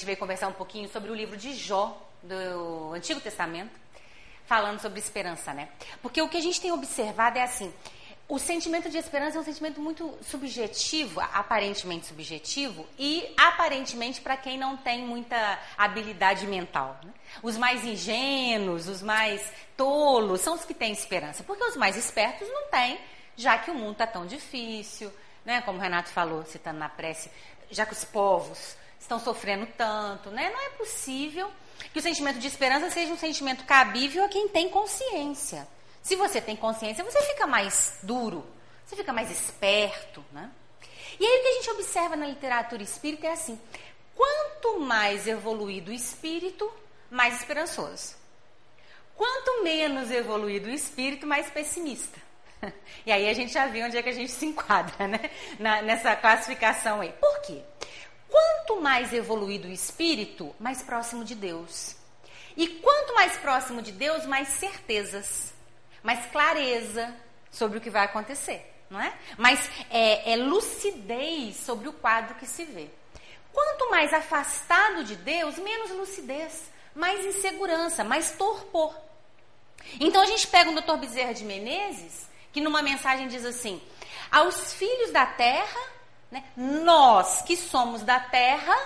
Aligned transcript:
gente 0.00 0.06
veio 0.06 0.16
conversar 0.16 0.48
um 0.48 0.52
pouquinho 0.52 0.88
sobre 0.88 1.10
o 1.10 1.14
livro 1.14 1.36
de 1.36 1.54
Jó, 1.54 1.94
do 2.22 2.94
Antigo 2.94 3.20
Testamento, 3.20 3.78
falando 4.46 4.80
sobre 4.80 4.98
esperança, 4.98 5.52
né? 5.52 5.68
Porque 6.00 6.22
o 6.22 6.28
que 6.28 6.38
a 6.38 6.40
gente 6.40 6.58
tem 6.58 6.72
observado 6.72 7.38
é 7.38 7.42
assim, 7.42 7.70
o 8.26 8.38
sentimento 8.38 8.88
de 8.88 8.96
esperança 8.96 9.36
é 9.36 9.40
um 9.40 9.44
sentimento 9.44 9.78
muito 9.78 10.16
subjetivo, 10.22 11.20
aparentemente 11.20 12.06
subjetivo, 12.06 12.86
e 12.98 13.30
aparentemente 13.36 14.22
para 14.22 14.38
quem 14.38 14.56
não 14.56 14.74
tem 14.74 15.04
muita 15.04 15.58
habilidade 15.76 16.46
mental. 16.46 16.98
Né? 17.04 17.12
Os 17.42 17.58
mais 17.58 17.84
ingênuos, 17.84 18.88
os 18.88 19.02
mais 19.02 19.52
tolos, 19.76 20.40
são 20.40 20.54
os 20.54 20.64
que 20.64 20.72
têm 20.72 20.92
esperança, 20.92 21.44
porque 21.44 21.62
os 21.62 21.76
mais 21.76 21.94
espertos 21.98 22.48
não 22.48 22.68
têm, 22.68 22.98
já 23.36 23.58
que 23.58 23.70
o 23.70 23.74
mundo 23.74 23.92
está 23.92 24.06
tão 24.06 24.24
difícil, 24.24 25.12
né? 25.44 25.60
como 25.60 25.78
o 25.78 25.82
Renato 25.82 26.08
falou, 26.08 26.42
citando 26.46 26.78
na 26.78 26.88
prece, 26.88 27.30
já 27.70 27.84
que 27.84 27.92
os 27.92 28.04
povos 28.04 28.79
estão 29.00 29.18
sofrendo 29.18 29.66
tanto, 29.76 30.30
né? 30.30 30.50
não 30.50 30.60
é 30.60 30.70
possível 30.70 31.50
que 31.92 31.98
o 31.98 32.02
sentimento 32.02 32.38
de 32.38 32.46
esperança 32.46 32.90
seja 32.90 33.12
um 33.12 33.18
sentimento 33.18 33.64
cabível 33.64 34.24
a 34.24 34.28
quem 34.28 34.48
tem 34.48 34.68
consciência. 34.68 35.66
Se 36.02 36.14
você 36.14 36.40
tem 36.40 36.54
consciência, 36.54 37.02
você 37.02 37.20
fica 37.22 37.46
mais 37.46 37.98
duro, 38.02 38.46
você 38.84 38.96
fica 38.96 39.12
mais 39.12 39.30
esperto, 39.30 40.24
né? 40.32 40.50
E 41.18 41.26
aí 41.26 41.38
o 41.38 41.42
que 41.42 41.48
a 41.48 41.52
gente 41.52 41.70
observa 41.70 42.16
na 42.16 42.26
literatura 42.26 42.82
espírita 42.82 43.26
é 43.26 43.32
assim: 43.32 43.60
quanto 44.14 44.80
mais 44.80 45.26
evoluído 45.26 45.90
o 45.90 45.94
espírito, 45.94 46.70
mais 47.10 47.38
esperançoso. 47.38 48.14
Quanto 49.16 49.62
menos 49.62 50.10
evoluído 50.10 50.68
o 50.68 50.72
espírito, 50.72 51.26
mais 51.26 51.50
pessimista. 51.50 52.18
E 53.06 53.10
aí 53.10 53.28
a 53.30 53.32
gente 53.32 53.52
já 53.52 53.66
viu 53.66 53.86
onde 53.86 53.96
é 53.96 54.02
que 54.02 54.10
a 54.10 54.14
gente 54.14 54.30
se 54.30 54.44
enquadra, 54.44 55.08
né? 55.08 55.30
Na, 55.58 55.80
nessa 55.80 56.14
classificação 56.14 57.00
aí. 57.00 57.10
Por 57.12 57.40
quê? 57.40 57.62
Quanto 58.30 58.80
mais 58.80 59.12
evoluído 59.12 59.68
o 59.68 59.72
espírito, 59.72 60.54
mais 60.58 60.82
próximo 60.82 61.24
de 61.24 61.34
Deus. 61.34 61.96
E 62.56 62.66
quanto 62.68 63.14
mais 63.14 63.36
próximo 63.36 63.82
de 63.82 63.92
Deus, 63.92 64.24
mais 64.26 64.48
certezas 64.48 65.50
mais 66.02 66.26
clareza 66.26 67.14
sobre 67.50 67.78
o 67.78 67.80
que 67.80 67.90
vai 67.90 68.04
acontecer, 68.04 68.64
não 68.88 69.00
é? 69.00 69.12
Mas 69.36 69.70
é, 69.90 70.32
é 70.32 70.36
lucidez 70.36 71.56
sobre 71.56 71.88
o 71.88 71.92
quadro 71.92 72.34
que 72.36 72.46
se 72.46 72.64
vê. 72.64 72.88
Quanto 73.52 73.90
mais 73.90 74.12
afastado 74.12 75.04
de 75.04 75.16
Deus, 75.16 75.58
menos 75.58 75.90
lucidez, 75.90 76.70
mais 76.94 77.24
insegurança, 77.24 78.04
mais 78.04 78.32
torpor. 78.32 78.94
Então 79.98 80.22
a 80.22 80.26
gente 80.26 80.46
pega 80.46 80.70
o 80.70 80.80
Dr. 80.80 80.96
Bezerra 80.98 81.34
de 81.34 81.44
Menezes, 81.44 82.28
que 82.52 82.60
numa 82.60 82.82
mensagem 82.82 83.28
diz 83.28 83.44
assim: 83.44 83.82
aos 84.30 84.72
filhos 84.74 85.10
da 85.10 85.26
terra, 85.26 85.80
né, 86.30 86.44
nós 86.56 87.42
que 87.42 87.56
somos 87.56 88.02
da 88.02 88.20
terra, 88.20 88.76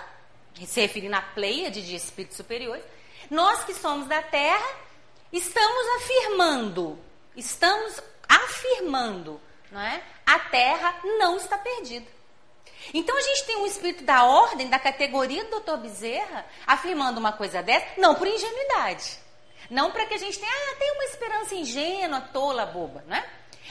se 0.66 0.80
referindo 0.80 1.16
à 1.16 1.22
pleiade 1.22 1.84
de 1.84 1.94
espíritos 1.94 2.36
superiores, 2.36 2.84
nós 3.30 3.64
que 3.64 3.74
somos 3.74 4.06
da 4.06 4.22
terra, 4.22 4.76
estamos 5.32 5.88
afirmando, 5.96 6.98
estamos 7.36 8.00
afirmando, 8.28 9.40
não 9.70 9.80
é? 9.80 10.02
A 10.24 10.38
terra 10.38 10.94
não 11.18 11.36
está 11.36 11.58
perdida. 11.58 12.06
Então 12.92 13.16
a 13.16 13.20
gente 13.20 13.44
tem 13.44 13.56
um 13.56 13.66
espírito 13.66 14.04
da 14.04 14.24
ordem, 14.24 14.68
da 14.68 14.78
categoria 14.78 15.44
do 15.44 15.50
doutor 15.50 15.78
Bezerra, 15.78 16.44
afirmando 16.66 17.18
uma 17.18 17.32
coisa 17.32 17.62
dessa, 17.62 17.86
não 17.98 18.14
por 18.14 18.26
ingenuidade. 18.26 19.18
Não 19.70 19.90
para 19.90 20.04
que 20.04 20.14
a 20.14 20.18
gente 20.18 20.38
tenha, 20.38 20.52
ah, 20.52 20.76
tem 20.78 20.92
uma 20.92 21.04
esperança 21.04 21.54
ingênua, 21.54 22.20
tola, 22.20 22.66
boba, 22.66 23.02
né? 23.06 23.24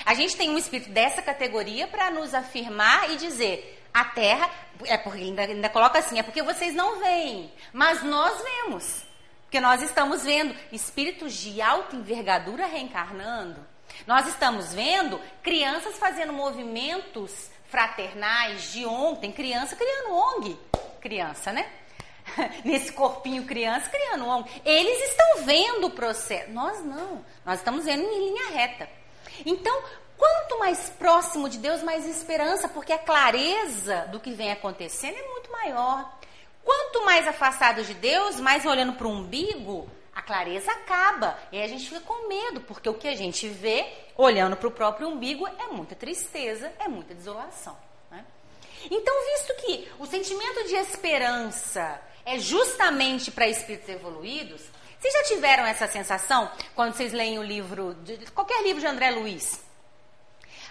A 0.06 0.14
gente 0.14 0.36
tem 0.36 0.50
um 0.50 0.58
espírito 0.58 0.90
dessa 0.90 1.22
categoria 1.22 1.88
para 1.88 2.12
nos 2.12 2.34
afirmar 2.34 3.12
e 3.12 3.18
dizer, 3.18 3.84
a 3.94 4.06
terra, 4.06 4.50
é 4.86 4.98
porque 4.98 5.22
ainda, 5.22 5.44
ainda 5.44 5.70
coloca 5.70 6.00
assim, 6.00 6.18
é 6.18 6.24
porque 6.24 6.42
vocês 6.42 6.74
não 6.74 7.00
veem, 7.00 7.52
mas 7.72 8.02
nós 8.04 8.42
vemos. 8.42 9.04
Porque 9.44 9.62
nós 9.62 9.84
estamos 9.84 10.24
vendo 10.24 10.56
espíritos 10.72 11.34
de 11.34 11.62
alta 11.62 11.96
envergadura 11.96 12.66
reencarnando. 12.66 13.64
Nós 14.08 14.28
estamos 14.28 14.74
vendo 14.74 15.22
crianças 15.44 15.96
fazendo 16.00 16.34
movimentos 16.34 17.52
fraternais 17.68 18.72
de 18.72 18.84
ONG. 18.84 19.22
Tem 19.22 19.32
criança 19.32 19.76
criando 19.76 20.16
ONG. 20.16 20.58
Criança, 21.00 21.52
né? 21.52 21.70
Nesse 22.66 22.92
corpinho 22.94 23.46
criança 23.46 23.90
criando 23.92 24.26
ONG. 24.26 24.50
Eles 24.66 25.10
estão 25.10 25.44
vendo 25.44 25.86
o 25.86 25.92
processo. 25.92 26.52
Nós 26.52 26.84
não. 26.84 27.24
Nós 27.46 27.60
estamos 27.60 27.86
vendo 27.86 28.02
em 28.02 28.30
linha 28.30 28.50
reta. 28.50 28.90
Então, 29.46 29.84
quanto 30.18 30.60
mais 30.60 30.90
próximo 30.90 31.50
de 31.50 31.58
Deus, 31.58 31.84
mais 31.84 32.06
esperança, 32.06 32.68
porque 32.70 32.94
a 32.94 32.98
clareza 32.98 34.08
do 34.12 34.20
que 34.20 34.32
vem 34.34 34.52
acontecendo 34.52 35.18
é 35.18 35.28
muito 35.28 35.52
maior. 35.52 36.12
Quanto 36.64 37.06
mais 37.06 37.28
afastado 37.28 37.84
de 37.84 37.94
Deus, 37.94 38.40
mais 38.40 38.66
olhando 38.66 38.94
para 38.94 39.08
o 39.08 39.12
umbigo, 39.12 39.90
a 40.16 40.22
clareza 40.22 40.72
acaba. 40.72 41.38
E 41.52 41.58
aí 41.58 41.64
a 41.64 41.68
gente 41.68 41.90
fica 41.90 42.02
com 42.02 42.28
medo, 42.28 42.62
porque 42.62 42.88
o 42.88 42.94
que 42.94 43.08
a 43.08 43.16
gente 43.16 43.50
vê, 43.50 43.86
olhando 44.16 44.56
para 44.56 44.68
o 44.68 44.72
próprio 44.72 45.10
umbigo, 45.10 45.48
é 45.48 45.68
muita 45.68 45.96
tristeza, 45.96 46.72
é 46.80 46.88
muita 46.88 47.14
desolação. 47.14 47.76
Né? 48.10 48.24
Então, 48.90 49.14
visto 49.26 49.56
que 49.66 49.92
o 50.00 50.06
sentimento 50.06 50.68
de 50.68 50.76
esperança 50.76 52.00
é 52.26 52.40
justamente 52.40 53.32
para 53.32 53.48
espíritos 53.48 53.90
evoluídos, 53.90 54.62
vocês 55.04 55.14
já 55.16 55.24
tiveram 55.36 55.66
essa 55.66 55.86
sensação 55.86 56.50
quando 56.74 56.94
vocês 56.94 57.12
leem 57.12 57.38
o 57.38 57.44
livro, 57.44 57.94
de, 58.06 58.26
qualquer 58.32 58.64
livro 58.64 58.80
de 58.80 58.88
André 58.88 59.12
Luiz? 59.12 59.62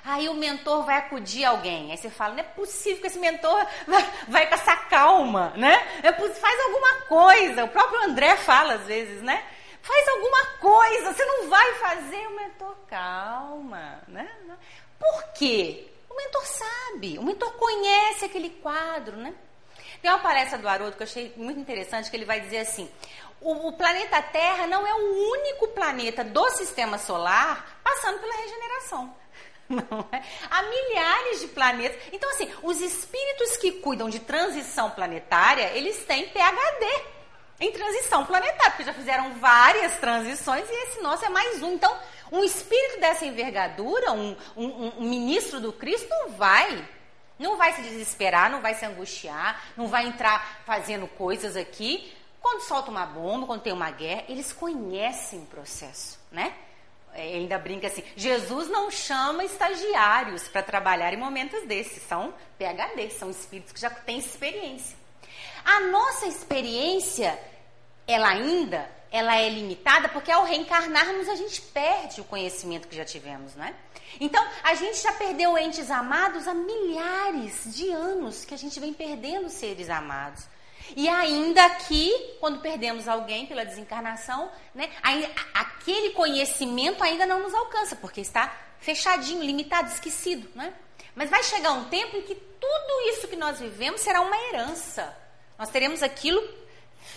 Aí 0.03 0.27
o 0.31 0.35
mentor 0.35 0.85
vai 0.85 0.97
acudir 0.97 1.45
alguém. 1.45 1.91
Aí 1.91 1.99
você 1.99 2.09
fala, 2.09 2.33
não 2.33 2.41
é 2.41 2.43
possível 2.43 3.03
que 3.03 3.09
esse 3.09 3.19
mentor 3.19 3.67
vai, 3.87 4.11
vai 4.29 4.49
com 4.49 4.55
essa 4.55 4.75
calma, 4.75 5.53
né? 5.55 5.87
É, 6.03 6.11
faz 6.13 6.61
alguma 6.61 6.95
coisa. 7.03 7.65
O 7.65 7.69
próprio 7.69 8.05
André 8.05 8.35
fala 8.39 8.77
às 8.77 8.87
vezes, 8.87 9.21
né? 9.21 9.45
Faz 9.83 10.09
alguma 10.09 10.47
coisa, 10.61 11.13
você 11.13 11.25
não 11.27 11.51
vai 11.51 11.75
fazer. 11.75 12.27
O 12.27 12.35
mentor, 12.35 12.75
calma, 12.89 14.01
né? 14.09 14.33
Por 14.99 15.33
quê? 15.35 15.89
O 16.09 16.17
mentor 16.17 16.47
sabe, 16.47 17.19
o 17.19 17.23
mentor 17.23 17.53
conhece 17.53 18.25
aquele 18.25 18.49
quadro, 18.49 19.15
né? 19.15 19.35
Tem 20.01 20.11
uma 20.11 20.21
palestra 20.21 20.59
do 20.59 20.67
Haroldo 20.67 20.97
que 20.97 21.03
eu 21.03 21.07
achei 21.07 21.33
muito 21.37 21.61
interessante, 21.61 22.11
que 22.11 22.17
ele 22.17 22.25
vai 22.25 22.41
dizer 22.41 22.59
assim, 22.59 22.91
o, 23.43 23.69
o 23.69 23.73
planeta 23.73 24.21
Terra 24.23 24.67
não 24.67 24.87
é 24.87 24.95
o 24.95 25.31
único 25.33 25.69
planeta 25.69 26.25
do 26.25 26.51
sistema 26.51 26.99
solar 26.99 27.81
passando 27.83 28.19
pela 28.21 28.37
regeneração. 28.37 29.15
É? 30.13 30.23
Há 30.51 30.63
milhares 30.65 31.41
de 31.41 31.47
planetas. 31.49 31.99
Então, 32.13 32.29
assim, 32.31 32.53
os 32.63 32.79
espíritos 32.83 33.57
que 33.57 33.73
cuidam 33.73 34.11
de 34.11 34.21
transição 34.21 34.91
planetária, 34.91 35.71
eles 35.75 36.05
têm 36.05 36.29
PHD 36.29 37.05
em 37.59 37.73
transição 37.73 38.27
planetária, 38.27 38.73
porque 38.73 38.85
já 38.85 38.93
fizeram 38.93 39.33
várias 39.35 39.95
transições 39.99 40.69
e 40.69 40.89
esse 40.89 41.01
nosso 41.01 41.25
é 41.25 41.31
mais 41.31 41.63
um. 41.63 41.73
Então, 41.73 41.97
um 42.31 42.45
espírito 42.45 43.01
dessa 43.01 43.25
envergadura, 43.25 44.13
um, 44.13 44.37
um, 44.57 44.93
um 44.99 45.09
ministro 45.09 45.61
do 45.61 45.73
Cristo, 45.73 46.09
não 46.11 46.33
vai. 46.33 46.87
Não 47.39 47.57
vai 47.57 47.73
se 47.73 47.83
desesperar, 47.83 48.51
não 48.51 48.61
vai 48.61 48.75
se 48.75 48.85
angustiar, 48.85 49.63
não 49.77 49.89
vai 49.89 50.07
entrar 50.07 50.63
fazendo 50.65 51.07
coisas 51.07 51.57
aqui. 51.57 52.13
Quando 52.43 52.63
solta 52.63 52.91
uma 52.91 53.07
bomba, 53.07 53.47
quando 53.47 53.63
tem 53.63 53.73
uma 53.73 53.91
guerra, 53.91 54.25
eles 54.29 54.53
conhecem 54.53 55.39
o 55.39 55.47
processo, 55.47 56.19
né? 56.31 56.53
É, 57.15 57.23
ainda 57.35 57.59
brinca 57.59 57.87
assim, 57.87 58.03
Jesus 58.17 58.69
não 58.69 58.91
chama 58.91 59.45
estagiários 59.45 60.49
para 60.49 60.63
trabalhar 60.63 61.13
em 61.13 61.19
momentos 61.19 61.67
desses, 61.67 62.03
são 62.03 62.35
PHD, 62.59 63.11
são 63.11 63.31
espíritos 63.31 63.73
que 63.73 63.81
já 63.81 63.91
têm 63.91 64.19
experiência. 64.19 64.97
A 65.65 65.81
nossa 65.81 66.27
experiência, 66.27 67.39
ela 68.07 68.29
ainda, 68.29 68.91
ela 69.11 69.37
é 69.37 69.49
limitada 69.49 70.09
porque 70.09 70.33
ao 70.33 70.45
reencarnarmos 70.45 71.29
a 71.29 71.37
gente 71.37 71.61
perde 71.61 72.23
o 72.23 72.25
conhecimento 72.25 72.89
que 72.89 72.97
já 72.97 73.05
tivemos, 73.05 73.55
não 73.55 73.65
é? 73.65 73.75
Então, 74.19 74.45
a 74.63 74.75
gente 74.75 75.01
já 75.01 75.13
perdeu 75.13 75.57
entes 75.57 75.91
amados 75.91 76.49
há 76.49 76.55
milhares 76.55 77.75
de 77.75 77.91
anos 77.91 78.45
que 78.45 78.55
a 78.55 78.59
gente 78.59 78.81
vem 78.81 78.93
perdendo 78.93 79.49
seres 79.49 79.89
amados. 79.89 80.45
E 80.97 81.09
ainda 81.09 81.69
que, 81.71 82.37
quando 82.41 82.61
perdemos 82.61 83.09
alguém 83.09 83.47
pela 83.47 83.65
desencarnação, 83.65 84.51
né, 84.75 84.91
aquele 85.55 86.11
conhecimento 86.11 87.03
ainda 87.03 87.25
não 87.27 87.43
nos 87.43 87.55
alcança, 87.55 87.97
porque 87.97 88.21
está 88.21 88.55
fechadinho, 88.79 89.43
limitado, 89.43 89.91
esquecido. 89.91 90.49
Né? 90.55 90.73
Mas 91.15 91.31
vai 91.31 91.43
chegar 91.43 91.73
um 91.73 91.85
tempo 91.89 92.17
em 92.17 92.23
que 92.23 92.35
tudo 92.35 93.01
isso 93.11 93.29
que 93.29 93.37
nós 93.37 93.59
vivemos 93.61 94.01
será 94.01 94.21
uma 94.21 94.37
herança. 94.49 95.17
Nós 95.59 95.71
teremos 95.71 96.03
aquilo 96.03 96.43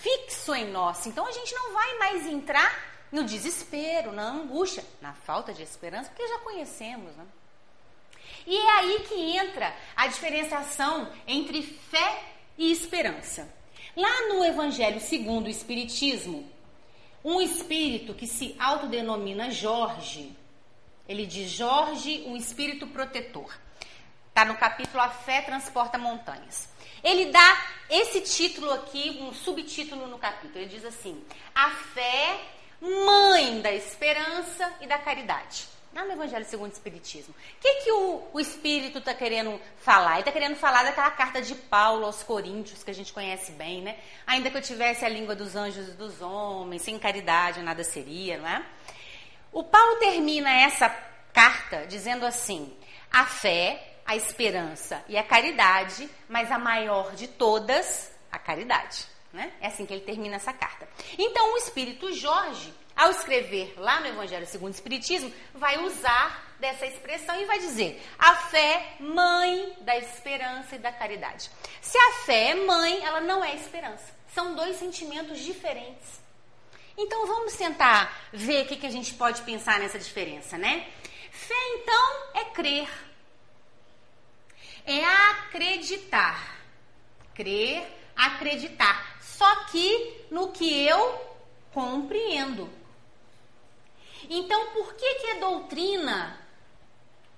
fixo 0.02 0.54
em 0.54 0.70
nós. 0.72 1.06
Então 1.06 1.26
a 1.26 1.32
gente 1.32 1.54
não 1.54 1.74
vai 1.74 1.98
mais 1.98 2.26
entrar 2.28 2.96
no 3.12 3.24
desespero, 3.24 4.12
na 4.12 4.24
angústia, 4.24 4.84
na 5.02 5.14
falta 5.14 5.54
de 5.54 5.64
esperança, 5.64 6.10
porque 6.10 6.28
já 6.28 6.40
conhecemos. 6.40 7.16
Né? 7.16 7.26
E 8.46 8.56
é 8.56 8.72
aí 8.72 9.00
que 9.08 9.38
entra 9.38 9.74
a 9.96 10.08
diferenciação 10.08 11.12
entre 11.28 11.62
fé 11.64 12.35
e 12.58 12.72
esperança. 12.72 13.48
Lá 13.96 14.28
no 14.28 14.44
Evangelho 14.44 15.00
segundo 15.00 15.48
o 15.48 15.50
Espiritismo, 15.50 16.50
um 17.24 17.42
espírito 17.42 18.14
que 18.14 18.28
se 18.28 18.56
autodenomina 18.60 19.50
Jorge, 19.50 20.36
ele 21.08 21.26
diz 21.26 21.50
Jorge, 21.52 22.24
um 22.28 22.36
espírito 22.36 22.88
protetor. 22.88 23.56
Está 24.30 24.44
no 24.44 24.56
capítulo 24.56 25.02
A 25.02 25.10
Fé 25.10 25.42
Transporta 25.42 25.98
Montanhas. 25.98 26.68
Ele 27.04 27.32
dá 27.32 27.66
esse 27.90 28.22
título 28.22 28.72
aqui, 28.74 29.20
um 29.22 29.34
subtítulo 29.34 30.08
no 30.08 30.18
capítulo. 30.18 30.60
Ele 30.60 30.70
diz 30.70 30.84
assim: 30.84 31.24
A 31.54 31.70
fé, 31.70 32.42
mãe 32.82 33.62
da 33.62 33.72
esperança 33.72 34.74
e 34.82 34.88
da 34.88 34.98
caridade. 34.98 35.75
Lá 35.96 36.04
no 36.04 36.12
Evangelho 36.12 36.44
segundo 36.44 36.72
o 36.72 36.74
Espiritismo. 36.74 37.34
O 37.34 37.62
que, 37.62 37.76
que 37.84 37.92
o, 37.92 38.28
o 38.34 38.40
Espírito 38.40 39.00
está 39.00 39.14
querendo 39.14 39.58
falar? 39.78 40.12
Ele 40.12 40.20
está 40.20 40.32
querendo 40.34 40.58
falar 40.58 40.84
daquela 40.84 41.10
carta 41.10 41.42
de 41.42 41.56
Paulo 41.56 42.06
aos 42.06 42.22
Coríntios, 42.22 42.84
que 42.84 42.92
a 42.92 42.94
gente 42.94 43.14
conhece 43.14 43.54
bem, 43.54 43.82
né? 43.82 43.98
Ainda 44.28 44.52
que 44.52 44.58
eu 44.58 44.62
tivesse 44.62 45.06
a 45.06 45.10
língua 45.10 45.34
dos 45.34 45.56
anjos 45.56 45.88
e 45.88 45.92
dos 45.92 46.22
homens, 46.22 46.82
sem 46.82 47.00
caridade 47.00 47.62
nada 47.62 47.82
seria, 47.82 48.38
não 48.38 48.48
é? 48.48 48.66
O 49.54 49.64
Paulo 49.64 49.96
termina 49.96 50.52
essa 50.52 50.90
carta 51.32 51.88
dizendo 51.88 52.26
assim: 52.26 52.76
a 53.10 53.26
fé 53.26 53.96
a 54.06 54.16
esperança 54.16 55.04
e 55.10 55.18
a 55.18 55.24
caridade, 55.24 56.08
mas 56.30 56.52
a 56.52 56.60
maior 56.60 57.16
de 57.16 57.28
todas, 57.28 58.12
a 58.32 58.38
caridade. 58.38 59.06
Né? 59.34 59.52
É 59.60 59.68
assim 59.68 59.86
que 59.86 59.94
ele 59.94 60.06
termina 60.06 60.36
essa 60.36 60.54
carta. 60.54 60.88
Então, 61.18 61.54
o 61.54 61.58
Espírito 61.58 62.14
Jorge, 62.14 62.74
ao 62.96 63.12
escrever 63.12 63.74
lá 63.78 64.00
no 64.00 64.08
Evangelho 64.08 64.46
segundo 64.46 64.72
o 64.72 64.76
Espiritismo, 64.76 65.32
vai 65.54 65.78
usar 65.80 66.56
dessa 66.60 66.86
expressão 66.86 67.40
e 67.40 67.46
vai 67.46 67.60
dizer: 67.60 68.02
a 68.18 68.36
fé, 68.36 68.96
mãe 69.00 69.76
da 69.82 69.98
esperança 69.98 70.76
e 70.76 70.80
da 70.80 70.92
caridade. 70.92 71.50
Se 71.82 71.98
a 71.98 72.12
fé 72.26 72.50
é 72.50 72.56
mãe, 72.56 73.04
ela 73.04 73.22
não 73.22 73.44
é 73.44 73.56
esperança. 73.56 74.14
São 74.34 74.56
dois 74.56 74.78
sentimentos 74.78 75.40
diferentes. 75.40 76.24
Então 76.98 77.28
vamos 77.28 77.54
tentar 77.56 78.30
ver 78.32 78.64
o 78.64 78.68
que, 78.68 78.78
que 78.78 78.86
a 78.86 78.92
gente 78.92 79.14
pode 79.14 79.42
pensar 79.42 79.80
nessa 79.80 80.00
diferença, 80.00 80.58
né? 80.58 80.88
Fé, 81.32 81.56
então, 81.76 82.30
é 82.34 82.46
crer 82.46 82.88
é 84.86 85.04
acreditar. 85.04 86.58
Crer, 87.34 87.86
acreditar. 88.16 89.18
Só 89.20 89.66
que 89.66 90.26
no 90.32 90.52
que 90.52 90.86
eu 90.86 91.20
compreendo. 91.74 92.70
Então, 94.30 94.68
por 94.68 94.94
que, 94.94 95.16
que 95.16 95.28
é 95.28 95.40
doutrina 95.40 96.40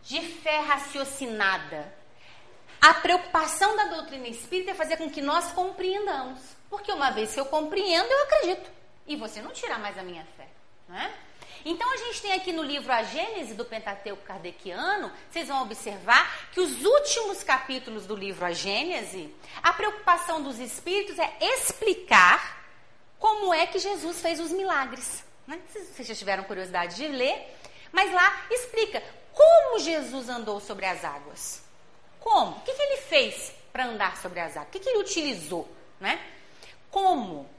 de 0.03 0.21
fé 0.21 0.59
raciocinada? 0.59 1.93
A 2.79 2.93
preocupação 2.93 3.75
da 3.75 3.85
doutrina 3.85 4.27
espírita 4.27 4.71
é 4.71 4.75
fazer 4.75 4.97
com 4.97 5.09
que 5.09 5.21
nós 5.21 5.51
compreendamos. 5.51 6.39
Porque 6.69 6.91
uma 6.91 7.11
vez 7.11 7.33
que 7.33 7.39
eu 7.39 7.45
compreendo, 7.45 8.09
eu 8.09 8.23
acredito. 8.23 8.69
E 9.05 9.15
você 9.15 9.41
não 9.41 9.51
tira 9.51 9.77
mais 9.77 9.97
a 9.97 10.03
minha 10.03 10.25
fé. 10.37 10.47
Não 10.87 10.97
é? 10.97 11.11
Então 11.65 11.91
a 11.91 11.97
gente 11.97 12.21
tem 12.21 12.33
aqui 12.33 12.53
no 12.53 12.63
livro 12.63 12.91
A 12.93 13.03
Gênese 13.03 13.53
do 13.53 13.65
Pentateuco 13.65 14.23
Kardeciano, 14.23 15.11
vocês 15.29 15.49
vão 15.49 15.63
observar 15.63 16.49
que 16.51 16.61
os 16.61 16.85
últimos 16.85 17.43
capítulos 17.43 18.05
do 18.05 18.15
livro 18.15 18.45
A 18.45 18.51
Gênese, 18.51 19.35
a 19.61 19.73
preocupação 19.73 20.41
dos 20.41 20.59
espíritos 20.59 21.19
é 21.19 21.37
explicar 21.41 22.63
como 23.19 23.53
é 23.53 23.65
que 23.65 23.79
Jesus 23.79 24.21
fez 24.21 24.39
os 24.39 24.51
milagres. 24.51 25.25
Né? 25.47 25.59
Vocês 25.69 26.07
já 26.07 26.13
tiveram 26.13 26.43
curiosidade 26.43 26.95
de 26.97 27.07
ler, 27.07 27.57
mas 27.91 28.11
lá 28.13 28.45
explica 28.51 29.01
como 29.33 29.79
Jesus 29.79 30.27
andou 30.27 30.59
sobre 30.59 30.85
as 30.85 31.05
águas. 31.05 31.63
Como? 32.19 32.57
O 32.57 32.61
que, 32.61 32.73
que 32.73 32.81
ele 32.81 32.97
fez 32.97 33.53
para 33.71 33.85
andar 33.85 34.17
sobre 34.17 34.41
as 34.41 34.57
águas? 34.57 34.67
O 34.67 34.71
que, 34.71 34.79
que 34.79 34.89
ele 34.89 34.99
utilizou? 34.99 35.67
Né? 35.99 36.21
Como? 36.91 37.49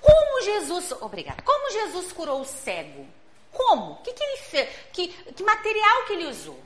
Como 0.00 0.42
Jesus. 0.42 0.92
Obrigada. 1.00 1.42
Como 1.42 1.72
Jesus 1.72 2.12
curou 2.12 2.40
o 2.40 2.44
cego? 2.44 3.06
Como? 3.52 3.92
O 3.92 3.96
que, 3.96 4.12
que 4.12 4.22
ele 4.22 4.36
fez? 4.36 4.68
Que, 4.92 5.08
que 5.08 5.42
material 5.42 6.04
que 6.04 6.12
ele 6.12 6.26
usou? 6.26 6.60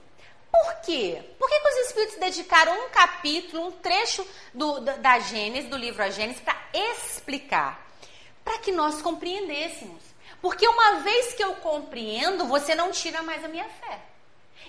Por 0.50 0.80
quê? 0.82 1.22
Por 1.38 1.48
que, 1.48 1.60
que 1.60 1.68
os 1.68 1.86
Espíritos 1.86 2.16
dedicaram 2.18 2.86
um 2.86 2.90
capítulo, 2.90 3.68
um 3.68 3.72
trecho 3.72 4.26
do, 4.52 4.80
da, 4.80 4.96
da 4.96 5.18
Gênesis, 5.20 5.70
do 5.70 5.76
livro 5.76 6.02
A 6.02 6.10
Gênesis, 6.10 6.42
para 6.42 6.60
explicar? 6.74 7.88
Para 8.44 8.58
que 8.58 8.72
nós 8.72 9.00
compreendêssemos. 9.00 10.09
Porque 10.40 10.66
uma 10.66 11.00
vez 11.00 11.34
que 11.34 11.44
eu 11.44 11.54
compreendo, 11.56 12.46
você 12.46 12.74
não 12.74 12.90
tira 12.90 13.22
mais 13.22 13.44
a 13.44 13.48
minha 13.48 13.68
fé. 13.68 14.00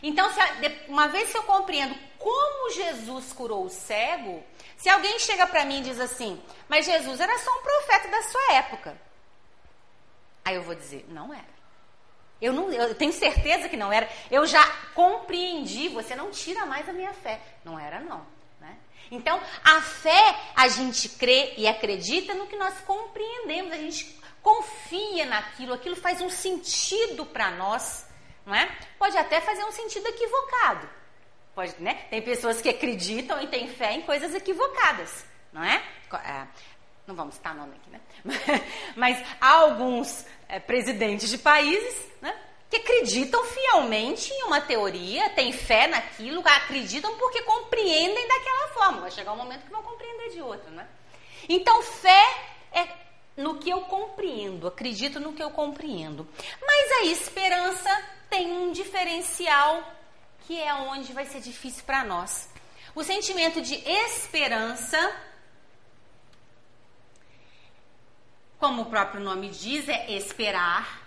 Então, 0.04 0.32
se, 0.34 0.40
uma 0.88 1.08
vez 1.08 1.32
que 1.32 1.38
eu 1.38 1.44
compreendo 1.44 1.96
como 2.18 2.72
Jesus 2.72 3.34
curou 3.34 3.66
o 3.66 3.70
cego, 3.70 4.44
se 4.78 4.90
alguém 4.90 5.20
chega 5.20 5.48
para 5.48 5.66
mim 5.66 5.80
e 5.80 5.84
diz 5.84 6.00
assim, 6.00 6.42
mas 6.68 6.86
Jesus 6.86 7.20
era 7.20 7.38
só 7.40 7.52
um 7.52 7.62
profeta 7.62 8.08
da 8.08 8.22
sua 8.24 8.54
época. 8.54 9.02
Aí 10.44 10.56
eu 10.56 10.64
vou 10.64 10.76
dizer, 10.76 11.06
não 11.10 11.34
era. 11.34 11.62
Eu, 12.42 12.52
não, 12.52 12.72
eu 12.72 12.96
tenho 12.96 13.14
certeza 13.14 13.70
que 13.70 13.78
não 13.78 13.94
era. 13.94 14.10
Eu 14.32 14.46
já 14.48 14.66
compreendi, 14.96 15.90
você 15.90 16.16
não 16.16 16.32
tira 16.32 16.66
mais 16.66 16.90
a 16.90 16.94
minha 16.94 17.14
fé. 17.14 17.40
Não 17.64 17.80
era, 17.80 18.00
não. 18.00 18.26
Né? 18.60 18.76
Então, 19.12 19.40
a 19.64 19.82
fé, 19.82 20.36
a 20.56 20.68
gente 20.68 21.08
crê 21.10 21.54
e 21.58 21.68
acredita 21.68 22.34
no 22.34 22.48
que 22.48 22.56
nós 22.56 22.80
compreendemos, 22.82 23.72
a 23.72 23.78
gente 23.78 24.20
confia 24.42 25.26
naquilo, 25.26 25.74
aquilo 25.74 25.96
faz 25.96 26.22
um 26.22 26.30
sentido 26.30 27.26
para 27.26 27.52
nós. 27.52 28.08
Não 28.46 28.56
é? 28.56 28.76
Pode 28.98 29.18
até 29.18 29.40
fazer 29.40 29.64
um 29.64 29.72
sentido 29.72 30.08
equivocado. 30.08 30.90
Pode, 31.54 31.76
né? 31.80 32.06
Tem 32.10 32.22
pessoas 32.22 32.62
que 32.62 32.70
acreditam 32.70 33.42
e 33.42 33.48
têm 33.48 33.68
fé 33.68 33.94
em 33.94 34.02
coisas 34.02 34.34
equivocadas, 34.34 35.26
não 35.52 35.64
é? 35.64 35.84
é 36.26 36.48
não 37.06 37.16
vamos 37.16 37.36
citar 37.36 37.54
nome 37.54 37.76
aqui, 37.76 37.90
né? 37.90 38.00
Mas 38.96 39.22
há 39.40 39.50
alguns 39.50 40.26
é, 40.48 40.60
presidentes 40.60 41.30
de 41.30 41.38
países 41.38 42.10
né, 42.22 42.34
que 42.70 42.78
acreditam 42.78 43.44
fielmente 43.44 44.32
em 44.32 44.44
uma 44.44 44.62
teoria, 44.62 45.30
têm 45.32 45.52
fé 45.52 45.88
naquilo, 45.88 46.42
acreditam 46.46 47.18
porque 47.18 47.42
compreendem 47.42 48.28
daquela 48.28 48.68
forma. 48.70 49.02
Vai 49.02 49.12
chegar 49.12 49.34
um 49.34 49.38
momento 49.38 49.66
que 49.66 49.72
vão 49.72 49.84
compreender 49.84 50.30
de 50.30 50.42
outra, 50.42 50.70
né? 50.72 50.88
Então, 51.50 51.82
fé 51.82 52.24
é 52.72 52.88
no 53.42 53.58
que 53.58 53.70
eu 53.70 53.82
compreendo, 53.82 54.68
acredito 54.68 55.20
no 55.20 55.34
que 55.34 55.44
eu 55.44 55.52
compreendo. 55.52 56.28
Mas 56.66 56.92
a 56.92 57.06
esperança 57.06 58.04
tem 58.30 58.52
um 58.52 58.72
diferencial 58.72 59.84
que 60.48 60.62
é 60.62 60.74
onde 60.74 61.14
vai 61.14 61.26
ser 61.26 61.42
difícil 61.42 61.84
para 61.84 62.04
nós. 62.04 62.50
O 62.96 63.04
sentimento 63.04 63.62
de 63.62 63.76
esperança 63.76 64.98
como 68.62 68.84
o 68.84 68.86
próprio 68.86 69.20
nome 69.20 69.50
diz, 69.50 69.90
é 69.90 70.12
esperar, 70.12 71.02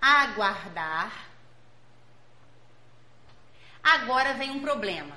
aguardar. 0.00 1.26
Agora 3.82 4.34
vem 4.34 4.52
um 4.52 4.60
problema. 4.60 5.16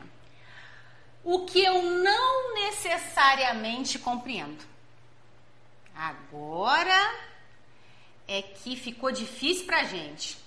O 1.24 1.46
que 1.46 1.63
eu 1.63 1.84
não 1.84 2.56
necessariamente 2.56 4.00
compreendo. 4.00 4.65
Agora 5.96 7.14
é 8.28 8.42
que 8.42 8.76
ficou 8.76 9.12
difícil 9.12 9.66
para 9.66 9.84
gente. 9.84 10.38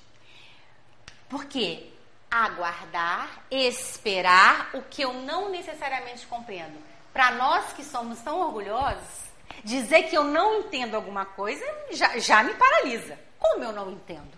Porque 1.29 1.91
aguardar, 2.31 3.45
esperar 3.50 4.71
o 4.75 4.83
que 4.83 5.03
eu 5.03 5.12
não 5.12 5.50
necessariamente 5.50 6.26
compreendo. 6.26 6.79
Para 7.12 7.33
nós 7.33 7.73
que 7.73 7.85
somos 7.85 8.21
tão 8.21 8.41
orgulhosos, 8.41 9.26
Dizer 9.65 10.05
que 10.05 10.17
eu 10.17 10.25
não 10.25 10.61
entendo 10.61 10.95
alguma 10.95 11.25
coisa 11.25 11.65
já, 11.91 12.19
já 12.19 12.43
me 12.43 12.55
paralisa. 12.55 13.19
Como 13.38 13.65
eu 13.65 13.73
não 13.73 13.91
entendo? 13.91 14.37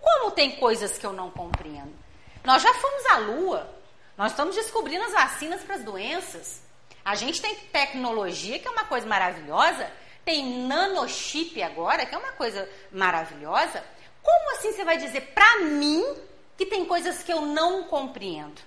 Como 0.00 0.30
tem 0.30 0.52
coisas 0.52 0.96
que 0.98 1.04
eu 1.04 1.12
não 1.12 1.30
compreendo? 1.30 1.92
Nós 2.44 2.62
já 2.62 2.72
fomos 2.74 3.06
à 3.06 3.18
Lua. 3.18 3.70
Nós 4.16 4.32
estamos 4.32 4.54
descobrindo 4.54 5.04
as 5.04 5.12
vacinas 5.12 5.62
para 5.62 5.76
as 5.76 5.84
doenças. 5.84 6.62
A 7.04 7.14
gente 7.14 7.40
tem 7.40 7.54
tecnologia, 7.54 8.58
que 8.58 8.68
é 8.68 8.70
uma 8.70 8.84
coisa 8.84 9.06
maravilhosa. 9.06 9.90
Tem 10.24 10.66
nanochip 10.66 11.62
agora, 11.62 12.06
que 12.06 12.14
é 12.14 12.18
uma 12.18 12.32
coisa 12.32 12.68
maravilhosa. 12.92 13.82
Como 14.22 14.56
assim 14.56 14.72
você 14.72 14.84
vai 14.84 14.98
dizer 14.98 15.32
para 15.34 15.60
mim 15.60 16.04
que 16.56 16.66
tem 16.66 16.84
coisas 16.84 17.22
que 17.22 17.32
eu 17.32 17.42
não 17.42 17.84
compreendo? 17.84 18.60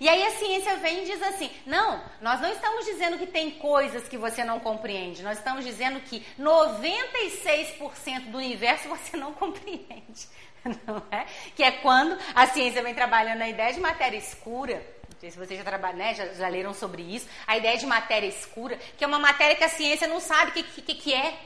E 0.00 0.08
aí 0.08 0.22
a 0.22 0.30
ciência 0.32 0.76
vem 0.76 1.02
e 1.02 1.06
diz 1.06 1.22
assim: 1.22 1.50
não, 1.66 2.02
nós 2.20 2.40
não 2.40 2.52
estamos 2.52 2.84
dizendo 2.84 3.18
que 3.18 3.26
tem 3.26 3.52
coisas 3.52 4.08
que 4.08 4.16
você 4.16 4.44
não 4.44 4.60
compreende, 4.60 5.22
nós 5.22 5.38
estamos 5.38 5.64
dizendo 5.64 6.00
que 6.00 6.24
96% 6.38 8.30
do 8.30 8.38
universo 8.38 8.88
você 8.90 9.16
não 9.16 9.32
compreende. 9.32 10.28
Não 10.86 11.02
é? 11.10 11.24
Que 11.54 11.62
é 11.62 11.70
quando 11.70 12.18
a 12.34 12.46
ciência 12.48 12.82
vem 12.82 12.92
trabalhando 12.92 13.42
a 13.42 13.48
ideia 13.48 13.72
de 13.72 13.80
matéria 13.80 14.16
escura. 14.16 14.84
Sei 15.20 15.30
se 15.30 15.38
vocês 15.38 15.58
já, 15.58 15.64
trabalham, 15.64 15.98
né, 15.98 16.14
já, 16.14 16.26
já 16.28 16.48
leram 16.48 16.72
sobre 16.72 17.02
isso. 17.02 17.26
A 17.46 17.56
ideia 17.56 17.76
de 17.76 17.86
matéria 17.86 18.26
escura, 18.26 18.78
que 18.96 19.02
é 19.02 19.06
uma 19.06 19.18
matéria 19.18 19.56
que 19.56 19.64
a 19.64 19.68
ciência 19.68 20.06
não 20.06 20.20
sabe 20.20 20.50
o 20.50 20.54
que, 20.54 20.82
que, 20.82 20.94
que 20.94 21.12
é. 21.12 21.38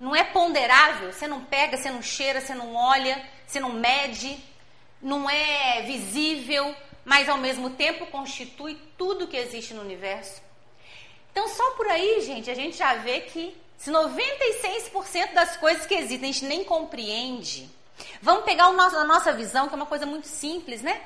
Não 0.00 0.16
é 0.16 0.24
ponderável. 0.24 1.12
Você 1.12 1.26
não 1.26 1.44
pega, 1.44 1.76
você 1.76 1.90
não 1.90 2.00
cheira, 2.00 2.40
você 2.40 2.54
não 2.54 2.74
olha, 2.74 3.22
você 3.46 3.60
não 3.60 3.72
mede, 3.72 4.38
não 5.02 5.28
é 5.28 5.82
visível, 5.82 6.74
mas 7.04 7.28
ao 7.28 7.36
mesmo 7.36 7.70
tempo 7.70 8.06
constitui 8.06 8.78
tudo 8.96 9.28
que 9.28 9.36
existe 9.36 9.74
no 9.74 9.82
universo. 9.82 10.40
Então, 11.30 11.48
só 11.48 11.70
por 11.72 11.86
aí, 11.86 12.22
gente, 12.22 12.50
a 12.50 12.54
gente 12.54 12.76
já 12.76 12.94
vê 12.94 13.20
que 13.20 13.56
se 13.76 13.90
96% 13.90 15.34
das 15.34 15.56
coisas 15.56 15.86
que 15.86 15.94
existem 15.94 16.30
a 16.30 16.32
gente 16.32 16.44
nem 16.46 16.64
compreende, 16.64 17.68
vamos 18.20 18.44
pegar 18.44 18.72
nosso, 18.72 18.96
a 18.96 19.04
nossa 19.04 19.32
visão, 19.32 19.68
que 19.68 19.74
é 19.74 19.76
uma 19.76 19.86
coisa 19.86 20.04
muito 20.04 20.26
simples, 20.26 20.82
né? 20.82 21.00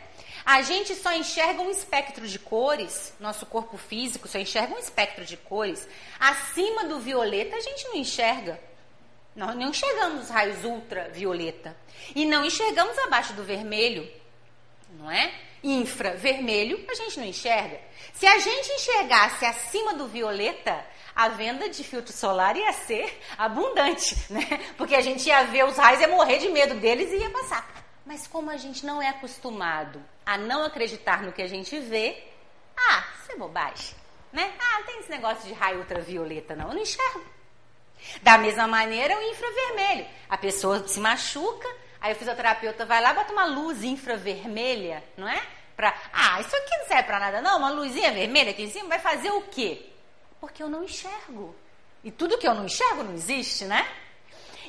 A 0.44 0.62
gente 0.62 0.94
só 0.94 1.12
enxerga 1.12 1.62
um 1.62 1.70
espectro 1.70 2.26
de 2.26 2.38
cores, 2.38 3.12
nosso 3.20 3.46
corpo 3.46 3.76
físico 3.76 4.26
só 4.26 4.38
enxerga 4.38 4.74
um 4.74 4.78
espectro 4.78 5.24
de 5.24 5.36
cores. 5.36 5.86
Acima 6.18 6.84
do 6.84 6.98
violeta 6.98 7.56
a 7.56 7.60
gente 7.60 7.86
não 7.88 7.96
enxerga. 7.96 8.60
Nós 9.34 9.54
não 9.54 9.70
enxergamos 9.70 10.28
raios 10.28 10.64
ultravioleta. 10.64 11.76
E 12.14 12.26
não 12.26 12.44
enxergamos 12.44 12.98
abaixo 12.98 13.32
do 13.34 13.44
vermelho, 13.44 14.10
não 14.98 15.10
é? 15.10 15.32
Infravermelho 15.62 16.84
a 16.88 16.94
gente 16.94 17.18
não 17.18 17.26
enxerga. 17.26 17.80
Se 18.12 18.26
a 18.26 18.38
gente 18.38 18.72
enxergasse 18.72 19.44
acima 19.46 19.94
do 19.94 20.08
violeta, 20.08 20.84
a 21.14 21.28
venda 21.28 21.68
de 21.68 21.84
filtro 21.84 22.12
solar 22.12 22.56
ia 22.56 22.72
ser 22.72 23.20
abundante, 23.38 24.16
né? 24.28 24.44
Porque 24.76 24.94
a 24.94 25.00
gente 25.00 25.26
ia 25.26 25.44
ver 25.44 25.64
os 25.64 25.76
raios, 25.76 26.00
ia 26.00 26.08
morrer 26.08 26.38
de 26.38 26.48
medo 26.48 26.74
deles 26.74 27.10
e 27.10 27.18
ia 27.18 27.30
passar. 27.30 27.91
Mas 28.12 28.26
como 28.26 28.50
a 28.50 28.58
gente 28.58 28.84
não 28.84 29.00
é 29.00 29.08
acostumado 29.08 29.98
a 30.26 30.36
não 30.36 30.64
acreditar 30.64 31.22
no 31.22 31.32
que 31.32 31.40
a 31.40 31.46
gente 31.46 31.78
vê, 31.78 32.22
ah, 32.76 33.02
isso 33.18 33.32
é 33.32 33.36
bobagem, 33.36 33.96
né? 34.30 34.52
Ah, 34.60 34.80
não 34.80 34.84
tem 34.84 34.98
esse 35.00 35.08
negócio 35.08 35.48
de 35.48 35.54
raio 35.54 35.78
ultravioleta, 35.78 36.54
não. 36.54 36.68
Eu 36.68 36.74
não 36.74 36.82
enxergo. 36.82 37.24
Da 38.20 38.36
mesma 38.36 38.66
maneira, 38.66 39.18
o 39.18 39.22
infravermelho. 39.22 40.06
A 40.28 40.36
pessoa 40.36 40.86
se 40.86 41.00
machuca, 41.00 41.66
aí 42.02 42.12
o 42.12 42.16
fisioterapeuta 42.16 42.84
vai 42.84 43.00
lá, 43.00 43.14
bota 43.14 43.32
uma 43.32 43.46
luz 43.46 43.82
infravermelha, 43.82 45.02
não 45.16 45.26
é? 45.26 45.42
Pra, 45.74 45.98
ah, 46.12 46.38
isso 46.38 46.54
aqui 46.54 46.76
não 46.76 46.88
serve 46.88 47.04
para 47.04 47.18
nada, 47.18 47.40
não. 47.40 47.56
Uma 47.56 47.70
luzinha 47.70 48.12
vermelha 48.12 48.50
aqui 48.50 48.64
em 48.64 48.70
cima 48.70 48.90
vai 48.90 48.98
fazer 48.98 49.30
o 49.30 49.40
quê? 49.44 49.86
Porque 50.38 50.62
eu 50.62 50.68
não 50.68 50.84
enxergo. 50.84 51.56
E 52.04 52.10
tudo 52.10 52.36
que 52.36 52.46
eu 52.46 52.52
não 52.52 52.66
enxergo 52.66 53.04
não 53.04 53.14
existe, 53.14 53.64
né? 53.64 53.90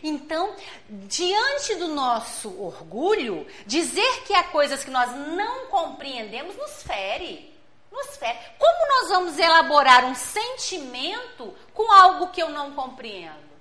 Então, 0.03 0.53
diante 0.89 1.75
do 1.75 1.87
nosso 1.87 2.61
orgulho, 2.61 3.47
dizer 3.65 4.23
que 4.25 4.33
há 4.33 4.43
coisas 4.43 4.83
que 4.83 4.91
nós 4.91 5.15
não 5.15 5.67
compreendemos 5.67 6.55
nos 6.57 6.83
fere 6.83 7.53
nos 7.93 8.17
fere. 8.17 8.37
Como 8.57 8.87
nós 8.87 9.09
vamos 9.09 9.37
elaborar 9.37 10.03
um 10.03 10.15
sentimento 10.15 11.53
com 11.73 11.91
algo 11.91 12.31
que 12.31 12.41
eu 12.41 12.49
não 12.49 12.73
compreendo? 12.73 13.53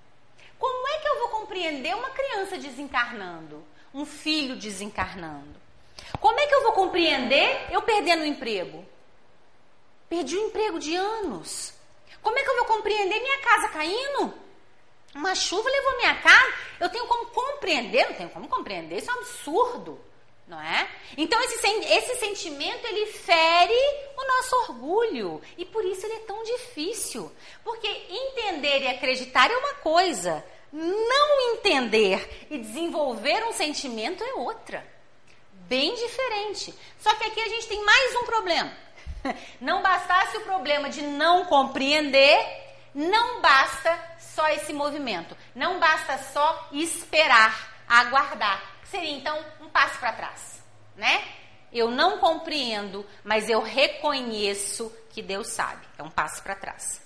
Como 0.58 0.88
é 0.88 0.98
que 0.98 1.08
eu 1.08 1.18
vou 1.18 1.28
compreender 1.28 1.94
uma 1.94 2.10
criança 2.10 2.56
desencarnando? 2.56 3.62
Um 3.92 4.06
filho 4.06 4.56
desencarnando? 4.56 5.60
Como 6.18 6.38
é 6.40 6.46
que 6.46 6.54
eu 6.54 6.62
vou 6.62 6.72
compreender 6.72 7.68
eu 7.70 7.82
perdendo 7.82 8.22
o 8.22 8.26
emprego? 8.26 8.84
Perdi 10.08 10.36
o 10.36 10.46
emprego 10.46 10.78
de 10.78 10.96
anos. 10.96 11.74
Como 12.22 12.38
é 12.38 12.42
que 12.42 12.50
eu 12.50 12.56
vou 12.56 12.64
compreender 12.66 13.20
minha 13.20 13.38
casa 13.40 13.68
caindo? 13.68 14.34
Uma 15.14 15.34
chuva 15.34 15.68
levou 15.68 15.96
minha 15.96 16.14
casa. 16.16 16.54
Eu 16.80 16.88
tenho 16.88 17.06
como 17.06 17.26
compreender? 17.26 18.06
Não 18.08 18.14
tenho 18.14 18.30
como 18.30 18.48
compreender. 18.48 18.98
Isso 18.98 19.10
é 19.10 19.14
um 19.14 19.18
absurdo 19.18 20.00
não 20.52 20.60
é? 20.60 20.88
Então 21.16 21.40
esse, 21.40 21.66
esse 21.66 22.16
sentimento 22.16 22.86
ele 22.86 23.06
fere 23.06 23.72
o 24.16 24.26
nosso 24.26 24.56
orgulho 24.56 25.40
e 25.56 25.64
por 25.64 25.84
isso 25.84 26.04
ele 26.04 26.16
é 26.16 26.20
tão 26.20 26.42
difícil, 26.42 27.32
porque 27.64 27.88
entender 27.88 28.82
e 28.82 28.88
acreditar 28.88 29.50
é 29.50 29.56
uma 29.56 29.74
coisa, 29.74 30.44
não 30.72 31.54
entender 31.54 32.46
e 32.50 32.58
desenvolver 32.58 33.44
um 33.46 33.52
sentimento 33.52 34.22
é 34.22 34.34
outra, 34.34 34.86
bem 35.52 35.94
diferente. 35.94 36.74
Só 36.98 37.14
que 37.14 37.24
aqui 37.24 37.40
a 37.40 37.48
gente 37.48 37.68
tem 37.68 37.82
mais 37.82 38.14
um 38.16 38.24
problema. 38.24 38.76
Não 39.60 39.82
bastasse 39.82 40.36
o 40.36 40.40
problema 40.40 40.90
de 40.90 41.00
não 41.00 41.44
compreender, 41.44 42.44
não 42.92 43.40
basta 43.40 44.11
só 44.34 44.48
esse 44.48 44.72
movimento, 44.72 45.36
não 45.54 45.78
basta 45.78 46.18
só 46.18 46.68
esperar, 46.72 47.84
aguardar 47.88 48.72
seria 48.92 49.16
então 49.16 49.42
um 49.62 49.70
passo 49.70 49.98
para 49.98 50.12
trás, 50.12 50.62
né? 50.94 51.24
Eu 51.72 51.90
não 51.90 52.18
compreendo, 52.18 53.06
mas 53.24 53.48
eu 53.48 53.62
reconheço 53.62 54.94
que 55.08 55.22
Deus 55.22 55.48
sabe. 55.48 55.86
É 55.96 56.02
um 56.02 56.10
passo 56.10 56.42
para 56.42 56.54
trás. 56.54 57.00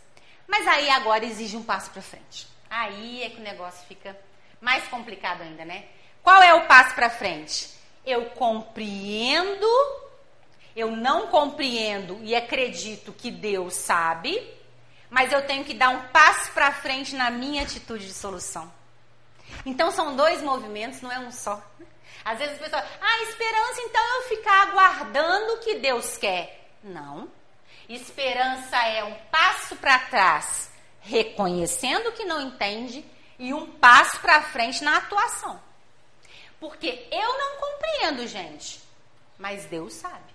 Mas 0.48 0.66
aí 0.66 0.90
agora 0.90 1.24
exige 1.24 1.56
um 1.56 1.62
passo 1.62 1.90
para 1.90 2.02
frente. 2.02 2.48
Aí 2.68 3.22
é 3.22 3.30
que 3.30 3.38
o 3.38 3.44
negócio 3.44 3.86
fica 3.86 4.18
mais 4.60 4.88
complicado 4.88 5.42
ainda, 5.42 5.64
né? 5.64 5.84
Qual 6.20 6.42
é 6.42 6.52
o 6.54 6.66
passo 6.66 6.96
para 6.96 7.08
frente? 7.08 7.70
Eu 8.04 8.30
compreendo, 8.30 9.68
eu 10.74 10.90
não 10.90 11.28
compreendo 11.28 12.18
e 12.24 12.34
acredito 12.34 13.12
que 13.12 13.30
Deus 13.30 13.74
sabe, 13.74 14.36
mas 15.10 15.32
eu 15.32 15.46
tenho 15.46 15.64
que 15.64 15.74
dar 15.74 15.90
um 15.90 16.08
passo 16.08 16.50
para 16.52 16.72
frente 16.72 17.14
na 17.14 17.30
minha 17.30 17.62
atitude 17.62 18.06
de 18.06 18.14
solução. 18.14 18.72
Então 19.64 19.90
são 19.90 20.16
dois 20.16 20.42
movimentos, 20.42 21.00
não 21.00 21.10
é 21.10 21.18
um 21.18 21.30
só. 21.30 21.62
Às 22.24 22.38
vezes 22.38 22.54
as 22.54 22.60
pessoas, 22.60 22.84
ah, 23.00 23.22
esperança, 23.22 23.80
então 23.82 24.02
eu 24.16 24.28
ficar 24.28 24.68
aguardando 24.68 25.54
o 25.54 25.58
que 25.58 25.76
Deus 25.76 26.18
quer. 26.18 26.72
Não. 26.82 27.30
Esperança 27.88 28.76
é 28.76 29.04
um 29.04 29.14
passo 29.30 29.76
para 29.76 29.98
trás, 29.98 30.70
reconhecendo 31.00 32.12
que 32.12 32.24
não 32.24 32.40
entende, 32.40 33.04
e 33.38 33.54
um 33.54 33.72
passo 33.72 34.18
para 34.20 34.42
frente 34.42 34.82
na 34.82 34.96
atuação. 34.96 35.60
Porque 36.58 37.06
eu 37.12 37.38
não 37.38 37.60
compreendo, 37.60 38.26
gente, 38.26 38.80
mas 39.38 39.66
Deus 39.66 39.92
sabe. 39.92 40.34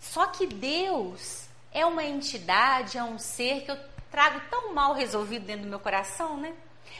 Só 0.00 0.26
que 0.26 0.46
Deus 0.46 1.41
é 1.72 1.86
uma 1.86 2.04
entidade, 2.04 2.98
é 2.98 3.02
um 3.02 3.18
ser 3.18 3.62
que 3.62 3.70
eu 3.70 3.78
trago 4.10 4.42
tão 4.50 4.74
mal 4.74 4.92
resolvido 4.92 5.46
dentro 5.46 5.62
do 5.62 5.68
meu 5.68 5.80
coração, 5.80 6.36
né? 6.36 6.52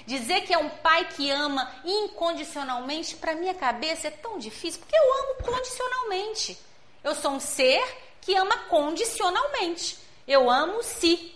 Dizer 0.06 0.42
que 0.42 0.54
é 0.54 0.58
um 0.58 0.68
pai 0.68 1.04
que 1.04 1.30
ama 1.30 1.72
incondicionalmente, 1.84 3.14
para 3.16 3.34
minha 3.34 3.54
cabeça 3.54 4.08
é 4.08 4.10
tão 4.10 4.38
difícil, 4.38 4.80
porque 4.80 4.96
eu 4.96 5.14
amo 5.14 5.34
condicionalmente. 5.44 6.58
Eu 7.04 7.14
sou 7.14 7.32
um 7.32 7.40
ser 7.40 7.84
que 8.20 8.34
ama 8.34 8.56
condicionalmente. 8.68 9.98
Eu 10.26 10.50
amo 10.50 10.82
se. 10.82 11.32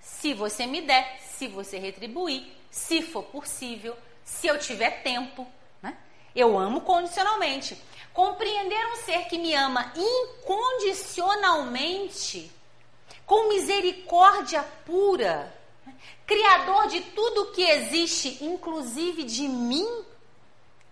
Se 0.00 0.32
você 0.34 0.66
me 0.66 0.82
der, 0.82 1.18
se 1.20 1.48
você 1.48 1.78
retribuir, 1.78 2.46
se 2.70 3.02
for 3.02 3.24
possível, 3.24 3.96
se 4.24 4.46
eu 4.46 4.56
tiver 4.58 5.02
tempo. 5.02 5.46
Né? 5.82 5.96
Eu 6.34 6.58
amo 6.58 6.80
condicionalmente. 6.82 7.76
Compreender 8.12 8.86
um 8.92 8.96
ser 8.96 9.24
que 9.26 9.38
me 9.38 9.54
ama 9.54 9.90
incondicionalmente 9.96 12.52
com 13.26 13.48
misericórdia 13.48 14.62
pura, 14.84 15.52
Criador 16.26 16.86
de 16.88 17.00
tudo 17.00 17.52
que 17.52 17.62
existe, 17.62 18.42
inclusive 18.42 19.24
de 19.24 19.46
mim. 19.46 20.04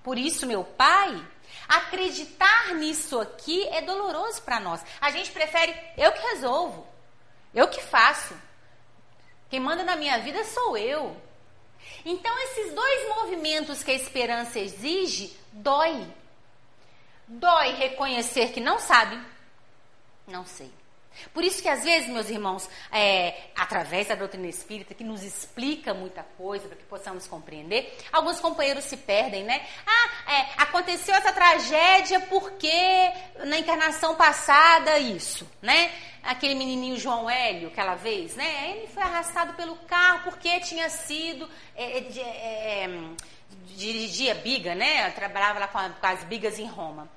Por 0.03 0.19
isso, 0.19 0.47
meu 0.47 0.63
Pai, 0.63 1.27
acreditar 1.67 2.75
nisso 2.75 3.19
aqui 3.19 3.67
é 3.69 3.81
doloroso 3.81 4.43
para 4.43 4.61
nós. 4.61 4.85
A 5.01 5.11
gente 5.11 5.31
prefere 5.31 5.75
eu 5.97 6.13
que 6.13 6.21
resolvo, 6.33 6.87
eu 7.55 7.67
que 7.69 7.81
faço. 7.81 8.35
Quem 9.49 9.61
manda 9.61 9.83
na 9.83 9.97
minha 9.97 10.19
vida 10.19 10.45
sou 10.45 10.77
eu. 10.77 11.17
Então, 12.05 12.39
esses 12.45 12.75
dois 12.75 13.09
movimentos 13.17 13.83
que 13.83 13.91
a 13.91 13.95
esperança 13.95 14.59
exige, 14.59 15.35
dói. 15.51 16.07
Dói 17.27 17.73
reconhecer 17.73 18.53
que 18.53 18.61
não 18.61 18.79
sabe, 18.79 19.19
não 20.27 20.45
sei. 20.45 20.71
Por 21.33 21.45
isso 21.45 21.63
que 21.63 21.69
às 21.69 21.85
vezes, 21.85 22.09
meus 22.09 22.29
irmãos, 22.29 22.69
é, 22.91 23.35
através 23.57 24.09
da 24.09 24.15
doutrina 24.15 24.47
espírita, 24.47 24.95
que 24.95 25.05
nos 25.05 25.23
explica 25.23 25.95
muita 25.95 26.23
coisa 26.37 26.67
para 26.69 26.77
que 26.77 26.85
possamos 26.85 27.27
compreender, 27.27 27.97
alguns 28.13 28.41
companheiros 28.41 28.85
se 28.85 28.97
perdem, 28.97 29.45
né? 29.45 29.65
Ah, 29.87 30.33
é, 30.33 30.63
aconteceu 30.63 31.15
essa 31.15 31.33
tragédia 31.33 32.21
porque 32.21 32.73
na 33.45 33.59
encarnação 33.59 34.15
passada 34.15 34.99
isso, 34.99 35.49
né? 35.61 35.91
Aquele 36.23 36.55
menininho 36.55 36.97
João 36.97 37.29
Hélio, 37.29 37.69
aquela 37.69 37.95
vez, 37.95 38.37
né? 38.37 38.77
Ele 38.77 38.87
foi 38.87 39.03
arrastado 39.03 39.55
pelo 39.55 39.77
carro 39.77 40.21
porque 40.25 40.61
tinha 40.61 40.89
sido. 40.89 41.49
É, 41.75 41.99
é, 41.99 42.85
é 42.85 42.89
dirigia 43.77 44.35
biga, 44.35 44.75
né? 44.75 45.11
trabalhava 45.11 45.59
lá 45.59 45.69
com, 45.69 45.79
a, 45.79 45.91
com 45.91 46.07
as 46.07 46.25
bigas 46.25 46.59
em 46.59 46.67
Roma. 46.67 47.09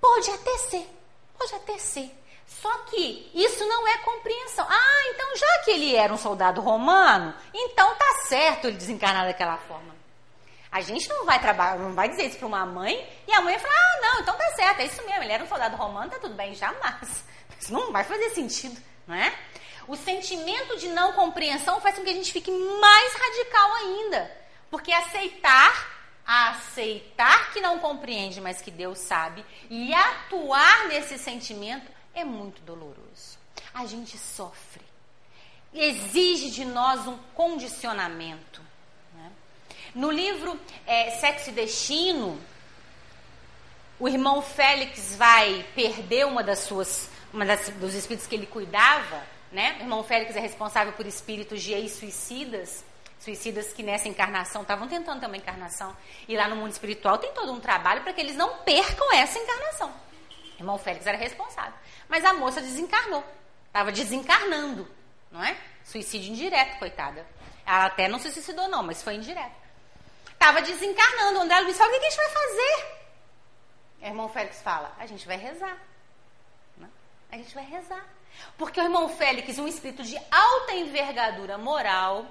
Pode 0.00 0.30
até 0.30 0.58
ser, 0.58 0.86
pode 1.38 1.54
até 1.54 1.78
ser. 1.78 2.10
Só 2.46 2.70
que 2.90 3.30
isso 3.34 3.66
não 3.66 3.88
é 3.88 3.98
compreensão. 3.98 4.66
Ah, 4.68 5.02
então 5.08 5.36
já 5.36 5.58
que 5.64 5.70
ele 5.70 5.96
era 5.96 6.12
um 6.12 6.18
soldado 6.18 6.60
romano, 6.60 7.34
então 7.52 7.94
tá 7.96 8.14
certo 8.28 8.66
ele 8.66 8.76
desencarnar 8.76 9.26
daquela 9.26 9.56
forma. 9.56 9.92
A 10.70 10.80
gente 10.80 11.08
não 11.08 11.26
vai 11.26 11.38
trabalhar, 11.38 11.78
não 11.78 11.92
vai 11.92 12.08
dizer 12.08 12.24
isso 12.24 12.38
para 12.38 12.46
uma 12.46 12.64
mãe 12.64 13.06
e 13.26 13.32
a 13.32 13.40
mãe 13.40 13.58
vai 13.58 13.62
falar: 13.62 13.74
"Ah, 13.74 14.00
não, 14.00 14.20
então 14.20 14.34
tá 14.34 14.52
certo, 14.54 14.80
é 14.80 14.86
isso 14.86 15.04
mesmo, 15.04 15.22
ele 15.22 15.32
era 15.32 15.44
um 15.44 15.48
soldado 15.48 15.76
romano, 15.76 16.10
tá 16.10 16.18
tudo 16.18 16.34
bem, 16.34 16.54
jamais". 16.54 17.24
Isso 17.60 17.72
não 17.72 17.92
vai 17.92 18.02
fazer 18.02 18.30
sentido, 18.30 18.76
não 19.06 19.14
é? 19.14 19.32
O 19.86 19.94
sentimento 19.94 20.76
de 20.78 20.88
não 20.88 21.12
compreensão 21.12 21.80
faz 21.80 21.94
com 21.94 22.02
que 22.02 22.10
a 22.10 22.14
gente 22.14 22.32
fique 22.32 22.50
mais 22.50 23.12
radical 23.14 23.74
ainda. 23.74 24.36
Porque 24.68 24.92
aceitar, 24.92 26.10
aceitar 26.26 27.52
que 27.52 27.60
não 27.60 27.78
compreende, 27.78 28.40
mas 28.40 28.60
que 28.60 28.70
Deus 28.70 28.98
sabe, 28.98 29.44
e 29.70 29.94
atuar 29.94 30.88
nesse 30.88 31.18
sentimento 31.18 31.88
é 32.14 32.24
muito 32.24 32.62
doloroso. 32.62 33.38
A 33.72 33.86
gente 33.86 34.18
sofre. 34.18 34.82
Exige 35.72 36.50
de 36.50 36.64
nós 36.64 37.06
um 37.06 37.16
condicionamento. 37.34 38.60
Né? 39.14 39.32
No 39.94 40.10
livro 40.10 40.58
é, 40.86 41.10
Sexo 41.12 41.50
e 41.50 41.52
Destino, 41.52 42.38
o 43.98 44.08
irmão 44.08 44.42
Félix 44.42 45.16
vai 45.16 45.64
perder 45.74 46.26
uma 46.26 46.42
das 46.42 46.60
suas, 46.60 47.08
uma 47.32 47.46
das, 47.46 47.68
dos 47.70 47.94
espíritos 47.94 48.26
que 48.26 48.34
ele 48.34 48.46
cuidava, 48.46 49.22
né? 49.50 49.76
O 49.78 49.82
irmão 49.82 50.02
Félix 50.02 50.34
é 50.34 50.40
responsável 50.40 50.92
por 50.94 51.06
espíritos 51.06 51.62
de 51.62 51.72
ex-suicidas, 51.72 52.84
suicidas 53.20 53.72
que 53.72 53.82
nessa 53.82 54.08
encarnação 54.08 54.62
estavam 54.62 54.88
tentando 54.88 55.20
ter 55.20 55.26
uma 55.26 55.36
encarnação. 55.36 55.96
E 56.26 56.36
lá 56.36 56.48
no 56.48 56.56
mundo 56.56 56.72
espiritual 56.72 57.18
tem 57.18 57.32
todo 57.32 57.52
um 57.52 57.60
trabalho 57.60 58.02
para 58.02 58.12
que 58.12 58.20
eles 58.20 58.36
não 58.36 58.58
percam 58.58 59.12
essa 59.12 59.38
encarnação. 59.38 59.92
Irmão 60.62 60.78
Félix 60.78 61.06
era 61.06 61.18
responsável. 61.18 61.74
Mas 62.08 62.24
a 62.24 62.32
moça 62.32 62.60
desencarnou. 62.60 63.24
Estava 63.66 63.90
desencarnando, 63.90 64.88
não 65.30 65.42
é? 65.42 65.56
Suicídio 65.84 66.32
indireto, 66.32 66.78
coitada. 66.78 67.26
Ela 67.66 67.86
até 67.86 68.08
não 68.08 68.18
se 68.18 68.30
suicidou, 68.30 68.68
não, 68.68 68.82
mas 68.82 69.02
foi 69.02 69.14
indireto. 69.14 69.62
Estava 70.30 70.60
desencarnando. 70.60 71.38
O 71.38 71.42
André 71.42 71.60
Luiz 71.60 71.76
falou: 71.76 71.94
o 71.94 72.00
que 72.00 72.06
a 72.06 72.10
gente 72.10 72.16
vai 72.16 72.28
fazer? 72.28 73.02
O 74.02 74.06
irmão 74.06 74.28
Félix 74.28 74.62
fala: 74.62 74.94
a 74.98 75.06
gente 75.06 75.26
vai 75.26 75.36
rezar. 75.36 75.78
Né? 76.76 76.88
A 77.30 77.36
gente 77.36 77.54
vai 77.54 77.64
rezar. 77.64 78.04
Porque 78.58 78.80
o 78.80 78.84
irmão 78.84 79.08
Félix, 79.08 79.58
um 79.58 79.68
espírito 79.68 80.02
de 80.02 80.18
alta 80.30 80.72
envergadura 80.74 81.58
moral, 81.58 82.26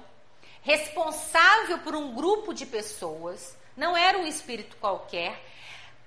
responsável 0.62 1.78
por 1.78 1.94
um 1.94 2.14
grupo 2.14 2.52
de 2.52 2.66
pessoas, 2.66 3.56
não 3.76 3.96
era 3.96 4.18
um 4.18 4.26
espírito 4.26 4.76
qualquer, 4.76 5.42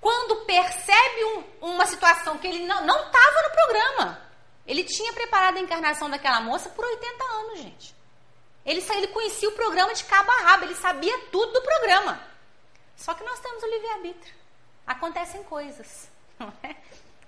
quando 0.06 0.44
percebe 0.44 1.24
um, 1.24 1.44
uma 1.72 1.84
situação 1.84 2.38
que 2.38 2.46
ele 2.46 2.64
não 2.64 2.80
estava 2.80 3.42
no 3.42 3.50
programa, 3.50 4.22
ele 4.64 4.84
tinha 4.84 5.12
preparado 5.12 5.56
a 5.56 5.60
encarnação 5.60 6.08
daquela 6.08 6.40
moça 6.40 6.68
por 6.68 6.84
80 6.84 7.24
anos, 7.24 7.58
gente. 7.58 7.92
Ele, 8.64 8.80
ele 8.88 9.08
conhecia 9.08 9.48
o 9.48 9.52
programa 9.56 9.92
de 9.92 10.04
cabo 10.04 10.30
a 10.30 10.42
rabo, 10.42 10.62
ele 10.62 10.76
sabia 10.76 11.18
tudo 11.32 11.54
do 11.54 11.60
programa. 11.60 12.20
Só 12.94 13.14
que 13.14 13.24
nós 13.24 13.40
temos 13.40 13.60
o 13.60 13.66
livre-arbítrio. 13.66 14.32
Acontecem 14.86 15.42
coisas. 15.42 16.08
É? 16.62 16.76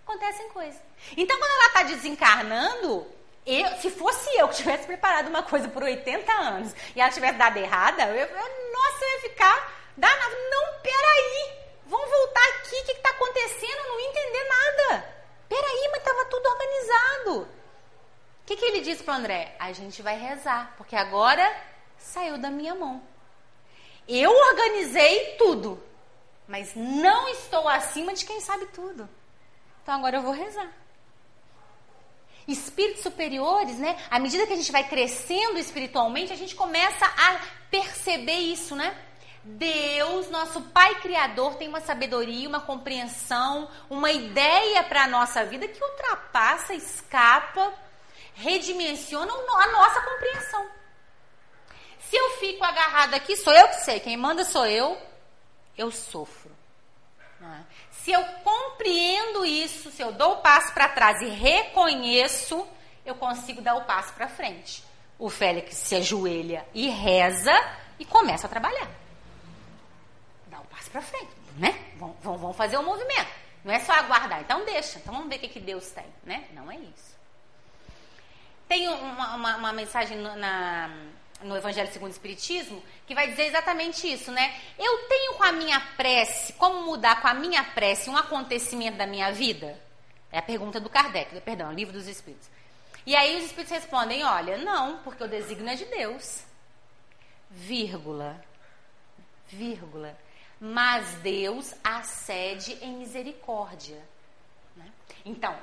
Acontecem 0.06 0.48
coisas. 0.50 0.80
Então, 1.16 1.36
quando 1.36 1.50
ela 1.50 1.66
está 1.66 1.82
desencarnando, 1.82 3.06
eu, 3.44 3.76
se 3.78 3.90
fosse 3.90 4.30
eu 4.38 4.48
que 4.48 4.56
tivesse 4.58 4.86
preparado 4.86 5.26
uma 5.26 5.42
coisa 5.42 5.68
por 5.68 5.82
80 5.82 6.32
anos 6.32 6.72
e 6.94 7.00
ela 7.00 7.10
tivesse 7.10 7.38
dado 7.38 7.56
errada, 7.56 8.04
eu, 8.04 8.24
eu, 8.24 8.72
nossa, 8.72 9.04
eu 9.04 9.10
ia 9.10 9.20
ficar 9.30 9.72
danado. 9.96 10.34
Não, 10.50 10.80
peraí, 10.80 11.58
vamos 11.88 12.10
voltar 12.10 12.48
aqui, 12.50 12.76
o 12.76 12.84
que 12.84 12.92
está 12.92 13.10
acontecendo? 13.10 13.88
Não 13.88 14.00
entender 14.00 14.44
nada. 14.44 15.14
Peraí, 15.48 15.88
mas 15.90 16.00
estava 16.00 16.24
tudo 16.26 16.46
organizado. 16.46 17.40
O 17.42 18.46
que, 18.46 18.56
que 18.56 18.64
ele 18.64 18.80
disse 18.80 19.02
para 19.02 19.16
André? 19.16 19.56
A 19.58 19.72
gente 19.72 20.00
vai 20.02 20.16
rezar, 20.18 20.74
porque 20.76 20.94
agora 20.94 21.44
saiu 21.98 22.38
da 22.38 22.50
minha 22.50 22.74
mão. 22.74 23.02
Eu 24.06 24.30
organizei 24.30 25.36
tudo, 25.36 25.82
mas 26.46 26.74
não 26.74 27.28
estou 27.28 27.68
acima 27.68 28.14
de 28.14 28.24
quem 28.24 28.40
sabe 28.40 28.66
tudo. 28.66 29.08
Então 29.82 29.94
agora 29.94 30.18
eu 30.18 30.22
vou 30.22 30.32
rezar 30.32 30.70
espíritos 32.48 33.02
superiores, 33.02 33.76
né? 33.78 33.96
À 34.10 34.18
medida 34.18 34.46
que 34.46 34.54
a 34.54 34.56
gente 34.56 34.72
vai 34.72 34.88
crescendo 34.88 35.58
espiritualmente, 35.58 36.32
a 36.32 36.36
gente 36.36 36.56
começa 36.56 37.04
a 37.04 37.40
perceber 37.70 38.38
isso, 38.38 38.74
né? 38.74 38.96
Deus, 39.44 40.30
nosso 40.30 40.60
Pai 40.60 40.96
Criador, 40.96 41.54
tem 41.54 41.68
uma 41.68 41.80
sabedoria, 41.80 42.48
uma 42.48 42.60
compreensão, 42.60 43.68
uma 43.88 44.10
ideia 44.10 44.82
para 44.84 45.04
a 45.04 45.08
nossa 45.08 45.44
vida 45.44 45.66
que 45.66 45.82
ultrapassa, 45.82 46.74
escapa, 46.74 47.72
redimensiona 48.34 49.32
a 49.32 49.72
nossa 49.72 50.00
compreensão. 50.00 50.66
Se 52.00 52.16
eu 52.16 52.30
fico 52.38 52.64
agarrado 52.64 53.14
aqui, 53.14 53.36
sou 53.36 53.52
eu 53.52 53.68
que 53.68 53.84
sei, 53.84 54.00
quem 54.00 54.16
manda 54.16 54.44
sou 54.44 54.66
eu, 54.66 55.00
eu 55.76 55.90
sofro. 55.90 56.50
É? 57.40 57.60
Se 57.90 58.10
eu 58.10 58.24
compreendo 58.42 59.44
isso, 59.44 59.90
se 59.90 60.02
eu 60.02 60.12
dou 60.12 60.34
o 60.34 60.36
passo 60.38 60.72
para 60.72 60.88
trás 60.88 61.20
e 61.20 61.28
reconheço, 61.28 62.66
eu 63.04 63.14
consigo 63.14 63.60
dar 63.60 63.76
o 63.76 63.84
passo 63.84 64.12
para 64.14 64.28
frente. 64.28 64.82
O 65.18 65.28
Félix 65.28 65.74
se 65.74 65.94
ajoelha 65.96 66.66
e 66.74 66.88
reza 66.88 67.52
e 67.98 68.04
começa 68.04 68.46
a 68.46 68.50
trabalhar. 68.50 68.88
Passo 70.88 70.90
para 70.90 71.02
frente, 71.02 71.30
né? 71.56 71.78
Vamos, 71.96 72.16
vamos 72.20 72.56
fazer 72.56 72.76
o 72.76 72.80
um 72.80 72.84
movimento. 72.84 73.28
Não 73.64 73.72
é 73.72 73.80
só 73.80 73.92
aguardar. 73.92 74.40
Então 74.40 74.64
deixa. 74.64 74.98
Então 74.98 75.12
vamos 75.12 75.28
ver 75.28 75.36
o 75.36 75.38
que, 75.40 75.48
que 75.48 75.60
Deus 75.60 75.90
tem, 75.90 76.06
né? 76.24 76.44
Não 76.52 76.70
é 76.70 76.76
isso. 76.76 77.18
Tem 78.66 78.88
uma, 78.88 79.34
uma, 79.34 79.56
uma 79.56 79.72
mensagem 79.72 80.18
na, 80.18 80.90
no 81.42 81.56
Evangelho 81.56 81.90
segundo 81.92 82.10
o 82.10 82.12
Espiritismo, 82.12 82.82
que 83.06 83.14
vai 83.14 83.28
dizer 83.28 83.44
exatamente 83.44 84.10
isso, 84.10 84.30
né? 84.30 84.54
Eu 84.78 85.08
tenho 85.08 85.34
com 85.34 85.44
a 85.44 85.52
minha 85.52 85.80
prece, 85.96 86.52
como 86.54 86.84
mudar 86.84 87.20
com 87.22 87.28
a 87.28 87.34
minha 87.34 87.64
prece 87.64 88.10
um 88.10 88.16
acontecimento 88.16 88.98
da 88.98 89.06
minha 89.06 89.32
vida? 89.32 89.78
É 90.30 90.38
a 90.38 90.42
pergunta 90.42 90.78
do 90.78 90.90
Kardec, 90.90 91.40
perdão, 91.40 91.72
livro 91.72 91.94
dos 91.94 92.06
Espíritos. 92.06 92.48
E 93.06 93.16
aí 93.16 93.38
os 93.38 93.44
Espíritos 93.44 93.72
respondem, 93.72 94.22
olha, 94.22 94.58
não, 94.58 94.98
porque 94.98 95.24
o 95.24 95.28
desígnio 95.28 95.70
é 95.70 95.76
de 95.76 95.86
Deus. 95.86 96.42
Vírgula. 97.50 98.38
Vírgula. 99.48 100.14
Mas 100.60 101.06
Deus 101.16 101.74
acede 101.84 102.72
em 102.82 102.96
misericórdia. 102.96 104.02
Né? 104.76 104.90
Então, 105.24 105.56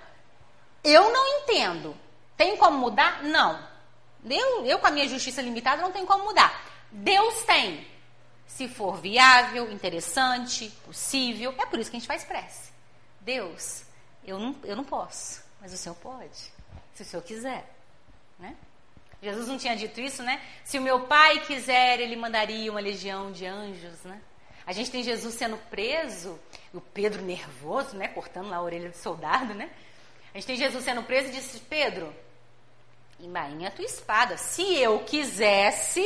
eu 0.83 1.11
não 1.11 1.27
entendo. 1.39 1.95
Tem 2.37 2.55
como 2.57 2.77
mudar? 2.77 3.23
Não. 3.23 3.75
Eu, 4.23 4.65
eu, 4.65 4.79
com 4.79 4.87
a 4.87 4.91
minha 4.91 5.07
justiça 5.07 5.41
limitada, 5.41 5.81
não 5.81 5.91
tenho 5.91 6.05
como 6.05 6.25
mudar. 6.25 6.63
Deus 6.91 7.43
tem. 7.43 7.87
Se 8.47 8.67
for 8.67 8.97
viável, 8.97 9.71
interessante, 9.71 10.69
possível. 10.85 11.53
É 11.57 11.65
por 11.65 11.79
isso 11.79 11.89
que 11.89 11.97
a 11.97 11.99
gente 11.99 12.07
faz 12.07 12.23
prece. 12.23 12.71
Deus, 13.19 13.83
eu 14.23 14.39
não, 14.39 14.55
eu 14.63 14.75
não 14.75 14.83
posso, 14.83 15.43
mas 15.59 15.73
o 15.73 15.77
Senhor 15.77 15.95
pode. 15.95 16.53
Se 16.93 17.01
o 17.01 17.05
Senhor 17.05 17.23
quiser. 17.23 17.69
Né? 18.39 18.55
Jesus 19.21 19.47
não 19.47 19.57
tinha 19.57 19.75
dito 19.75 19.99
isso, 19.99 20.21
né? 20.21 20.41
Se 20.63 20.77
o 20.77 20.81
meu 20.81 21.01
pai 21.01 21.39
quiser, 21.41 21.99
ele 21.99 22.15
mandaria 22.15 22.69
uma 22.69 22.79
legião 22.79 23.31
de 23.31 23.45
anjos, 23.45 24.03
né? 24.03 24.21
A 24.65 24.73
gente 24.73 24.89
tem 24.89 25.03
Jesus 25.03 25.35
sendo 25.35 25.57
preso, 25.69 26.39
o 26.73 26.81
Pedro 26.81 27.21
nervoso, 27.21 27.95
né? 27.95 28.07
Cortando 28.07 28.49
lá 28.49 28.57
a 28.57 28.61
orelha 28.61 28.89
do 28.89 28.97
soldado, 28.97 29.53
né? 29.53 29.69
A 30.33 30.37
gente 30.37 30.47
tem 30.47 30.57
Jesus 30.57 30.83
sendo 30.83 31.03
preso 31.03 31.29
e 31.29 31.31
disse: 31.31 31.59
Pedro, 31.59 32.13
Embainha 33.19 33.69
a 33.69 33.71
tua 33.71 33.85
espada. 33.85 34.37
Se 34.37 34.77
eu 34.77 34.99
quisesse, 34.99 36.05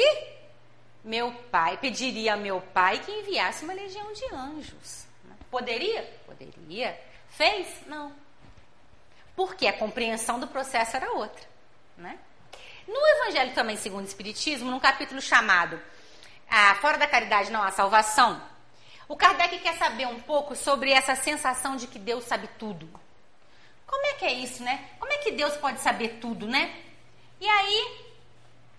meu 1.04 1.32
pai, 1.52 1.78
pediria 1.78 2.34
a 2.34 2.38
meu 2.38 2.62
pai 2.62 3.00
que 3.00 3.12
enviasse 3.12 3.64
uma 3.64 3.74
legião 3.74 4.12
de 4.14 4.26
anjos. 4.34 5.06
Poderia? 5.50 6.04
Poderia. 6.26 7.00
Fez? 7.30 7.68
Não. 7.88 8.14
Porque 9.36 9.66
a 9.66 9.74
compreensão 9.74 10.40
do 10.40 10.48
processo 10.48 10.96
era 10.98 11.12
outra. 11.14 11.42
Né? 11.98 12.20
No 12.88 13.00
Evangelho 13.08 13.54
também, 13.54 13.76
segundo 13.76 14.04
o 14.06 14.08
Espiritismo, 14.08 14.70
num 14.70 14.80
capítulo 14.80 15.22
chamado 15.22 15.82
ah, 16.50 16.76
Fora 16.76 16.98
da 16.98 17.08
Caridade 17.08 17.52
Não 17.52 17.62
Há 17.62 17.72
Salvação, 17.72 18.42
o 19.08 19.16
Kardec 19.16 19.60
quer 19.60 19.78
saber 19.78 20.08
um 20.08 20.20
pouco 20.20 20.56
sobre 20.56 20.92
essa 20.92 21.16
sensação 21.16 21.76
de 21.76 21.88
que 21.88 21.98
Deus 21.98 22.26
sabe 22.26 22.48
tudo. 22.60 22.88
Como 23.88 24.06
é 24.06 24.14
que 24.14 24.26
é 24.26 24.34
isso, 24.34 24.62
né? 24.62 24.90
Como 25.00 25.12
é 25.12 25.18
que 25.18 25.32
Deus 25.32 25.56
pode 25.58 25.80
saber 25.82 26.20
tudo, 26.22 26.46
né? 26.46 26.76
E 27.42 27.48
aí, 27.48 27.98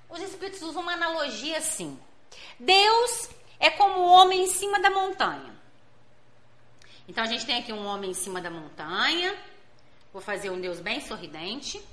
os 0.08 0.20
espíritos 0.20 0.62
usam 0.62 0.82
uma 0.82 0.92
analogia 0.92 1.58
assim: 1.58 1.98
Deus 2.58 3.28
é 3.58 3.70
como 3.70 4.00
o 4.00 4.06
homem 4.06 4.44
em 4.44 4.48
cima 4.48 4.78
da 4.78 4.90
montanha. 4.90 5.52
Então 7.08 7.24
a 7.24 7.26
gente 7.26 7.44
tem 7.44 7.58
aqui 7.58 7.72
um 7.72 7.84
homem 7.86 8.10
em 8.10 8.14
cima 8.14 8.40
da 8.40 8.50
montanha. 8.50 9.36
Vou 10.12 10.22
fazer 10.22 10.50
um 10.50 10.60
Deus 10.60 10.78
bem 10.78 11.00
sorridente. 11.00 11.84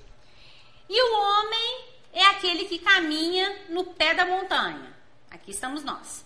E 0.88 1.02
o 1.02 1.20
homem 1.20 1.86
é 2.14 2.24
aquele 2.28 2.66
que 2.66 2.78
caminha 2.78 3.66
no 3.70 3.84
pé 3.84 4.14
da 4.14 4.26
montanha. 4.26 4.97
Aqui 5.38 5.52
estamos 5.52 5.84
nós. 5.84 6.26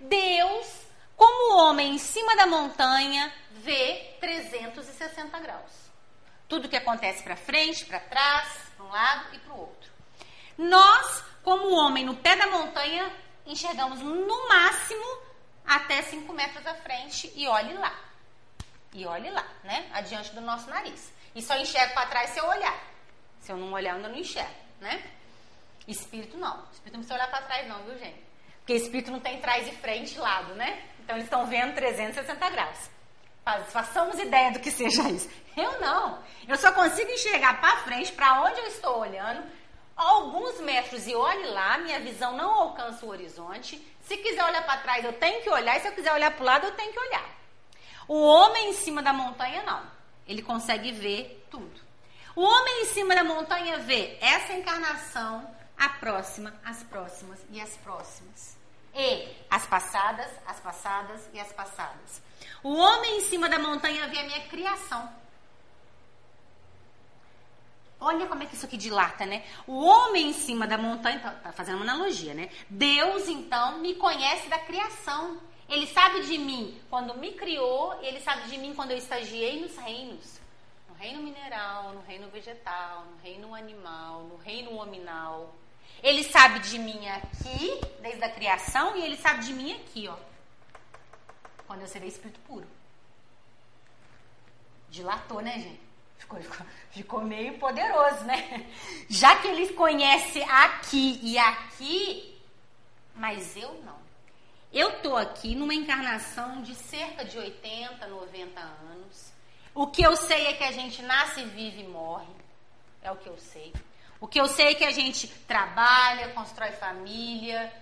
Deus, 0.00 0.66
como 1.16 1.56
homem 1.58 1.94
em 1.94 1.98
cima 1.98 2.34
da 2.34 2.44
montanha, 2.44 3.32
vê 3.52 4.16
360 4.20 5.38
graus. 5.38 5.70
Tudo 6.48 6.68
que 6.68 6.76
acontece 6.76 7.22
para 7.22 7.36
frente, 7.36 7.86
para 7.86 8.00
trás, 8.00 8.48
para 8.76 8.84
um 8.84 8.88
lado 8.88 9.34
e 9.34 9.38
para 9.38 9.54
o 9.54 9.60
outro. 9.60 9.90
Nós, 10.58 11.24
como 11.44 11.72
homem 11.72 12.04
no 12.04 12.16
pé 12.16 12.34
da 12.34 12.48
montanha, 12.48 13.10
enxergamos 13.46 14.00
no 14.00 14.48
máximo 14.48 15.18
até 15.64 16.02
5 16.02 16.32
metros 16.32 16.66
à 16.66 16.74
frente 16.74 17.32
e 17.36 17.46
olhe 17.46 17.74
lá. 17.74 17.96
E 18.92 19.06
olhe 19.06 19.30
lá, 19.30 19.46
né? 19.62 19.88
Adiante 19.92 20.34
do 20.34 20.40
nosso 20.40 20.68
nariz. 20.68 21.12
E 21.32 21.40
só 21.40 21.56
enxergo 21.56 21.94
para 21.94 22.08
trás 22.08 22.30
se 22.30 22.40
eu 22.40 22.46
olhar. 22.46 22.78
Se 23.40 23.52
eu 23.52 23.56
não 23.56 23.72
olhar, 23.72 23.90
eu 23.90 23.96
ainda 23.96 24.08
não 24.08 24.18
enxergo, 24.18 24.50
né? 24.80 25.02
Espírito 25.86 26.36
não. 26.36 26.62
Espírito 26.72 26.92
não 26.92 27.00
precisa 27.00 27.14
olhar 27.14 27.30
para 27.30 27.42
trás, 27.42 27.68
não, 27.68 27.82
viu, 27.84 27.98
gente? 27.98 28.22
Porque 28.58 28.74
espírito 28.74 29.10
não 29.10 29.20
tem 29.20 29.40
trás 29.40 29.66
e 29.66 29.72
frente 29.72 30.14
e 30.14 30.18
lado, 30.18 30.54
né? 30.54 30.84
Então 31.00 31.16
eles 31.16 31.24
estão 31.24 31.46
vendo 31.46 31.74
360 31.74 32.50
graus. 32.50 32.90
Façamos 33.70 34.18
ideia 34.20 34.52
do 34.52 34.60
que 34.60 34.70
seja 34.70 35.02
isso. 35.10 35.28
Eu 35.56 35.80
não. 35.80 36.22
Eu 36.46 36.56
só 36.56 36.70
consigo 36.72 37.10
enxergar 37.10 37.60
para 37.60 37.78
frente, 37.78 38.12
para 38.12 38.40
onde 38.42 38.60
eu 38.60 38.66
estou 38.68 39.00
olhando, 39.00 39.42
alguns 39.96 40.60
metros 40.60 41.06
e 41.08 41.14
olhe 41.14 41.48
lá, 41.48 41.76
minha 41.78 41.98
visão 41.98 42.36
não 42.36 42.50
alcança 42.50 43.04
o 43.04 43.08
horizonte. 43.08 43.84
Se 44.02 44.16
quiser 44.16 44.44
olhar 44.44 44.64
para 44.64 44.80
trás, 44.80 45.04
eu 45.04 45.12
tenho 45.14 45.42
que 45.42 45.50
olhar, 45.50 45.76
e 45.76 45.80
se 45.80 45.88
eu 45.88 45.92
quiser 45.92 46.12
olhar 46.12 46.30
para 46.30 46.42
o 46.42 46.46
lado, 46.46 46.66
eu 46.66 46.72
tenho 46.72 46.92
que 46.92 47.00
olhar. 47.00 47.28
O 48.06 48.20
homem 48.20 48.70
em 48.70 48.72
cima 48.74 49.02
da 49.02 49.12
montanha, 49.12 49.62
não. 49.64 49.82
Ele 50.26 50.42
consegue 50.42 50.92
ver 50.92 51.44
tudo. 51.50 51.80
O 52.34 52.42
homem 52.42 52.82
em 52.82 52.86
cima 52.86 53.14
da 53.14 53.24
montanha 53.24 53.78
vê 53.78 54.16
essa 54.20 54.52
encarnação, 54.52 55.50
a 55.82 55.88
próxima, 55.88 56.54
as 56.64 56.80
próximas 56.84 57.44
e 57.50 57.60
as 57.60 57.76
próximas. 57.78 58.56
E 58.94 59.28
as 59.50 59.66
passadas, 59.66 60.30
as 60.46 60.60
passadas 60.60 61.28
e 61.34 61.40
as 61.40 61.52
passadas. 61.52 62.22
O 62.62 62.72
homem 62.76 63.18
em 63.18 63.20
cima 63.22 63.48
da 63.48 63.58
montanha 63.58 64.06
vê 64.06 64.20
a 64.20 64.22
minha 64.22 64.46
criação. 64.46 65.12
Olha 67.98 68.26
como 68.26 68.44
é 68.44 68.46
que 68.46 68.54
isso 68.54 68.66
aqui 68.66 68.76
dilata, 68.76 69.26
né? 69.26 69.44
O 69.66 69.84
homem 69.84 70.28
em 70.28 70.32
cima 70.32 70.68
da 70.68 70.78
montanha, 70.78 71.18
tá, 71.18 71.30
tá 71.32 71.52
fazendo 71.52 71.76
uma 71.76 71.84
analogia, 71.84 72.32
né? 72.32 72.48
Deus, 72.70 73.26
então, 73.26 73.78
me 73.78 73.96
conhece 73.96 74.48
da 74.48 74.58
criação. 74.60 75.40
Ele 75.68 75.86
sabe 75.88 76.22
de 76.22 76.38
mim 76.38 76.80
quando 76.90 77.14
me 77.14 77.32
criou, 77.32 77.98
ele 78.02 78.20
sabe 78.20 78.48
de 78.48 78.56
mim 78.58 78.72
quando 78.72 78.92
eu 78.92 78.98
estagiei 78.98 79.60
nos 79.60 79.76
reinos. 79.78 80.40
No 80.88 80.94
reino 80.94 81.20
mineral, 81.20 81.92
no 81.92 82.02
reino 82.02 82.28
vegetal, 82.28 83.04
no 83.04 83.16
reino 83.20 83.52
animal, 83.52 84.22
no 84.24 84.36
reino 84.36 84.76
hominal. 84.76 85.52
Ele 86.02 86.24
sabe 86.24 86.58
de 86.58 86.78
mim 86.78 87.08
aqui, 87.08 87.80
desde 88.00 88.24
a 88.24 88.30
criação, 88.30 88.96
e 88.96 89.04
ele 89.04 89.16
sabe 89.16 89.44
de 89.44 89.52
mim 89.52 89.72
aqui, 89.72 90.08
ó. 90.08 90.16
Quando 91.66 91.82
eu 91.82 91.86
serei 91.86 92.08
espírito 92.08 92.40
puro. 92.40 92.66
Dilatou, 94.90 95.40
né, 95.40 95.52
gente? 95.58 95.80
Ficou, 96.18 96.40
ficou, 96.40 96.66
ficou 96.90 97.20
meio 97.22 97.58
poderoso, 97.58 98.24
né? 98.24 98.70
Já 99.08 99.36
que 99.36 99.48
ele 99.48 99.72
conhece 99.74 100.42
aqui 100.42 101.20
e 101.22 101.38
aqui, 101.38 102.40
mas 103.14 103.56
eu 103.56 103.72
não. 103.84 104.00
Eu 104.72 105.00
tô 105.02 105.16
aqui 105.16 105.54
numa 105.54 105.74
encarnação 105.74 106.62
de 106.62 106.74
cerca 106.74 107.24
de 107.24 107.38
80, 107.38 108.06
90 108.06 108.60
anos. 108.60 109.32
O 109.74 109.86
que 109.86 110.02
eu 110.02 110.16
sei 110.16 110.46
é 110.46 110.52
que 110.54 110.64
a 110.64 110.72
gente 110.72 111.02
nasce, 111.02 111.44
vive 111.44 111.82
e 111.82 111.88
morre. 111.88 112.32
É 113.02 113.10
o 113.10 113.16
que 113.16 113.28
eu 113.28 113.36
sei. 113.38 113.72
O 114.22 114.28
que 114.28 114.40
eu 114.40 114.46
sei 114.46 114.68
é 114.68 114.74
que 114.76 114.84
a 114.84 114.92
gente 114.92 115.26
trabalha, 115.26 116.28
constrói 116.28 116.70
família. 116.70 117.72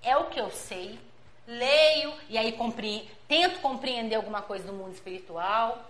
É 0.00 0.16
o 0.16 0.26
que 0.26 0.40
eu 0.40 0.52
sei. 0.52 1.00
Leio 1.48 2.14
e 2.28 2.38
aí 2.38 2.52
compre... 2.52 3.10
tento 3.26 3.60
compreender 3.60 4.14
alguma 4.14 4.40
coisa 4.40 4.68
do 4.68 4.72
mundo 4.72 4.94
espiritual. 4.94 5.84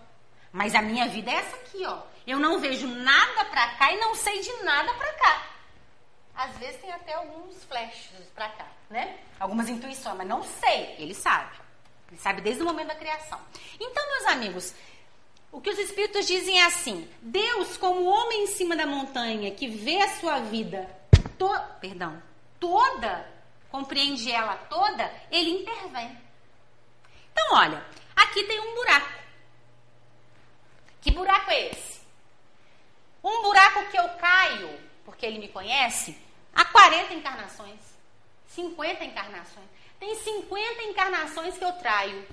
Mas 0.50 0.74
a 0.74 0.80
minha 0.80 1.06
vida 1.08 1.30
é 1.30 1.34
essa 1.34 1.54
aqui, 1.56 1.84
ó. 1.84 2.00
Eu 2.26 2.38
não 2.38 2.58
vejo 2.60 2.88
nada 2.88 3.44
pra 3.44 3.74
cá 3.74 3.92
e 3.92 3.98
não 3.98 4.14
sei 4.14 4.40
de 4.40 4.50
nada 4.62 4.94
pra 4.94 5.12
cá. 5.12 5.46
Às 6.34 6.56
vezes 6.56 6.80
tem 6.80 6.90
até 6.90 7.12
alguns 7.12 7.62
flashes 7.64 8.26
pra 8.34 8.48
cá, 8.48 8.68
né? 8.88 9.18
Algumas 9.38 9.68
intuições, 9.68 10.16
mas 10.16 10.26
não 10.26 10.42
sei. 10.44 10.96
Ele 10.98 11.14
sabe. 11.14 11.54
Ele 12.10 12.18
sabe 12.18 12.40
desde 12.40 12.62
o 12.62 12.64
momento 12.64 12.88
da 12.88 12.94
criação. 12.94 13.38
Então, 13.78 14.02
meus 14.12 14.26
amigos, 14.28 14.74
o 15.50 15.60
que 15.60 15.70
os 15.70 15.78
espíritos 15.78 16.26
dizem 16.26 16.60
é 16.60 16.66
assim: 16.66 17.08
Deus, 17.20 17.76
como 17.76 18.04
homem 18.04 18.44
em 18.44 18.46
cima 18.46 18.76
da 18.76 18.86
montanha 18.86 19.50
que 19.50 19.68
vê 19.68 20.00
a 20.02 20.16
sua 20.16 20.40
vida, 20.40 20.88
to 21.38 21.48
perdão, 21.80 22.22
toda, 22.60 23.26
compreende 23.70 24.30
ela 24.30 24.56
toda, 24.56 25.12
ele 25.30 25.50
intervém. 25.50 26.16
Então, 27.32 27.56
olha, 27.56 27.84
aqui 28.16 28.44
tem 28.44 28.60
um 28.60 28.74
buraco. 28.74 29.18
Que 31.00 31.10
buraco 31.12 31.50
é 31.50 31.70
esse? 31.70 32.00
Um 33.22 33.42
buraco 33.42 33.90
que 33.90 33.98
eu 33.98 34.08
caio, 34.10 34.80
porque 35.04 35.24
ele 35.24 35.38
me 35.38 35.48
conhece, 35.48 36.16
há 36.54 36.64
40 36.64 37.14
encarnações, 37.14 37.80
50 38.48 39.04
encarnações. 39.04 39.66
Tem 39.98 40.14
50 40.14 40.82
encarnações 40.84 41.58
que 41.58 41.64
eu 41.64 41.72
traio. 41.72 42.26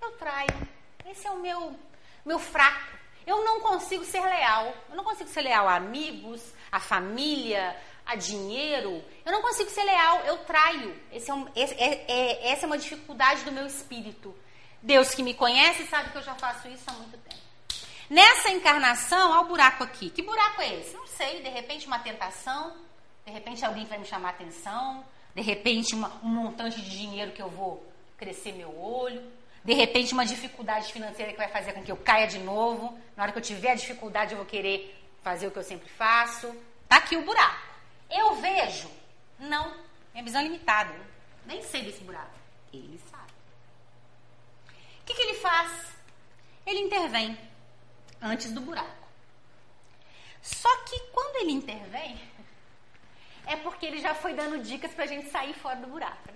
Eu 0.00 0.12
traio. 0.12 0.68
Esse 1.04 1.26
é 1.26 1.30
o 1.30 1.40
meu, 1.40 1.78
meu 2.24 2.38
fraco. 2.38 2.98
Eu 3.26 3.44
não 3.44 3.60
consigo 3.60 4.04
ser 4.04 4.20
leal. 4.20 4.74
Eu 4.88 4.96
não 4.96 5.04
consigo 5.04 5.28
ser 5.28 5.42
leal 5.42 5.68
a 5.68 5.76
amigos, 5.76 6.42
a 6.70 6.80
família, 6.80 7.76
a 8.06 8.16
dinheiro. 8.16 9.02
Eu 9.24 9.32
não 9.32 9.42
consigo 9.42 9.70
ser 9.70 9.84
leal. 9.84 10.20
Eu 10.20 10.38
traio. 10.38 11.00
É 11.12 11.32
um, 11.32 11.48
esse, 11.54 11.74
é, 11.74 12.04
é, 12.08 12.50
essa 12.50 12.64
é 12.64 12.66
uma 12.66 12.78
dificuldade 12.78 13.44
do 13.44 13.52
meu 13.52 13.66
espírito. 13.66 14.34
Deus 14.82 15.14
que 15.14 15.22
me 15.22 15.34
conhece 15.34 15.86
sabe 15.86 16.10
que 16.10 16.18
eu 16.18 16.22
já 16.22 16.34
faço 16.34 16.66
isso 16.68 16.84
há 16.86 16.92
muito 16.92 17.18
tempo. 17.18 17.40
Nessa 18.08 18.50
encarnação, 18.50 19.30
olha 19.30 19.42
o 19.42 19.44
buraco 19.44 19.84
aqui. 19.84 20.10
Que 20.10 20.22
buraco 20.22 20.60
é 20.62 20.80
esse? 20.80 20.94
Não 20.94 21.06
sei, 21.06 21.42
de 21.42 21.48
repente 21.48 21.86
uma 21.86 22.00
tentação, 22.00 22.74
de 23.24 23.30
repente 23.30 23.64
alguém 23.64 23.84
vai 23.84 23.98
me 23.98 24.04
chamar 24.04 24.30
atenção, 24.30 25.04
de 25.32 25.42
repente 25.42 25.94
uma, 25.94 26.08
um 26.24 26.28
montante 26.28 26.80
de 26.80 26.90
dinheiro 26.90 27.30
que 27.30 27.40
eu 27.40 27.48
vou 27.48 27.86
crescer 28.16 28.52
meu 28.52 28.76
olho, 28.76 29.22
de 29.64 29.74
repente 29.74 30.12
uma 30.12 30.24
dificuldade 30.24 30.92
financeira 30.92 31.32
que 31.32 31.38
vai 31.38 31.48
fazer 31.48 31.72
com 31.72 31.82
que 31.82 31.92
eu 31.92 31.96
caia 31.96 32.26
de 32.26 32.38
novo. 32.38 32.98
Na 33.16 33.24
hora 33.24 33.32
que 33.32 33.38
eu 33.38 33.42
tiver 33.42 33.72
a 33.72 33.74
dificuldade, 33.74 34.32
eu 34.32 34.38
vou 34.38 34.46
querer 34.46 34.96
fazer 35.22 35.46
o 35.46 35.50
que 35.50 35.58
eu 35.58 35.62
sempre 35.62 35.88
faço. 35.88 36.54
Tá 36.88 36.96
aqui 36.96 37.16
o 37.16 37.24
buraco. 37.24 37.68
Eu 38.10 38.34
vejo? 38.36 38.90
Não. 39.38 39.76
Minha 40.12 40.24
visão 40.24 40.40
é 40.40 40.44
limitada. 40.44 40.94
Nem 41.46 41.62
sei 41.62 41.82
desse 41.82 42.02
buraco. 42.02 42.34
Ele 42.72 42.98
sabe. 43.10 43.32
O 45.00 45.04
que, 45.04 45.14
que 45.14 45.22
ele 45.22 45.34
faz? 45.34 45.92
Ele 46.66 46.80
intervém 46.80 47.38
antes 48.20 48.52
do 48.52 48.60
buraco. 48.60 49.00
Só 50.42 50.74
que 50.84 50.98
quando 51.12 51.36
ele 51.36 51.52
intervém, 51.52 52.18
é 53.46 53.56
porque 53.56 53.84
ele 53.84 54.00
já 54.00 54.14
foi 54.14 54.32
dando 54.32 54.62
dicas 54.62 54.92
para 54.94 55.04
a 55.04 55.08
gente 55.08 55.28
sair 55.30 55.54
fora 55.54 55.76
do 55.76 55.88
buraco. 55.88 56.29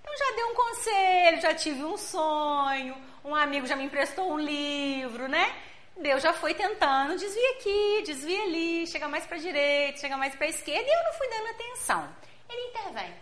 Então 0.00 0.16
já 0.16 0.36
deu 0.36 0.48
um 0.48 0.54
conselho, 0.54 1.40
já 1.40 1.54
tive 1.54 1.84
um 1.84 1.96
sonho, 1.96 2.96
um 3.24 3.34
amigo 3.34 3.66
já 3.66 3.76
me 3.76 3.84
emprestou 3.84 4.32
um 4.32 4.38
livro, 4.38 5.28
né? 5.28 5.54
Deus 5.96 6.22
já 6.22 6.32
foi 6.32 6.54
tentando, 6.54 7.18
desvia 7.18 7.50
aqui, 7.52 8.02
desvia 8.06 8.42
ali, 8.42 8.86
chega 8.86 9.06
mais 9.06 9.26
para 9.26 9.36
a 9.36 9.40
direita, 9.40 10.00
chega 10.00 10.16
mais 10.16 10.34
para 10.34 10.46
a 10.46 10.50
esquerda, 10.50 10.88
e 10.88 10.92
eu 10.92 11.04
não 11.04 11.12
fui 11.12 11.28
dando 11.28 11.48
atenção. 11.48 12.08
Ele 12.48 12.68
intervém. 12.68 13.14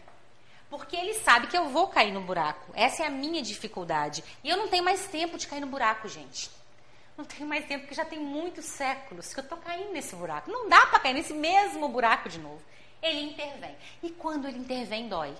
Porque 0.70 0.96
ele 0.96 1.14
sabe 1.14 1.46
que 1.46 1.56
eu 1.56 1.68
vou 1.68 1.88
cair 1.88 2.12
no 2.12 2.20
buraco. 2.20 2.72
Essa 2.74 3.04
é 3.04 3.06
a 3.06 3.10
minha 3.10 3.42
dificuldade. 3.42 4.22
E 4.44 4.48
eu 4.50 4.56
não 4.56 4.68
tenho 4.68 4.84
mais 4.84 5.06
tempo 5.06 5.38
de 5.38 5.46
cair 5.46 5.60
no 5.60 5.66
buraco, 5.66 6.06
gente. 6.08 6.50
Não 7.16 7.24
tenho 7.24 7.48
mais 7.48 7.64
tempo, 7.64 7.80
porque 7.80 7.94
já 7.94 8.04
tem 8.04 8.20
muitos 8.20 8.66
séculos 8.66 9.32
que 9.32 9.40
eu 9.40 9.42
estou 9.42 9.58
caindo 9.58 9.92
nesse 9.92 10.14
buraco. 10.14 10.50
Não 10.50 10.68
dá 10.68 10.86
para 10.86 11.00
cair 11.00 11.14
nesse 11.14 11.32
mesmo 11.34 11.88
buraco 11.88 12.28
de 12.28 12.38
novo. 12.38 12.62
Ele 13.02 13.22
intervém. 13.22 13.76
E 14.02 14.10
quando 14.10 14.46
ele 14.46 14.58
intervém, 14.58 15.08
dói. 15.08 15.34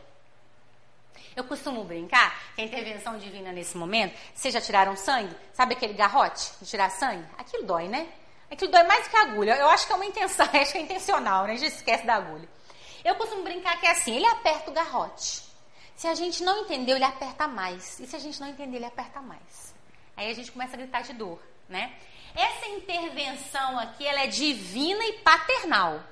Eu 1.36 1.44
costumo 1.44 1.84
brincar 1.84 2.54
que 2.54 2.60
a 2.60 2.64
intervenção 2.64 3.18
divina 3.18 3.52
nesse 3.52 3.76
momento, 3.76 4.16
vocês 4.34 4.52
já 4.52 4.60
tiraram 4.60 4.96
sangue? 4.96 5.34
Sabe 5.52 5.74
aquele 5.74 5.94
garrote 5.94 6.52
de 6.60 6.68
tirar 6.68 6.90
sangue? 6.90 7.24
Aquilo 7.36 7.64
dói, 7.64 7.88
né? 7.88 8.08
Aquilo 8.50 8.70
dói 8.70 8.82
mais 8.84 9.04
do 9.04 9.10
que 9.10 9.16
a 9.16 9.22
agulha. 9.22 9.56
Eu 9.56 9.68
acho 9.68 9.86
que 9.86 9.92
é 9.92 9.96
uma 9.96 10.06
intenção, 10.06 10.46
acho 10.52 10.72
que 10.72 10.78
é 10.78 10.82
intencional, 10.82 11.46
né? 11.46 11.52
A 11.52 11.56
gente 11.56 11.74
esquece 11.74 12.06
da 12.06 12.14
agulha. 12.14 12.48
Eu 13.04 13.14
costumo 13.14 13.42
brincar 13.42 13.78
que 13.80 13.86
é 13.86 13.90
assim, 13.90 14.16
ele 14.16 14.26
aperta 14.26 14.70
o 14.70 14.74
garrote. 14.74 15.42
Se 15.96 16.06
a 16.06 16.14
gente 16.14 16.42
não 16.42 16.62
entendeu, 16.62 16.96
ele 16.96 17.04
aperta 17.04 17.48
mais. 17.48 17.98
E 18.00 18.06
se 18.06 18.14
a 18.14 18.18
gente 18.18 18.40
não 18.40 18.48
entender, 18.48 18.76
ele 18.76 18.86
aperta 18.86 19.20
mais. 19.20 19.74
Aí 20.16 20.30
a 20.30 20.34
gente 20.34 20.50
começa 20.50 20.74
a 20.74 20.78
gritar 20.78 21.02
de 21.02 21.12
dor 21.12 21.40
né? 21.68 21.92
Essa 22.34 22.66
intervenção 22.68 23.78
aqui, 23.78 24.06
ela 24.06 24.22
é 24.22 24.26
divina 24.26 25.04
e 25.04 25.14
paternal. 25.18 26.02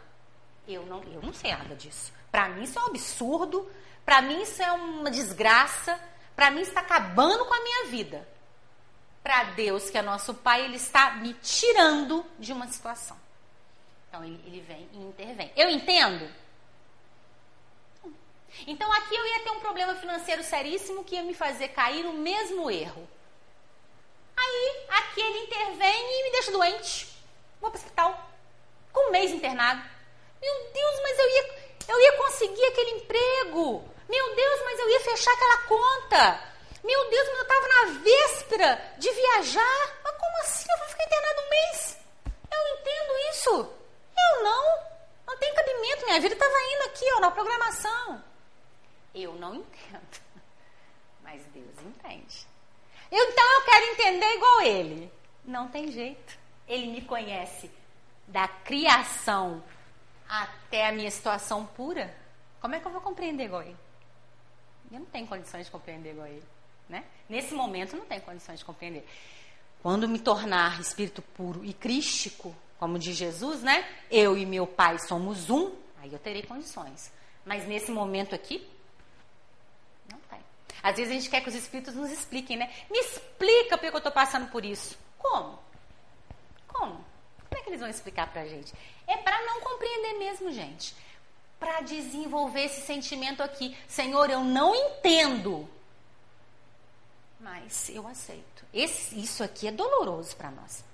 Eu 0.67 0.85
não, 0.87 1.03
eu 1.05 1.23
não 1.23 1.33
sei 1.33 1.53
nada 1.53 1.75
disso. 1.75 2.13
Para 2.31 2.49
mim 2.49 2.65
isso 2.65 2.79
é 2.79 2.83
um 2.83 2.87
absurdo, 2.87 3.71
para 4.07 4.23
mim 4.23 4.41
isso 4.41 4.63
é 4.63 4.73
uma 4.73 5.11
desgraça, 5.11 6.01
para 6.35 6.51
mim 6.51 6.63
está 6.63 6.81
acabando 6.81 7.45
com 7.45 7.53
a 7.53 7.61
minha 7.61 7.87
vida. 7.87 8.27
Para 9.23 9.43
Deus, 9.45 9.91
que 9.91 9.99
é 9.99 10.03
nosso 10.03 10.33
Pai, 10.33 10.65
Ele 10.65 10.77
está 10.77 11.11
me 11.17 11.35
tirando 11.35 12.25
de 12.39 12.53
uma 12.53 12.69
situação. 12.69 13.19
Então 14.09 14.25
ele, 14.25 14.41
ele 14.47 14.61
vem 14.61 14.89
e 14.93 14.99
intervém. 14.99 15.53
Eu 15.57 15.69
entendo? 15.69 16.33
Então 18.67 18.91
aqui 18.93 19.15
eu 19.15 19.27
ia 19.27 19.41
ter 19.41 19.51
um 19.51 19.61
problema 19.61 19.95
financeiro 19.97 20.43
seríssimo 20.43 21.05
que 21.05 21.17
ia 21.17 21.23
me 21.23 21.35
fazer 21.35 21.69
cair 21.69 22.03
no 22.03 22.15
mesmo 22.15 22.71
erro. 22.71 23.07
Aí, 24.37 24.87
aqui 24.89 25.21
ele 25.21 25.39
intervém 25.41 26.21
e 26.21 26.25
me 26.25 26.31
deixa 26.31 26.53
doente. 26.53 27.09
Vou 27.61 27.71
para 27.71 27.79
o 27.79 27.83
hospital. 27.83 28.31
Com 28.93 29.09
um 29.09 29.11
mês 29.11 29.31
internado. 29.33 29.83
Meu 30.41 30.73
Deus, 30.73 31.01
mas 31.03 31.19
eu 31.19 31.31
ia, 31.31 31.66
eu 31.89 32.01
ia 32.01 32.13
conseguir 32.13 32.65
aquele 32.67 32.91
emprego. 32.93 33.85
Meu 34.09 34.35
Deus, 34.35 34.61
mas 34.65 34.79
eu 34.79 34.91
ia 34.91 35.01
fechar 35.01 35.33
aquela 35.33 35.59
conta. 35.59 36.41
Meu 36.83 37.11
Deus, 37.11 37.29
mas 37.29 37.37
eu 37.37 37.43
estava 37.43 37.69
na 37.69 37.85
véspera 38.01 38.95
de 38.99 39.11
viajar. 39.11 40.01
Mas 40.05 40.17
como 40.17 40.39
assim? 40.43 40.67
Eu 40.71 40.79
vou 40.79 40.89
ficar 40.89 41.05
internado 41.05 41.41
um 41.41 41.51
mês? 41.51 41.99
Eu 42.53 42.79
entendo 42.79 43.19
isso. 43.31 43.51
Eu 44.17 44.43
não. 44.45 44.87
Não 45.27 45.37
tem 45.39 45.55
cabimento. 45.55 46.07
Minha 46.07 46.21
vida 46.21 46.35
estava 46.35 46.55
indo 46.75 46.83
aqui, 46.85 47.05
ó, 47.17 47.21
na 47.21 47.31
programação. 47.31 48.25
Eu 49.15 49.33
não 49.35 49.55
entendo. 49.55 50.21
Mas 51.23 51.43
Deus 51.47 51.75
entende. 51.85 52.47
Então 53.11 53.53
eu 53.55 53.65
quero 53.65 53.87
entender 53.87 54.35
igual 54.35 54.61
ele. 54.63 55.13
Não 55.45 55.69
tem 55.69 55.91
jeito. 55.91 56.39
Ele 56.69 56.87
me 56.87 57.03
conhece 57.03 57.71
da 58.29 58.47
criação 58.49 59.63
até 60.29 60.89
a 60.89 60.93
minha 60.93 61.11
situação 61.11 61.67
pura, 61.67 62.15
como 62.61 62.75
é 62.75 62.81
que 62.81 62.87
eu 62.87 62.93
vou 62.93 63.01
compreender 63.01 63.45
ele? 63.45 63.77
Eu 64.91 65.01
não 65.01 65.07
tenho 65.07 65.27
condições 65.27 65.67
de 65.67 65.73
compreender 65.73 66.15
ele. 66.15 66.43
Né? 66.89 67.05
Nesse 67.29 67.55
momento, 67.55 67.97
não 67.97 68.05
tenho 68.05 68.23
condições 68.23 68.61
de 68.61 68.65
compreender. 68.65 69.07
Quando 69.83 70.09
me 70.09 70.19
tornar 70.19 70.81
espírito 70.81 71.23
puro 71.23 71.65
e 71.65 71.73
crístico, 71.73 72.55
como 72.79 72.99
diz 72.99 73.17
Jesus, 73.17 73.63
né? 73.63 73.87
Eu 74.11 74.37
e 74.37 74.45
meu 74.45 74.67
Pai 74.67 74.99
somos 74.99 75.51
um, 75.51 75.75
aí 75.99 76.13
eu 76.13 76.19
terei 76.19 76.43
condições. 76.43 77.13
Mas 77.45 77.67
nesse 77.67 77.91
momento 77.91 78.35
aqui, 78.35 78.69
não 80.11 80.19
tem. 80.31 80.41
Às 80.83 80.97
vezes 80.97 81.11
a 81.11 81.15
gente 81.15 81.31
quer 81.31 81.41
que 81.41 81.49
os 81.49 81.55
espíritos 81.55 81.95
nos 81.95 82.11
expliquem, 82.11 82.57
né? 82.57 82.73
Me 82.91 82.99
explica 82.99 83.79
porque 83.79 83.95
eu 83.95 83.99
estou 83.99 84.13
passando 84.13 84.49
por 84.51 84.65
isso. 84.65 84.99
Como? 85.19 85.59
Que 87.67 87.71
eles 87.71 87.81
vão 87.81 87.91
explicar 87.91 88.29
pra 88.29 88.47
gente? 88.47 88.73
É 89.09 89.17
para 89.17 89.45
não 89.45 89.61
compreender 89.61 90.21
mesmo, 90.21 90.53
gente. 90.53 90.95
Para 91.59 91.81
desenvolver 91.81 92.67
esse 92.67 92.83
sentimento 92.83 93.43
aqui. 93.43 93.77
Senhor, 93.89 94.31
eu 94.31 94.45
não 94.45 94.73
entendo. 94.73 95.69
Mas 97.41 97.91
eu 97.91 98.07
aceito. 98.07 98.65
Esse, 98.73 99.21
isso 99.21 99.43
aqui 99.43 99.67
é 99.67 99.73
doloroso 99.73 100.37
para 100.37 100.53
nós. 100.53 100.85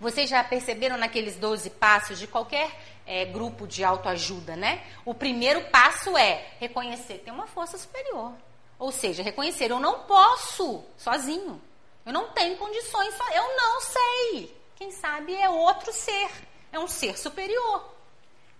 Vocês 0.00 0.30
já 0.30 0.42
perceberam 0.42 0.96
naqueles 0.96 1.36
12 1.36 1.68
passos 1.68 2.18
de 2.18 2.26
qualquer 2.26 2.74
é, 3.06 3.26
grupo 3.26 3.66
de 3.66 3.84
autoajuda, 3.84 4.56
né? 4.56 4.82
O 5.04 5.12
primeiro 5.12 5.68
passo 5.68 6.16
é 6.16 6.46
reconhecer 6.58 7.18
tem 7.18 7.32
uma 7.32 7.46
força 7.46 7.76
superior. 7.76 8.32
Ou 8.78 8.90
seja, 8.90 9.22
reconhecer 9.22 9.70
eu 9.70 9.78
não 9.78 10.00
posso 10.04 10.82
sozinho. 10.96 11.60
Eu 12.06 12.12
não 12.14 12.30
tenho 12.30 12.56
condições, 12.56 13.14
eu 13.34 13.54
não 13.54 13.80
sei. 13.82 14.57
Quem 14.78 14.92
sabe 14.92 15.34
é 15.34 15.50
outro 15.50 15.92
ser, 15.92 16.30
é 16.70 16.78
um 16.78 16.86
ser 16.86 17.18
superior. 17.18 17.96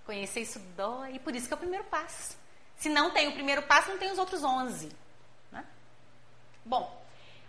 Conhecer 0.05 0.41
isso 0.41 0.59
dói, 0.77 1.15
e 1.15 1.19
por 1.21 1.33
isso 1.33 1.47
que 1.47 1.55
é 1.55 1.57
o 1.57 1.61
primeiro 1.61 1.85
passo. 1.85 2.37
Se 2.77 2.89
não 2.89 3.13
tem 3.13 3.29
o 3.29 3.33
primeiro 3.35 3.63
passo, 3.63 3.91
não 3.91 3.99
tem 3.99 4.11
os 4.11 4.19
outros 4.19 4.43
11. 4.43 4.91
Né? 5.53 5.65
Bom, 6.65 7.01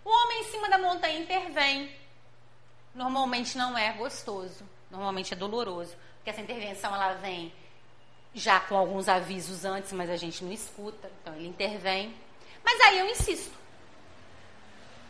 o 0.04 0.08
homem 0.08 0.42
em 0.42 0.44
cima 0.52 0.68
da 0.68 0.78
montanha 0.78 1.18
intervém. 1.18 1.92
Normalmente 2.94 3.58
não 3.58 3.76
é 3.76 3.92
gostoso, 3.92 4.64
normalmente 4.88 5.34
é 5.34 5.36
doloroso, 5.36 5.96
porque 6.16 6.30
essa 6.30 6.40
intervenção 6.40 6.94
ela 6.94 7.14
vem 7.14 7.52
já 8.32 8.60
com 8.60 8.76
alguns 8.76 9.08
avisos 9.08 9.64
antes, 9.64 9.92
mas 9.92 10.08
a 10.08 10.16
gente 10.16 10.44
não 10.44 10.52
escuta, 10.52 11.10
então 11.20 11.34
ele 11.34 11.48
intervém. 11.48 12.14
Mas 12.64 12.80
aí 12.82 13.00
eu 13.00 13.08
insisto. 13.08 13.58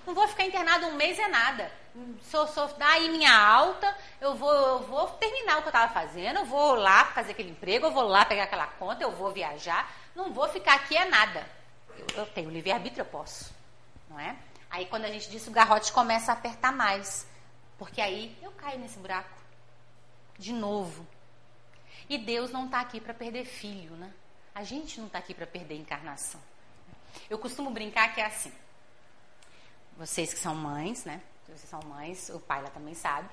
Não 0.06 0.14
vou 0.14 0.26
ficar 0.28 0.46
internado 0.46 0.86
um 0.86 0.94
mês 0.94 1.18
é 1.18 1.28
nada. 1.28 1.79
Sou, 2.22 2.46
sou 2.46 2.68
daí 2.78 3.08
minha 3.08 3.36
alta, 3.36 3.96
eu 4.20 4.34
vou, 4.34 4.52
eu 4.52 4.78
vou 4.84 5.08
terminar 5.08 5.58
o 5.58 5.62
que 5.62 5.68
eu 5.68 5.70
estava 5.70 5.92
fazendo, 5.92 6.38
eu 6.38 6.44
vou 6.44 6.74
lá 6.74 7.06
fazer 7.06 7.32
aquele 7.32 7.50
emprego, 7.50 7.86
eu 7.86 7.90
vou 7.90 8.04
lá 8.04 8.24
pegar 8.24 8.44
aquela 8.44 8.66
conta, 8.66 9.02
eu 9.02 9.10
vou 9.10 9.32
viajar, 9.32 9.90
não 10.14 10.32
vou 10.32 10.48
ficar 10.48 10.74
aqui 10.74 10.96
é 10.96 11.04
nada. 11.04 11.44
Eu, 11.96 12.06
eu 12.18 12.26
tenho 12.26 12.50
livre-arbítrio, 12.50 13.02
eu 13.02 13.06
posso. 13.06 13.52
Não 14.08 14.18
é? 14.18 14.36
Aí 14.70 14.86
quando 14.86 15.04
a 15.04 15.10
gente 15.10 15.28
diz 15.28 15.46
o 15.46 15.50
garrote 15.50 15.92
começa 15.92 16.30
a 16.30 16.34
apertar 16.34 16.72
mais. 16.72 17.26
Porque 17.76 18.00
aí 18.00 18.36
eu 18.40 18.52
caio 18.52 18.78
nesse 18.78 18.98
buraco. 18.98 19.40
De 20.38 20.52
novo. 20.52 21.06
E 22.08 22.18
Deus 22.18 22.50
não 22.50 22.66
está 22.66 22.80
aqui 22.80 23.00
para 23.00 23.14
perder 23.14 23.44
filho, 23.44 23.94
né? 23.96 24.12
A 24.54 24.62
gente 24.62 24.98
não 24.98 25.06
está 25.06 25.18
aqui 25.18 25.34
para 25.34 25.46
perder 25.46 25.76
encarnação. 25.76 26.40
Eu 27.28 27.38
costumo 27.38 27.70
brincar 27.70 28.14
que 28.14 28.20
é 28.20 28.26
assim. 28.26 28.52
Vocês 29.96 30.32
que 30.32 30.38
são 30.38 30.54
mães, 30.54 31.04
né? 31.04 31.20
Vocês 31.50 31.68
são 31.68 31.80
mães, 31.88 32.30
o 32.30 32.40
pai 32.40 32.62
lá 32.62 32.70
também 32.70 32.94
sabe. 32.94 33.28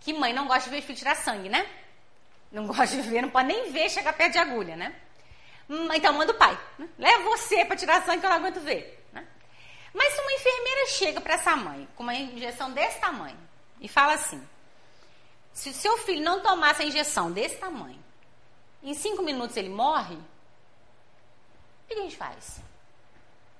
Que 0.00 0.12
mãe 0.12 0.32
não 0.32 0.46
gosta 0.46 0.64
de 0.64 0.76
ver 0.76 0.82
filho 0.82 0.98
tirar 0.98 1.16
sangue, 1.16 1.48
né? 1.48 1.68
Não 2.50 2.66
gosta 2.68 2.96
de 3.00 3.02
ver, 3.02 3.22
não 3.22 3.30
pode 3.30 3.48
nem 3.48 3.70
ver 3.72 3.90
chegar 3.90 4.12
perto 4.12 4.32
de 4.32 4.38
agulha, 4.38 4.76
né? 4.76 4.94
Hum, 5.68 5.92
então 5.92 6.12
manda 6.12 6.32
o 6.32 6.36
pai. 6.36 6.58
Né? 6.78 6.88
Leva 6.98 7.24
você 7.24 7.64
para 7.64 7.76
tirar 7.76 8.04
sangue 8.04 8.20
que 8.20 8.26
eu 8.26 8.30
não 8.30 8.36
aguento 8.36 8.60
ver. 8.60 9.04
Né? 9.12 9.26
Mas 9.92 10.12
se 10.12 10.20
uma 10.20 10.32
enfermeira 10.32 10.86
chega 10.86 11.20
para 11.20 11.34
essa 11.34 11.56
mãe 11.56 11.88
com 11.96 12.02
uma 12.02 12.14
injeção 12.14 12.72
desse 12.72 13.00
tamanho 13.00 13.38
e 13.80 13.88
fala 13.88 14.14
assim: 14.14 14.46
se 15.52 15.70
o 15.70 15.74
seu 15.74 15.98
filho 15.98 16.22
não 16.22 16.40
tomar 16.40 16.70
essa 16.70 16.84
injeção 16.84 17.32
desse 17.32 17.56
tamanho, 17.56 18.02
em 18.82 18.94
cinco 18.94 19.22
minutos 19.22 19.56
ele 19.56 19.68
morre, 19.68 20.14
o 20.14 21.88
que 21.88 21.94
a 21.94 22.02
gente 22.02 22.16
faz? 22.16 22.60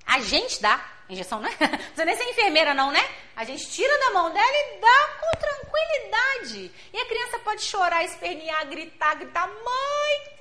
A 0.06 0.20
gente 0.20 0.62
dá 0.62 0.95
injeção, 1.08 1.40
né? 1.40 1.50
Não 1.60 1.78
precisa 1.78 2.04
nem 2.04 2.16
ser 2.16 2.24
enfermeira, 2.24 2.74
não, 2.74 2.90
né? 2.90 3.00
A 3.34 3.44
gente 3.44 3.70
tira 3.70 3.98
da 3.98 4.10
mão 4.10 4.32
dela 4.32 4.46
e 4.46 4.80
dá 4.80 5.18
com 5.20 5.38
tranquilidade. 5.38 6.72
E 6.92 6.98
a 6.98 7.06
criança 7.06 7.38
pode 7.40 7.62
chorar, 7.62 8.04
espernear, 8.04 8.66
gritar, 8.66 9.14
gritar, 9.14 9.46
mãe. 9.46 10.36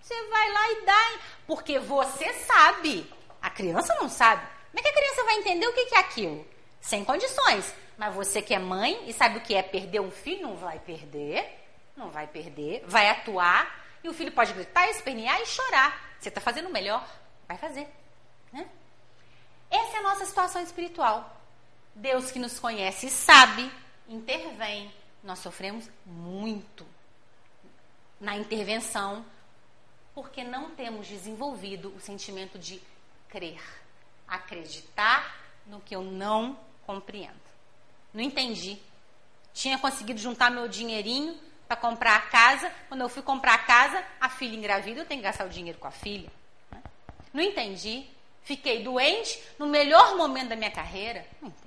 Você 0.00 0.14
vai 0.28 0.50
lá 0.50 0.70
e 0.70 0.84
dá, 0.84 1.12
porque 1.46 1.78
você 1.78 2.32
sabe. 2.34 3.10
A 3.40 3.50
criança 3.50 3.94
não 4.00 4.08
sabe. 4.08 4.46
Como 4.70 4.80
é 4.80 4.82
que 4.82 4.88
a 4.88 5.00
criança 5.00 5.24
vai 5.24 5.36
entender 5.36 5.66
o 5.66 5.72
que 5.72 5.94
é 5.94 5.98
aquilo? 5.98 6.46
Sem 6.80 7.04
condições. 7.04 7.74
Mas 7.96 8.14
você 8.14 8.42
que 8.42 8.54
é 8.54 8.58
mãe 8.58 9.08
e 9.08 9.12
sabe 9.12 9.38
o 9.38 9.40
que 9.40 9.54
é 9.54 9.62
perder 9.62 10.00
um 10.00 10.10
filho, 10.10 10.48
não 10.48 10.56
vai 10.56 10.78
perder. 10.78 11.46
Não 11.96 12.10
vai 12.10 12.26
perder. 12.26 12.82
Vai 12.86 13.08
atuar. 13.08 13.84
E 14.02 14.08
o 14.08 14.12
filho 14.12 14.32
pode 14.32 14.52
gritar, 14.52 14.88
espernear 14.90 15.40
e 15.40 15.46
chorar. 15.46 16.14
Você 16.18 16.28
está 16.28 16.40
fazendo 16.40 16.68
o 16.68 16.72
melhor. 16.72 17.06
Vai 17.46 17.56
fazer. 17.56 17.86
Né? 18.52 18.68
Essa 19.74 19.96
é 19.96 19.98
a 19.98 20.02
nossa 20.04 20.24
situação 20.24 20.62
espiritual. 20.62 21.36
Deus 21.96 22.30
que 22.30 22.38
nos 22.38 22.60
conhece 22.60 23.06
e 23.06 23.10
sabe, 23.10 23.68
intervém. 24.08 24.88
Nós 25.20 25.40
sofremos 25.40 25.90
muito 26.06 26.86
na 28.20 28.36
intervenção 28.36 29.26
porque 30.14 30.44
não 30.44 30.70
temos 30.76 31.08
desenvolvido 31.08 31.92
o 31.96 32.00
sentimento 32.00 32.56
de 32.56 32.80
crer, 33.28 33.60
acreditar 34.28 35.36
no 35.66 35.80
que 35.80 35.96
eu 35.96 36.02
não 36.02 36.56
compreendo. 36.86 37.34
Não 38.12 38.22
entendi. 38.22 38.78
Tinha 39.52 39.76
conseguido 39.76 40.20
juntar 40.20 40.52
meu 40.52 40.68
dinheirinho 40.68 41.36
para 41.66 41.76
comprar 41.76 42.14
a 42.14 42.20
casa. 42.20 42.72
Quando 42.86 43.00
eu 43.00 43.08
fui 43.08 43.24
comprar 43.24 43.54
a 43.54 43.58
casa, 43.58 44.04
a 44.20 44.28
filha 44.28 44.54
engravida, 44.54 45.00
eu 45.00 45.06
tenho 45.06 45.20
que 45.20 45.26
gastar 45.26 45.46
o 45.46 45.48
dinheiro 45.48 45.80
com 45.80 45.88
a 45.88 45.90
filha. 45.90 46.30
Né? 46.70 46.80
Não 47.32 47.42
entendi. 47.42 48.13
Fiquei 48.44 48.82
doente 48.82 49.42
no 49.58 49.66
melhor 49.66 50.16
momento 50.16 50.50
da 50.50 50.56
minha 50.56 50.70
carreira. 50.70 51.26
Não 51.40 51.48
entendo. 51.48 51.64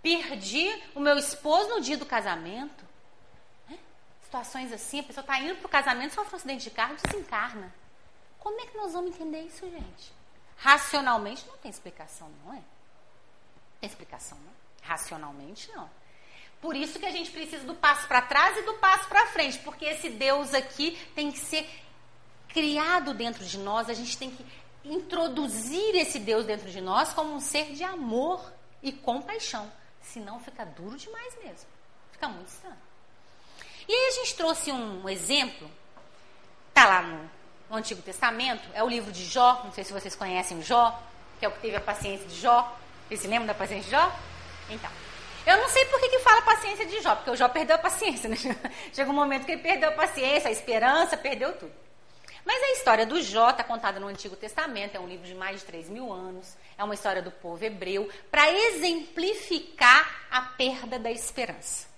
Perdi 0.00 0.82
o 0.94 1.00
meu 1.00 1.18
esposo 1.18 1.68
no 1.70 1.80
dia 1.80 1.98
do 1.98 2.06
casamento. 2.06 2.84
Né? 3.68 3.76
Situações 4.22 4.72
assim, 4.72 5.00
a 5.00 5.02
pessoa 5.02 5.22
está 5.22 5.38
indo 5.40 5.56
para 5.56 5.66
o 5.66 5.68
casamento, 5.68 6.14
sofre 6.14 6.34
um 6.34 6.36
acidente 6.36 6.64
de 6.64 6.70
carro, 6.70 6.96
desencarna. 7.02 7.74
Como 8.38 8.60
é 8.60 8.66
que 8.66 8.76
nós 8.76 8.92
vamos 8.92 9.10
entender 9.10 9.40
isso, 9.42 9.68
gente? 9.68 10.12
Racionalmente 10.56 11.44
não 11.48 11.56
tem 11.58 11.70
explicação, 11.70 12.30
não 12.44 12.54
é? 12.54 12.62
Tem 13.80 13.90
explicação, 13.90 14.38
não? 14.38 14.52
Racionalmente 14.82 15.68
não. 15.72 15.90
Por 16.60 16.76
isso 16.76 17.00
que 17.00 17.06
a 17.06 17.10
gente 17.10 17.32
precisa 17.32 17.64
do 17.64 17.74
passo 17.74 18.06
para 18.06 18.22
trás 18.22 18.56
e 18.56 18.62
do 18.62 18.74
passo 18.74 19.08
para 19.08 19.26
frente, 19.26 19.58
porque 19.58 19.84
esse 19.84 20.10
Deus 20.10 20.54
aqui 20.54 20.96
tem 21.14 21.32
que 21.32 21.40
ser 21.40 21.68
criado 22.48 23.12
dentro 23.12 23.44
de 23.44 23.58
nós, 23.58 23.90
a 23.90 23.94
gente 23.94 24.16
tem 24.16 24.30
que 24.30 24.46
introduzir 24.88 25.94
esse 25.96 26.18
Deus 26.18 26.44
dentro 26.44 26.70
de 26.70 26.80
nós 26.80 27.12
como 27.12 27.34
um 27.34 27.40
ser 27.40 27.72
de 27.72 27.82
amor 27.82 28.52
e 28.82 28.92
compaixão. 28.92 29.70
Senão 30.02 30.40
fica 30.40 30.64
duro 30.64 30.96
demais 30.96 31.36
mesmo. 31.42 31.66
Fica 32.12 32.28
muito 32.28 32.48
estranho. 32.48 32.76
E 33.88 33.92
aí 33.92 34.08
a 34.08 34.10
gente 34.12 34.34
trouxe 34.34 34.72
um 34.72 35.08
exemplo, 35.08 35.70
tá 36.74 36.86
lá 36.86 37.02
no, 37.02 37.30
no 37.70 37.76
Antigo 37.76 38.02
Testamento, 38.02 38.68
é 38.74 38.82
o 38.82 38.88
livro 38.88 39.12
de 39.12 39.24
Jó, 39.24 39.62
não 39.64 39.72
sei 39.72 39.84
se 39.84 39.92
vocês 39.92 40.16
conhecem 40.16 40.58
o 40.58 40.62
Jó, 40.62 41.00
que 41.38 41.44
é 41.44 41.48
o 41.48 41.52
que 41.52 41.60
teve 41.60 41.76
a 41.76 41.80
paciência 41.80 42.26
de 42.26 42.40
Jó. 42.40 42.76
Vocês 43.06 43.20
se 43.20 43.28
lembram 43.28 43.46
da 43.46 43.54
paciência 43.54 43.84
de 43.84 43.90
Jó? 43.90 44.12
Então, 44.68 44.90
eu 45.46 45.56
não 45.58 45.68
sei 45.68 45.84
por 45.84 46.00
que, 46.00 46.08
que 46.08 46.18
fala 46.18 46.42
paciência 46.42 46.86
de 46.86 47.00
Jó, 47.00 47.14
porque 47.14 47.30
o 47.30 47.36
Jó 47.36 47.48
perdeu 47.48 47.76
a 47.76 47.78
paciência, 47.78 48.28
né? 48.28 48.36
Chega 48.92 49.10
um 49.10 49.14
momento 49.14 49.46
que 49.46 49.52
ele 49.52 49.62
perdeu 49.62 49.90
a 49.90 49.92
paciência, 49.92 50.48
a 50.48 50.52
esperança, 50.52 51.16
perdeu 51.16 51.52
tudo. 51.56 51.85
Mas 52.46 52.62
a 52.62 52.72
história 52.74 53.04
do 53.04 53.20
Jó 53.20 53.50
está 53.50 53.64
contada 53.64 53.98
no 53.98 54.06
Antigo 54.06 54.36
Testamento, 54.36 54.94
é 54.94 55.00
um 55.00 55.08
livro 55.08 55.26
de 55.26 55.34
mais 55.34 55.58
de 55.58 55.66
3 55.66 55.88
mil 55.88 56.12
anos, 56.12 56.56
é 56.78 56.84
uma 56.84 56.94
história 56.94 57.20
do 57.20 57.32
povo 57.32 57.64
hebreu, 57.64 58.08
para 58.30 58.48
exemplificar 58.48 60.28
a 60.30 60.42
perda 60.42 60.96
da 60.96 61.10
esperança. 61.10 61.88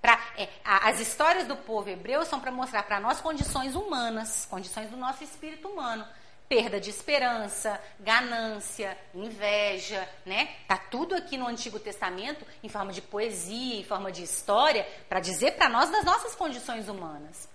Pra, 0.00 0.18
é, 0.38 0.48
a, 0.64 0.88
as 0.88 0.98
histórias 0.98 1.46
do 1.46 1.56
povo 1.56 1.90
hebreu 1.90 2.24
são 2.24 2.40
para 2.40 2.50
mostrar 2.50 2.84
para 2.84 2.98
nós 3.00 3.20
condições 3.20 3.76
humanas, 3.76 4.46
condições 4.46 4.88
do 4.88 4.96
nosso 4.96 5.22
espírito 5.22 5.68
humano. 5.68 6.06
Perda 6.48 6.80
de 6.80 6.88
esperança, 6.88 7.78
ganância, 8.00 8.96
inveja, 9.14 10.08
né? 10.24 10.56
Tá 10.66 10.76
tudo 10.78 11.14
aqui 11.14 11.36
no 11.36 11.46
Antigo 11.46 11.78
Testamento 11.78 12.46
em 12.62 12.68
forma 12.68 12.92
de 12.92 13.02
poesia, 13.02 13.78
em 13.78 13.84
forma 13.84 14.10
de 14.10 14.22
história, 14.22 14.86
para 15.08 15.20
dizer 15.20 15.52
para 15.52 15.68
nós 15.68 15.90
das 15.90 16.04
nossas 16.04 16.34
condições 16.34 16.88
humanas. 16.88 17.51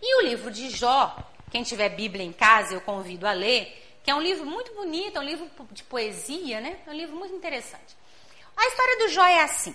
E 0.00 0.22
o 0.22 0.26
livro 0.26 0.50
de 0.50 0.70
Jó, 0.70 1.16
quem 1.50 1.62
tiver 1.62 1.88
Bíblia 1.90 2.24
em 2.24 2.32
casa, 2.32 2.74
eu 2.74 2.80
convido 2.80 3.26
a 3.26 3.32
ler, 3.32 3.98
que 4.02 4.10
é 4.10 4.14
um 4.14 4.20
livro 4.20 4.46
muito 4.46 4.72
bonito, 4.74 5.16
é 5.16 5.20
um 5.20 5.24
livro 5.24 5.50
de 5.70 5.82
poesia, 5.84 6.60
né? 6.60 6.78
É 6.86 6.90
um 6.90 6.94
livro 6.94 7.16
muito 7.16 7.34
interessante. 7.34 7.96
A 8.56 8.66
história 8.66 8.98
do 8.98 9.08
Jó 9.08 9.24
é 9.24 9.42
assim. 9.42 9.74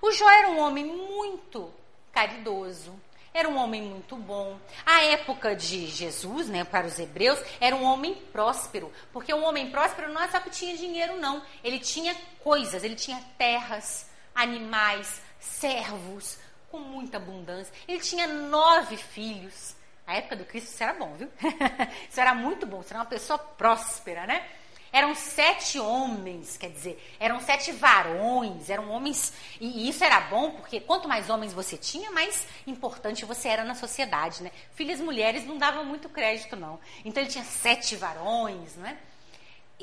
O 0.00 0.12
Jó 0.12 0.28
era 0.30 0.48
um 0.48 0.58
homem 0.58 0.84
muito 0.84 1.72
caridoso, 2.12 2.98
era 3.32 3.48
um 3.48 3.56
homem 3.56 3.82
muito 3.82 4.16
bom. 4.16 4.58
A 4.84 5.02
época 5.04 5.54
de 5.54 5.86
Jesus, 5.86 6.48
né, 6.48 6.64
para 6.64 6.86
os 6.86 6.98
hebreus, 6.98 7.38
era 7.60 7.76
um 7.76 7.84
homem 7.84 8.14
próspero. 8.32 8.92
Porque 9.12 9.32
um 9.32 9.44
homem 9.44 9.70
próspero 9.70 10.12
não 10.12 10.22
é 10.22 10.28
só 10.28 10.40
que 10.40 10.50
tinha 10.50 10.76
dinheiro, 10.76 11.16
não. 11.16 11.42
Ele 11.62 11.78
tinha 11.78 12.16
coisas, 12.42 12.82
ele 12.82 12.96
tinha 12.96 13.22
terras, 13.36 14.08
animais, 14.34 15.20
servos, 15.38 16.38
com 16.70 16.78
muita 16.78 17.16
abundância. 17.16 17.72
Ele 17.86 18.00
tinha 18.00 18.26
nove 18.26 18.96
filhos. 18.96 19.76
A 20.06 20.14
época 20.14 20.36
do 20.36 20.44
Cristo 20.44 20.68
isso 20.68 20.82
era 20.82 20.94
bom, 20.94 21.14
viu? 21.16 21.28
isso 22.08 22.20
era 22.20 22.34
muito 22.34 22.66
bom, 22.66 22.80
isso 22.80 22.92
era 22.92 23.00
uma 23.00 23.08
pessoa 23.08 23.38
próspera, 23.38 24.26
né? 24.26 24.46
Eram 24.90 25.14
sete 25.14 25.78
homens, 25.78 26.56
quer 26.56 26.70
dizer, 26.70 27.14
eram 27.20 27.40
sete 27.40 27.72
varões, 27.72 28.70
eram 28.70 28.90
homens. 28.90 29.34
E 29.60 29.86
isso 29.88 30.02
era 30.02 30.18
bom 30.22 30.52
porque 30.52 30.80
quanto 30.80 31.06
mais 31.06 31.28
homens 31.28 31.52
você 31.52 31.76
tinha, 31.76 32.10
mais 32.10 32.46
importante 32.66 33.24
você 33.26 33.48
era 33.48 33.64
na 33.64 33.74
sociedade, 33.74 34.42
né? 34.42 34.50
Filhas 34.74 34.98
mulheres 34.98 35.44
não 35.46 35.58
davam 35.58 35.84
muito 35.84 36.08
crédito, 36.08 36.56
não. 36.56 36.80
Então 37.04 37.22
ele 37.22 37.30
tinha 37.30 37.44
sete 37.44 37.96
varões, 37.96 38.76
né? 38.76 38.98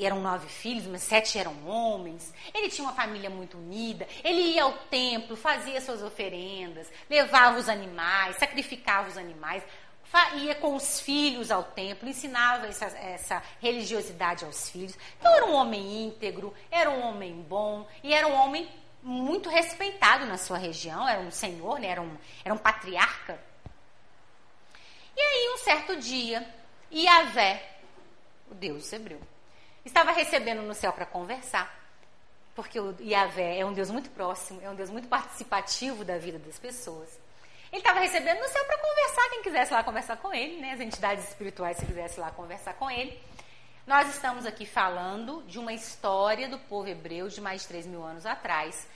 Eram 0.04 0.20
nove 0.20 0.46
filhos, 0.48 0.86
mas 0.86 1.02
sete 1.02 1.38
eram 1.38 1.66
homens. 1.66 2.32
Ele 2.52 2.68
tinha 2.68 2.86
uma 2.86 2.94
família 2.94 3.30
muito 3.30 3.56
unida. 3.56 4.06
Ele 4.22 4.40
ia 4.40 4.64
ao 4.64 4.72
templo, 4.72 5.36
fazia 5.36 5.80
suas 5.80 6.02
oferendas, 6.02 6.90
levava 7.08 7.58
os 7.58 7.68
animais, 7.68 8.36
sacrificava 8.36 9.08
os 9.08 9.16
animais, 9.16 9.62
ia 10.34 10.54
com 10.54 10.74
os 10.74 11.00
filhos 11.00 11.50
ao 11.50 11.62
templo, 11.62 12.08
ensinava 12.08 12.66
essa, 12.66 12.86
essa, 12.86 13.42
religiosidade 13.60 14.44
aos 14.44 14.68
filhos. 14.68 14.96
Então 15.18 15.32
era 15.32 15.46
um 15.46 15.54
homem 15.54 16.06
íntegro, 16.06 16.54
era 16.70 16.90
um 16.90 17.00
homem 17.02 17.42
bom 17.42 17.86
e 18.02 18.14
era 18.14 18.26
um 18.26 18.34
homem 18.34 18.68
muito 19.02 19.48
respeitado 19.48 20.26
na 20.26 20.36
sua 20.36 20.58
região. 20.58 21.08
Era 21.08 21.20
um 21.20 21.30
senhor, 21.30 21.78
né? 21.78 21.88
era, 21.88 22.02
um, 22.02 22.16
era 22.44 22.54
um 22.54 22.58
patriarca. 22.58 23.38
E 25.16 25.20
aí, 25.20 25.54
um 25.54 25.58
certo 25.58 25.96
dia, 25.96 26.46
Iavé, 26.92 27.78
o 28.50 28.54
Deus 28.54 28.92
hebreu, 28.92 29.20
estava 29.88 30.12
recebendo 30.12 30.62
no 30.62 30.74
céu 30.74 30.92
para 30.92 31.06
conversar, 31.06 31.72
porque 32.54 32.78
o 32.78 32.94
Yahvé 33.00 33.58
é 33.58 33.64
um 33.64 33.72
Deus 33.72 33.90
muito 33.90 34.10
próximo, 34.10 34.60
é 34.62 34.70
um 34.70 34.74
Deus 34.74 34.90
muito 34.90 35.08
participativo 35.08 36.04
da 36.04 36.18
vida 36.18 36.38
das 36.38 36.58
pessoas. 36.58 37.08
Ele 37.72 37.80
estava 37.80 38.00
recebendo 38.00 38.38
no 38.38 38.48
céu 38.48 38.64
para 38.64 38.78
conversar, 38.78 39.28
quem 39.30 39.42
quisesse 39.42 39.72
lá 39.72 39.82
conversar 39.82 40.16
com 40.16 40.32
ele, 40.32 40.60
né? 40.60 40.72
as 40.72 40.80
entidades 40.80 41.28
espirituais, 41.28 41.76
se 41.76 41.86
quisesse 41.86 42.18
lá 42.18 42.30
conversar 42.30 42.74
com 42.74 42.90
ele. 42.90 43.20
Nós 43.86 44.08
estamos 44.08 44.46
aqui 44.46 44.66
falando 44.66 45.42
de 45.46 45.58
uma 45.58 45.72
história 45.72 46.48
do 46.48 46.58
povo 46.58 46.88
hebreu 46.88 47.28
de 47.28 47.40
mais 47.40 47.62
de 47.62 47.68
3 47.68 47.86
mil 47.86 48.02
anos 48.02 48.26
atrás. 48.26 48.88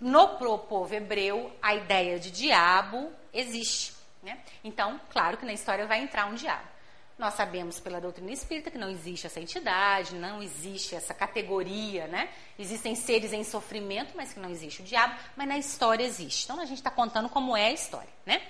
No 0.00 0.38
povo 0.38 0.94
hebreu, 0.94 1.52
a 1.60 1.74
ideia 1.74 2.18
de 2.18 2.30
diabo 2.30 3.12
existe. 3.32 3.94
Né? 4.22 4.38
Então, 4.62 5.00
claro 5.10 5.36
que 5.36 5.44
na 5.44 5.52
história 5.52 5.86
vai 5.86 6.00
entrar 6.00 6.26
um 6.26 6.34
diabo. 6.34 6.77
Nós 7.18 7.34
sabemos 7.34 7.80
pela 7.80 8.00
doutrina 8.00 8.30
espírita 8.30 8.70
que 8.70 8.78
não 8.78 8.88
existe 8.88 9.26
essa 9.26 9.40
entidade, 9.40 10.14
não 10.14 10.40
existe 10.40 10.94
essa 10.94 11.12
categoria, 11.12 12.06
né? 12.06 12.28
Existem 12.56 12.94
seres 12.94 13.32
em 13.32 13.42
sofrimento, 13.42 14.12
mas 14.16 14.32
que 14.32 14.38
não 14.38 14.48
existe 14.48 14.82
o 14.82 14.84
diabo, 14.84 15.18
mas 15.36 15.48
na 15.48 15.58
história 15.58 16.04
existe. 16.04 16.44
Então 16.44 16.60
a 16.60 16.64
gente 16.64 16.78
está 16.78 16.92
contando 16.92 17.28
como 17.28 17.56
é 17.56 17.66
a 17.66 17.72
história, 17.72 18.08
né? 18.24 18.40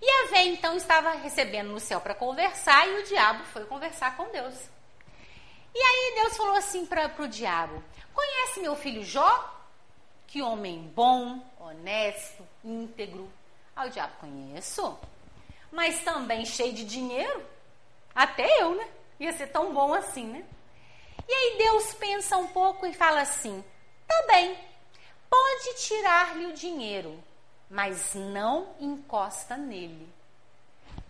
E 0.00 0.08
a 0.08 0.30
Vé 0.30 0.44
então 0.46 0.74
estava 0.74 1.12
recebendo 1.12 1.68
no 1.68 1.78
céu 1.78 2.00
para 2.00 2.14
conversar 2.14 2.88
e 2.88 3.02
o 3.02 3.04
diabo 3.04 3.44
foi 3.52 3.66
conversar 3.66 4.16
com 4.16 4.30
Deus. 4.30 4.54
E 5.74 5.78
aí 5.78 6.14
Deus 6.16 6.36
falou 6.36 6.56
assim 6.56 6.86
para 6.86 7.12
o 7.18 7.28
diabo: 7.28 7.84
Conhece 8.14 8.60
meu 8.60 8.74
filho 8.74 9.04
Jó? 9.04 9.60
Que 10.26 10.40
homem 10.40 10.90
bom, 10.96 11.44
honesto, 11.60 12.42
íntegro. 12.64 13.30
Aí 13.76 13.90
o 13.90 13.92
diabo: 13.92 14.14
Conheço, 14.18 14.98
mas 15.70 16.00
também 16.00 16.46
cheio 16.46 16.72
de 16.72 16.84
dinheiro. 16.84 17.51
Até 18.14 18.62
eu, 18.62 18.74
né? 18.74 18.88
Ia 19.20 19.32
ser 19.32 19.48
tão 19.48 19.72
bom 19.72 19.92
assim, 19.94 20.26
né? 20.26 20.44
E 21.28 21.32
aí 21.32 21.58
Deus 21.58 21.94
pensa 21.94 22.36
um 22.36 22.48
pouco 22.48 22.86
e 22.86 22.92
fala 22.92 23.20
assim: 23.20 23.64
tá 24.06 24.24
bem, 24.26 24.58
pode 25.30 25.74
tirar-lhe 25.76 26.46
o 26.46 26.52
dinheiro, 26.52 27.22
mas 27.70 28.14
não 28.14 28.74
encosta 28.80 29.56
nele. 29.56 30.08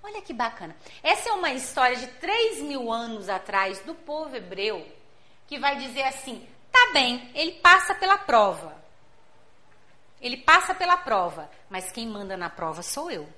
Olha 0.03 0.21
que 0.21 0.33
bacana. 0.33 0.77
Essa 1.03 1.31
é 1.31 1.33
uma 1.33 1.53
história 1.53 1.97
de 1.97 2.07
3 2.07 2.61
mil 2.63 2.93
anos 2.93 3.29
atrás 3.29 3.81
do 3.81 3.95
povo 3.95 4.35
hebreu 4.37 4.87
que 5.47 5.59
vai 5.59 5.77
dizer 5.77 6.03
assim: 6.03 6.47
tá 6.71 6.91
bem, 6.93 7.31
ele 7.35 7.53
passa 7.53 7.95
pela 7.95 8.19
prova. 8.19 8.81
Ele 10.21 10.37
passa 10.37 10.73
pela 10.75 10.97
prova, 10.97 11.51
mas 11.69 11.91
quem 11.91 12.07
manda 12.07 12.37
na 12.37 12.49
prova 12.49 12.83
sou 12.83 13.11
eu. 13.11 13.29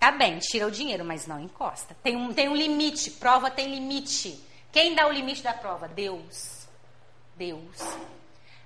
Tá 0.00 0.10
bem, 0.10 0.38
tira 0.38 0.66
o 0.66 0.70
dinheiro, 0.70 1.04
mas 1.04 1.26
não 1.26 1.38
encosta. 1.38 1.94
Tem 2.02 2.16
um, 2.16 2.32
tem 2.32 2.48
um 2.48 2.56
limite, 2.56 3.10
prova 3.10 3.50
tem 3.50 3.70
limite. 3.70 4.42
Quem 4.72 4.94
dá 4.94 5.06
o 5.06 5.12
limite 5.12 5.42
da 5.42 5.52
prova? 5.52 5.86
Deus. 5.88 6.66
Deus. 7.36 7.76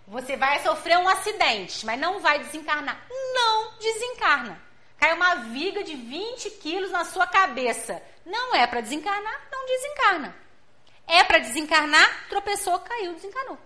Você 0.07 0.37
vai 0.37 0.63
sofrer 0.63 0.97
um 0.97 1.09
acidente, 1.09 1.85
mas 1.85 1.99
não 1.99 2.21
vai 2.21 2.39
desencarnar. 2.39 3.05
Não 3.11 3.77
desencarna. 3.81 4.63
Cai 4.97 5.13
uma 5.13 5.35
viga 5.35 5.83
de 5.83 5.97
20 5.97 6.51
quilos 6.51 6.93
na 6.93 7.05
sua 7.05 7.27
cabeça. 7.27 8.01
Não 8.25 8.55
é 8.55 8.65
para 8.69 8.81
desencarnar, 8.81 9.49
não 9.51 9.67
desencarna. 9.67 10.37
É 11.05 11.25
para 11.25 11.39
desencarnar, 11.41 12.29
tropeçou, 12.29 12.79
caiu, 12.79 13.13
desencarnou. 13.13 13.59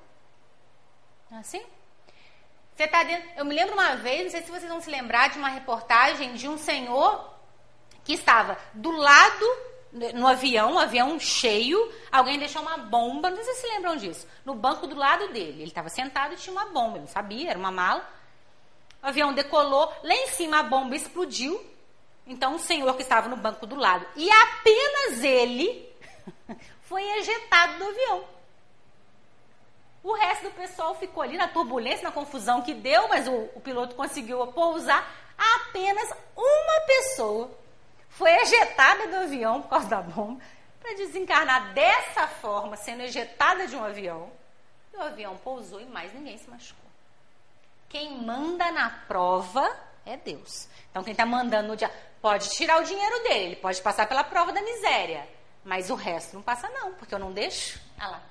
Não 1.31 1.37
é 1.37 1.41
assim? 1.43 1.63
Você 2.75 2.89
tá 2.89 3.03
dentro. 3.03 3.29
Eu 3.37 3.45
me 3.45 3.55
lembro 3.55 3.75
uma 3.75 3.95
vez, 3.97 4.25
não 4.25 4.31
sei 4.31 4.41
se 4.41 4.51
vocês 4.51 4.71
vão 4.71 4.81
se 4.81 4.89
lembrar, 4.89 5.29
de 5.29 5.39
uma 5.39 5.51
reportagem 5.51 6.33
de 6.33 6.49
um 6.49 6.57
senhor 6.57 7.38
que 8.09 8.15
estava 8.15 8.57
do 8.73 8.91
lado 8.91 9.45
no 10.15 10.27
avião, 10.27 10.73
um 10.73 10.79
avião 10.79 11.21
cheio, 11.21 11.93
alguém 12.11 12.39
deixou 12.39 12.63
uma 12.63 12.79
bomba, 12.79 13.29
não 13.29 13.45
sei 13.45 13.53
se 13.53 13.67
lembram 13.67 13.97
disso, 13.97 14.27
no 14.47 14.55
banco 14.55 14.87
do 14.87 14.97
lado 14.97 15.29
dele. 15.29 15.61
Ele 15.61 15.65
estava 15.65 15.91
sentado 15.91 16.33
e 16.33 16.39
tinha 16.39 16.55
uma 16.55 16.65
bomba, 16.71 16.93
ele 16.93 17.01
não 17.01 17.07
sabia, 17.07 17.51
era 17.51 17.59
uma 17.59 17.71
mala. 17.71 18.03
O 19.03 19.07
avião 19.09 19.35
decolou, 19.35 19.93
lá 20.03 20.15
em 20.15 20.29
cima 20.29 20.61
a 20.61 20.63
bomba 20.63 20.97
explodiu. 20.97 21.63
Então 22.27 22.55
o 22.55 22.59
senhor 22.59 22.97
que 22.97 23.03
estava 23.03 23.29
no 23.29 23.37
banco 23.37 23.67
do 23.67 23.77
lado 23.77 24.07
e 24.17 24.31
apenas 24.31 25.23
ele 25.23 25.87
foi 26.89 27.03
ejetado 27.19 27.77
do 27.77 27.89
avião. 27.89 28.25
O 30.03 30.15
resto 30.15 30.45
do 30.45 30.51
pessoal 30.53 30.95
ficou 30.95 31.23
ali 31.23 31.37
na 31.37 31.49
turbulência, 31.49 32.05
na 32.05 32.13
confusão 32.13 32.63
que 32.63 32.73
deu, 32.73 33.07
mas 33.09 33.29
o, 33.29 33.51
o 33.55 33.61
piloto 33.61 33.95
conseguiu 33.95 34.47
pousar. 34.47 35.07
Apenas 35.37 36.11
uma 36.35 36.81
pessoa 36.87 37.51
foi 38.09 38.31
ejetada 38.31 39.07
do 39.09 39.17
avião 39.17 39.63
por 39.63 39.71
causa 39.71 39.89
da 39.89 40.03
bomba, 40.03 40.43
para 40.81 40.95
desencarnar 40.95 41.73
dessa 41.73 42.27
forma, 42.27 42.77
sendo 42.77 43.03
ejetada 43.03 43.67
de 43.67 43.77
um 43.77 43.85
avião. 43.85 44.31
E 44.93 44.97
o 44.97 45.03
avião 45.03 45.37
pousou 45.37 45.81
e 45.81 45.87
mais 45.87 46.13
ninguém 46.15 46.39
se 46.39 46.49
machucou. 46.49 46.89
Quem 47.89 48.19
manda 48.19 48.71
na 48.73 48.91
prova 48.91 49.69
é 50.05 50.17
Deus. 50.17 50.69
Então, 50.91 51.03
quem 51.05 51.13
está 51.13 51.27
mandando 51.27 51.69
no 51.69 51.77
dia 51.77 51.91
pode 52.21 52.51
tirar 52.51 52.81
o 52.81 52.85
dinheiro 52.85 53.23
dele, 53.25 53.57
pode 53.57 53.81
passar 53.81 54.07
pela 54.07 54.25
prova 54.25 54.53
da 54.53 54.61
miséria, 54.61 55.29
mas 55.65 55.91
o 55.91 55.95
resto 55.95 56.35
não 56.35 56.43
passa, 56.43 56.69
não, 56.71 56.95
porque 56.95 57.15
eu 57.15 57.19
não 57.19 57.33
deixo. 57.33 57.81
Lá. 57.99 58.23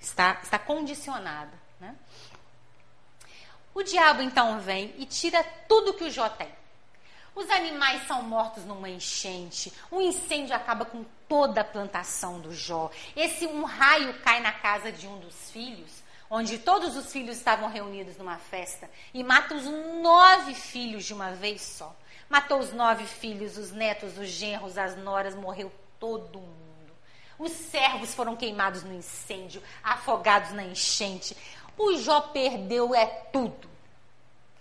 Está, 0.00 0.38
está 0.42 0.58
condicionado. 0.58 1.52
Né? 1.80 1.94
O 3.74 3.82
diabo 3.82 4.22
então 4.22 4.60
vem 4.60 4.94
e 4.98 5.06
tira 5.06 5.42
tudo 5.68 5.94
que 5.94 6.04
o 6.04 6.10
Jó 6.10 6.28
tem. 6.28 6.48
Os 7.34 7.50
animais 7.50 8.06
são 8.06 8.22
mortos 8.22 8.64
numa 8.64 8.88
enchente. 8.88 9.72
Um 9.90 10.00
incêndio 10.00 10.54
acaba 10.54 10.84
com 10.84 11.04
toda 11.28 11.62
a 11.62 11.64
plantação 11.64 12.38
do 12.40 12.54
Jó. 12.54 12.90
Esse 13.16 13.46
um 13.46 13.64
raio 13.64 14.14
cai 14.20 14.40
na 14.40 14.52
casa 14.52 14.92
de 14.92 15.08
um 15.08 15.18
dos 15.18 15.50
filhos, 15.50 16.02
onde 16.30 16.58
todos 16.58 16.96
os 16.96 17.12
filhos 17.12 17.36
estavam 17.36 17.68
reunidos 17.68 18.16
numa 18.16 18.38
festa, 18.38 18.88
e 19.12 19.24
mata 19.24 19.54
os 19.54 19.64
nove 19.64 20.54
filhos 20.54 21.04
de 21.04 21.12
uma 21.12 21.32
vez 21.32 21.60
só. 21.60 21.94
Matou 22.28 22.60
os 22.60 22.72
nove 22.72 23.04
filhos, 23.04 23.58
os 23.58 23.72
netos, 23.72 24.16
os 24.16 24.28
genros, 24.28 24.78
as 24.78 24.96
noras, 24.96 25.34
morreu 25.34 25.72
todo 25.98 26.38
mundo. 26.38 26.54
Os 27.36 27.50
servos 27.50 28.14
foram 28.14 28.36
queimados 28.36 28.84
no 28.84 28.94
incêndio, 28.94 29.62
afogados 29.82 30.52
na 30.52 30.64
enchente. 30.64 31.36
O 31.76 31.98
Jó 31.98 32.20
perdeu 32.20 32.94
é 32.94 33.06
tudo. 33.06 33.68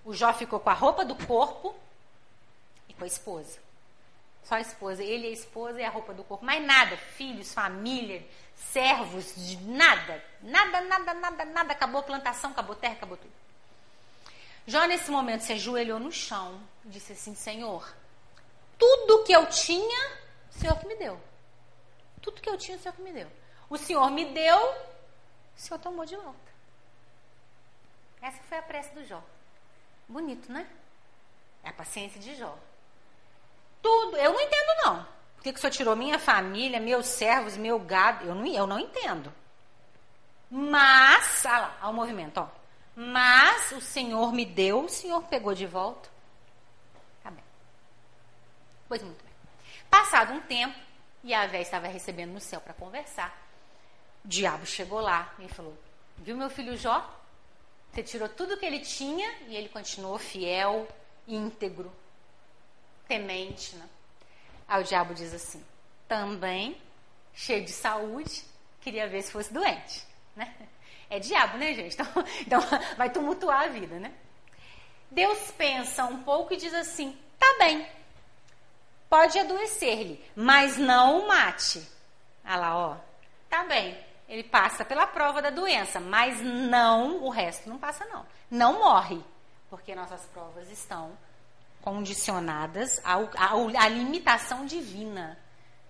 O 0.03 0.13
Jó 0.13 0.33
ficou 0.33 0.59
com 0.59 0.69
a 0.71 0.73
roupa 0.73 1.05
do 1.05 1.15
corpo 1.15 1.75
com 3.03 3.05
a 3.05 3.07
esposa. 3.07 3.59
Só 4.45 4.55
a 4.55 4.61
esposa. 4.61 5.03
Ele, 5.03 5.27
a 5.27 5.31
esposa 5.31 5.79
e 5.79 5.83
a 5.83 5.89
roupa 5.89 6.13
do 6.13 6.23
corpo. 6.23 6.45
Mais 6.45 6.65
nada. 6.65 6.95
Filhos, 6.97 7.53
família, 7.53 8.25
servos, 8.55 9.35
nada. 9.61 10.23
Nada, 10.41 10.81
nada, 10.81 11.13
nada, 11.13 11.45
nada. 11.45 11.73
Acabou 11.73 11.99
a 11.99 12.03
plantação, 12.03 12.51
acabou 12.51 12.75
a 12.75 12.79
terra, 12.79 12.93
acabou 12.93 13.17
tudo. 13.17 13.33
Jó, 14.65 14.85
nesse 14.85 15.11
momento, 15.11 15.41
se 15.41 15.53
ajoelhou 15.53 15.99
no 15.99 16.11
chão 16.11 16.61
e 16.85 16.89
disse 16.89 17.11
assim: 17.11 17.35
Senhor, 17.35 17.93
tudo 18.77 19.23
que 19.25 19.33
eu 19.33 19.45
tinha, 19.47 20.17
o 20.49 20.59
Senhor 20.59 20.79
que 20.79 20.87
me 20.87 20.95
deu. 20.95 21.19
Tudo 22.21 22.41
que 22.41 22.49
eu 22.49 22.57
tinha, 22.57 22.77
o 22.77 22.79
Senhor 22.79 22.95
que 22.95 23.01
me 23.01 23.11
deu. 23.11 23.29
O 23.69 23.77
Senhor 23.77 24.09
me 24.11 24.33
deu, 24.33 24.57
o 24.57 25.59
Senhor 25.59 25.79
tomou 25.79 26.05
de 26.05 26.15
volta. 26.15 26.53
Essa 28.21 28.41
foi 28.43 28.57
a 28.57 28.61
prece 28.61 28.93
do 28.93 29.05
Jó. 29.05 29.21
Bonito, 30.07 30.49
né? 30.49 30.65
É 31.63 31.69
a 31.69 31.73
paciência 31.73 32.21
de 32.21 32.35
Jó. 32.35 32.57
Tudo. 33.83 34.17
Eu 34.17 34.33
não 34.33 34.41
entendo, 34.41 34.83
não. 34.83 35.07
Por 35.35 35.43
que, 35.43 35.53
que 35.53 35.59
o 35.59 35.61
senhor 35.61 35.71
tirou 35.71 35.95
minha 35.95 36.17
família, 36.17 36.79
meus 36.79 37.05
servos, 37.05 37.55
meu 37.55 37.77
gado? 37.77 38.25
Eu 38.25 38.33
não, 38.33 38.47
eu 38.47 38.65
não 38.65 38.79
entendo. 38.79 39.31
Mas, 40.49 41.43
olha 41.45 41.57
lá, 41.57 41.77
olha 41.81 41.89
o 41.91 41.93
movimento, 41.93 42.39
ó. 42.39 42.47
Mas 42.95 43.71
o 43.71 43.81
Senhor 43.81 44.31
me 44.31 44.45
deu, 44.45 44.85
o 44.85 44.89
Senhor 44.89 45.21
pegou 45.23 45.53
de 45.53 45.65
volta. 45.65 46.09
Tá 47.23 47.31
bem. 47.31 47.43
Pois 48.87 49.01
muito 49.01 49.23
bem. 49.23 49.33
Passado 49.89 50.33
um 50.33 50.39
tempo, 50.41 50.77
Yahvé 51.25 51.61
estava 51.61 51.87
recebendo 51.87 52.33
no 52.33 52.39
céu 52.39 52.61
para 52.61 52.73
conversar. 52.73 53.35
O 54.23 54.27
diabo 54.27 54.65
chegou 54.65 54.99
lá 54.99 55.33
e 55.39 55.47
falou: 55.47 55.75
Viu 56.17 56.37
meu 56.37 56.49
filho 56.49 56.77
Jó? 56.77 57.03
Você 57.91 58.03
tirou 58.03 58.29
tudo 58.29 58.57
que 58.57 58.65
ele 58.65 58.79
tinha 58.79 59.29
e 59.47 59.55
ele 59.55 59.69
continuou 59.69 60.17
fiel, 60.17 60.87
íntegro, 61.27 61.91
temente. 63.13 63.75
Né? 63.75 63.87
Aí 64.67 64.81
o 64.81 64.85
diabo 64.85 65.13
diz 65.13 65.33
assim: 65.33 65.63
Também, 66.07 66.81
cheio 67.33 67.63
de 67.63 67.71
saúde, 67.71 68.43
queria 68.81 69.07
ver 69.07 69.21
se 69.21 69.31
fosse 69.31 69.53
doente. 69.53 70.05
Né? 70.35 70.53
É 71.09 71.19
diabo, 71.19 71.57
né, 71.57 71.73
gente? 71.73 71.95
Então, 72.01 72.07
então 72.41 72.61
vai 72.97 73.09
tumultuar 73.09 73.63
a 73.63 73.67
vida, 73.67 73.99
né? 73.99 74.11
Deus 75.11 75.51
pensa 75.51 76.05
um 76.05 76.23
pouco 76.23 76.53
e 76.53 76.57
diz 76.57 76.73
assim: 76.73 77.17
tá 77.37 77.55
bem, 77.59 77.87
pode 79.09 79.37
adoecer-lhe, 79.37 80.23
mas 80.35 80.77
não 80.77 81.19
o 81.19 81.27
mate. 81.27 81.87
Olha 82.43 82.55
lá, 82.55 82.77
ó. 82.77 82.97
Tá 83.49 83.63
bem. 83.65 83.95
Ele 84.27 84.43
passa 84.43 84.83
pela 84.83 85.05
prova 85.05 85.41
da 85.41 85.51
doença, 85.51 85.99
mas 85.99 86.41
não 86.41 87.23
o 87.23 87.29
resto 87.29 87.69
não 87.69 87.77
passa, 87.77 88.05
não. 88.05 88.25
Não 88.49 88.79
morre, 88.79 89.21
porque 89.69 89.93
nossas 89.93 90.25
provas 90.27 90.71
estão 90.71 91.15
condicionadas 91.83 92.99
à 93.03 93.87
limitação 93.89 94.65
divina. 94.65 95.37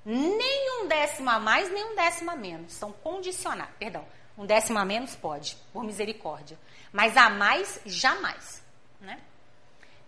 Nem 0.04 0.82
um 0.82 0.88
décimo 0.88 1.30
a 1.30 1.40
mais, 1.40 1.72
nem 1.72 1.86
um 1.86 1.96
décimo 1.96 2.32
a 2.32 2.36
menos. 2.36 2.74
São 2.74 2.92
condicionados. 2.92 3.76
Perdão, 3.78 4.06
um 4.38 4.46
décimo 4.46 4.80
a 4.80 4.84
menos 4.84 5.16
pode, 5.16 5.56
por 5.72 5.84
misericórdia. 5.84 6.58
Mas 6.92 7.16
a 7.16 7.30
mais, 7.30 7.80
jamais. 7.86 8.62
Né? 9.00 9.20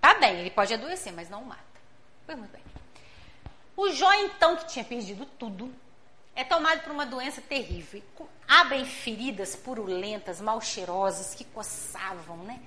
Tá 0.01 0.15
bem, 0.15 0.39
ele 0.39 0.51
pode 0.51 0.73
adoecer, 0.73 1.13
mas 1.13 1.29
não 1.29 1.43
mata. 1.43 1.63
Foi 2.25 2.35
muito 2.35 2.51
bem. 2.51 2.63
O 3.77 3.91
Jó, 3.91 4.11
então, 4.13 4.55
que 4.55 4.67
tinha 4.67 4.83
perdido 4.83 5.25
tudo, 5.25 5.73
é 6.35 6.43
tomado 6.43 6.81
por 6.81 6.91
uma 6.91 7.05
doença 7.05 7.41
terrível. 7.41 8.01
Abrem 8.47 8.85
feridas 8.85 9.55
purulentas, 9.55 10.41
mal 10.41 10.59
cheirosas, 10.59 11.35
que 11.35 11.45
coçavam 11.45 12.37
né? 12.37 12.59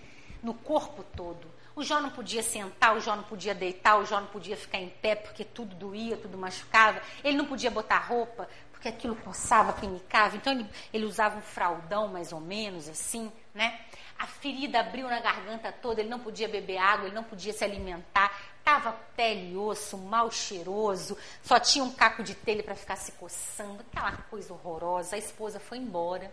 no 0.42 0.54
corpo 0.54 1.04
todo. 1.16 1.57
O 1.78 1.84
Jó 1.84 2.00
não 2.00 2.10
podia 2.10 2.42
sentar, 2.42 2.96
o 2.96 3.00
Jó 3.00 3.14
não 3.14 3.22
podia 3.22 3.54
deitar, 3.54 4.00
o 4.00 4.04
Jó 4.04 4.18
não 4.18 4.26
podia 4.26 4.56
ficar 4.56 4.78
em 4.78 4.88
pé 4.88 5.14
porque 5.14 5.44
tudo 5.44 5.76
doía, 5.76 6.16
tudo 6.16 6.36
machucava. 6.36 7.00
Ele 7.22 7.36
não 7.36 7.44
podia 7.44 7.70
botar 7.70 7.98
roupa 7.98 8.48
porque 8.72 8.88
aquilo 8.88 9.14
coçava, 9.14 9.72
pinicava. 9.74 10.36
Então 10.36 10.52
ele, 10.52 10.66
ele 10.92 11.04
usava 11.04 11.38
um 11.38 11.40
fraldão 11.40 12.08
mais 12.08 12.32
ou 12.32 12.40
menos 12.40 12.88
assim, 12.88 13.30
né? 13.54 13.78
A 14.18 14.26
ferida 14.26 14.80
abriu 14.80 15.08
na 15.08 15.20
garganta 15.20 15.70
toda, 15.70 16.00
ele 16.00 16.10
não 16.10 16.18
podia 16.18 16.48
beber 16.48 16.78
água, 16.78 17.06
ele 17.06 17.14
não 17.14 17.22
podia 17.22 17.52
se 17.52 17.62
alimentar. 17.62 18.36
Tava 18.64 18.90
pele 19.14 19.52
e 19.52 19.56
osso, 19.56 19.96
mal 19.96 20.32
cheiroso, 20.32 21.16
só 21.44 21.60
tinha 21.60 21.84
um 21.84 21.92
caco 21.92 22.24
de 22.24 22.34
telha 22.34 22.64
para 22.64 22.74
ficar 22.74 22.96
se 22.96 23.12
coçando, 23.12 23.84
aquela 23.88 24.16
coisa 24.28 24.52
horrorosa. 24.52 25.14
A 25.14 25.18
esposa 25.20 25.60
foi 25.60 25.78
embora 25.78 26.28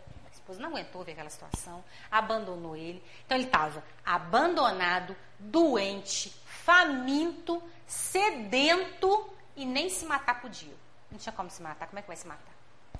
esposa 0.45 0.59
não 0.59 0.69
aguentou 0.69 1.03
ver 1.03 1.13
aquela 1.13 1.29
situação, 1.29 1.83
abandonou 2.11 2.75
ele. 2.75 3.03
Então 3.25 3.35
ele 3.35 3.47
estava 3.47 3.83
abandonado, 4.05 5.15
doente, 5.39 6.29
faminto, 6.45 7.61
sedento 7.87 9.27
e 9.55 9.65
nem 9.65 9.89
se 9.89 10.05
matar 10.05 10.39
podia. 10.39 10.73
Não 11.11 11.17
tinha 11.17 11.33
como 11.33 11.49
se 11.49 11.61
matar. 11.61 11.87
Como 11.87 11.97
é 11.97 12.01
que 12.01 12.07
vai 12.07 12.15
se 12.15 12.27
matar? 12.27 12.53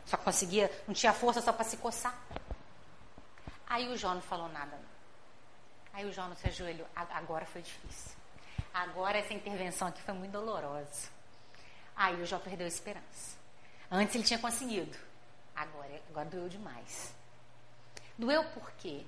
Só 0.06 0.18
conseguia, 0.18 0.72
não 0.88 0.94
tinha 0.94 1.14
força 1.14 1.40
só 1.42 1.54
para 1.54 1.64
se 1.64 1.78
coçar. 1.78 2.18
Aí 3.68 3.88
o 3.90 3.98
Jó 3.98 4.14
não 4.14 4.22
falou 4.22 4.50
nada. 4.50 4.78
Aí 5.94 6.06
o 6.06 6.12
Jó 6.12 6.28
não 6.28 6.36
se 6.36 6.48
ajoelhou. 6.48 6.88
Agora 6.96 7.46
foi 7.46 7.62
difícil. 7.62 8.12
Agora 8.74 9.18
essa 9.20 9.34
intervenção 9.34 9.88
aqui 9.88 10.02
foi 10.02 10.14
muito 10.14 10.32
dolorosa. 10.32 11.10
Aí 11.96 12.20
o 12.22 12.26
Jó 12.26 12.40
perdeu 12.40 12.66
a 12.66 12.68
esperança. 12.68 13.38
Antes 13.90 14.16
ele 14.16 14.24
tinha 14.24 14.40
conseguido. 14.40 14.98
Agora, 15.56 16.02
agora 16.10 16.26
doeu 16.26 16.50
demais. 16.50 17.14
Doeu 18.18 18.44
por 18.46 18.72
quê? 18.74 19.04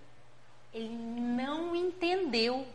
Ele 0.74 0.89
não 0.89 1.76
entendeu. 1.76 2.68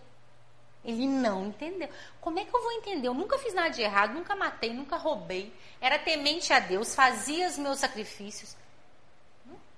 Ele 0.84 1.06
não 1.06 1.46
entendeu. 1.46 1.88
Como 2.20 2.38
é 2.38 2.44
que 2.44 2.54
eu 2.54 2.62
vou 2.62 2.72
entender? 2.72 3.06
Eu 3.06 3.14
nunca 3.14 3.38
fiz 3.38 3.54
nada 3.54 3.70
de 3.70 3.82
errado, 3.82 4.14
nunca 4.14 4.34
matei, 4.34 4.72
nunca 4.72 4.96
roubei. 4.96 5.52
Era 5.80 5.98
temente 5.98 6.52
a 6.52 6.58
Deus, 6.58 6.94
fazia 6.94 7.46
os 7.48 7.56
meus 7.56 7.78
sacrifícios. 7.78 8.56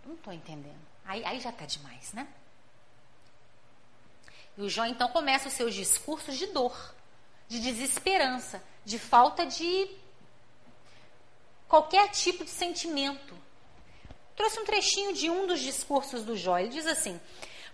Não 0.04 0.14
estou 0.14 0.32
entendendo. 0.32 0.80
Aí, 1.04 1.24
aí 1.24 1.40
já 1.40 1.50
está 1.50 1.66
demais, 1.66 2.12
né? 2.12 2.26
E 4.56 4.62
o 4.62 4.68
Jó 4.68 4.86
então 4.86 5.08
começa 5.08 5.48
os 5.48 5.54
seus 5.54 5.74
discursos 5.74 6.36
de 6.36 6.46
dor, 6.46 6.94
de 7.48 7.60
desesperança, 7.60 8.62
de 8.84 8.98
falta 8.98 9.44
de 9.44 9.90
qualquer 11.68 12.08
tipo 12.10 12.44
de 12.44 12.50
sentimento. 12.50 13.36
Trouxe 14.36 14.60
um 14.60 14.64
trechinho 14.64 15.12
de 15.12 15.30
um 15.30 15.46
dos 15.46 15.60
discursos 15.60 16.24
do 16.24 16.36
Jó. 16.36 16.58
Ele 16.58 16.68
diz 16.68 16.86
assim: 16.86 17.20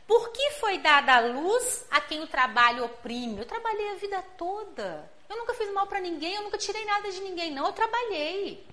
Por 0.07 0.31
que 0.31 0.51
foi 0.53 0.79
dada 0.79 1.17
a 1.17 1.21
luz 1.21 1.87
a 1.91 2.01
quem 2.01 2.23
o 2.23 2.27
trabalho 2.27 2.85
oprime? 2.85 3.39
Eu 3.39 3.47
trabalhei 3.47 3.91
a 3.91 3.97
vida 3.97 4.23
toda. 4.37 5.11
Eu 5.29 5.37
nunca 5.37 5.55
fiz 5.55 5.73
mal 5.73 5.87
para 5.87 6.01
ninguém, 6.01 6.35
eu 6.35 6.43
nunca 6.43 6.59
tirei 6.59 6.85
nada 6.85 7.11
de 7.11 7.21
ninguém, 7.21 7.53
não. 7.53 7.67
Eu 7.67 7.73
trabalhei. 7.73 8.67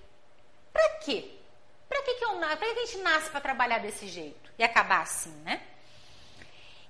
Para 0.72 0.88
quê? 0.98 1.30
Para 1.88 2.02
que, 2.02 2.14
que, 2.14 2.24
eu, 2.24 2.38
que 2.38 2.64
a 2.64 2.86
gente 2.86 2.98
nasce 2.98 3.30
para 3.30 3.40
trabalhar 3.40 3.78
desse 3.78 4.06
jeito? 4.08 4.50
E 4.58 4.62
acabar 4.62 5.02
assim, 5.02 5.30
né? 5.44 5.62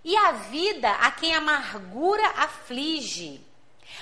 E 0.03 0.17
a 0.17 0.33
vida 0.33 0.91
a 0.91 1.11
quem 1.11 1.35
a 1.35 1.39
amargura 1.39 2.27
aflige, 2.29 3.41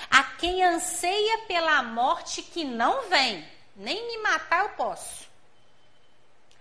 a 0.09 0.23
quem 0.23 0.63
anseia 0.63 1.39
pela 1.47 1.83
morte 1.83 2.41
que 2.41 2.63
não 2.63 3.09
vem, 3.09 3.45
nem 3.75 4.07
me 4.07 4.17
matar 4.23 4.63
eu 4.63 4.69
posso. 4.69 5.26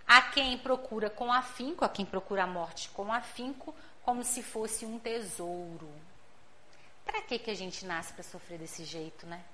A 0.07 0.22
quem 0.22 0.57
procura 0.59 1.11
com 1.11 1.32
afinco, 1.32 1.84
a 1.84 1.88
quem 1.88 2.07
procura 2.07 2.44
a 2.44 2.46
morte 2.46 2.88
com 2.90 3.12
afinco, 3.12 3.74
como 4.02 4.22
se 4.22 4.42
fosse 4.42 4.86
um 4.86 4.98
tesouro. 4.98 5.90
Para 7.04 7.22
que 7.22 7.38
que 7.38 7.50
a 7.50 7.54
gente 7.54 7.84
nasce 7.84 8.12
para 8.12 8.22
sofrer 8.22 8.59
desse 8.59 8.84
jeito, 8.84 9.26
né? 9.26 9.44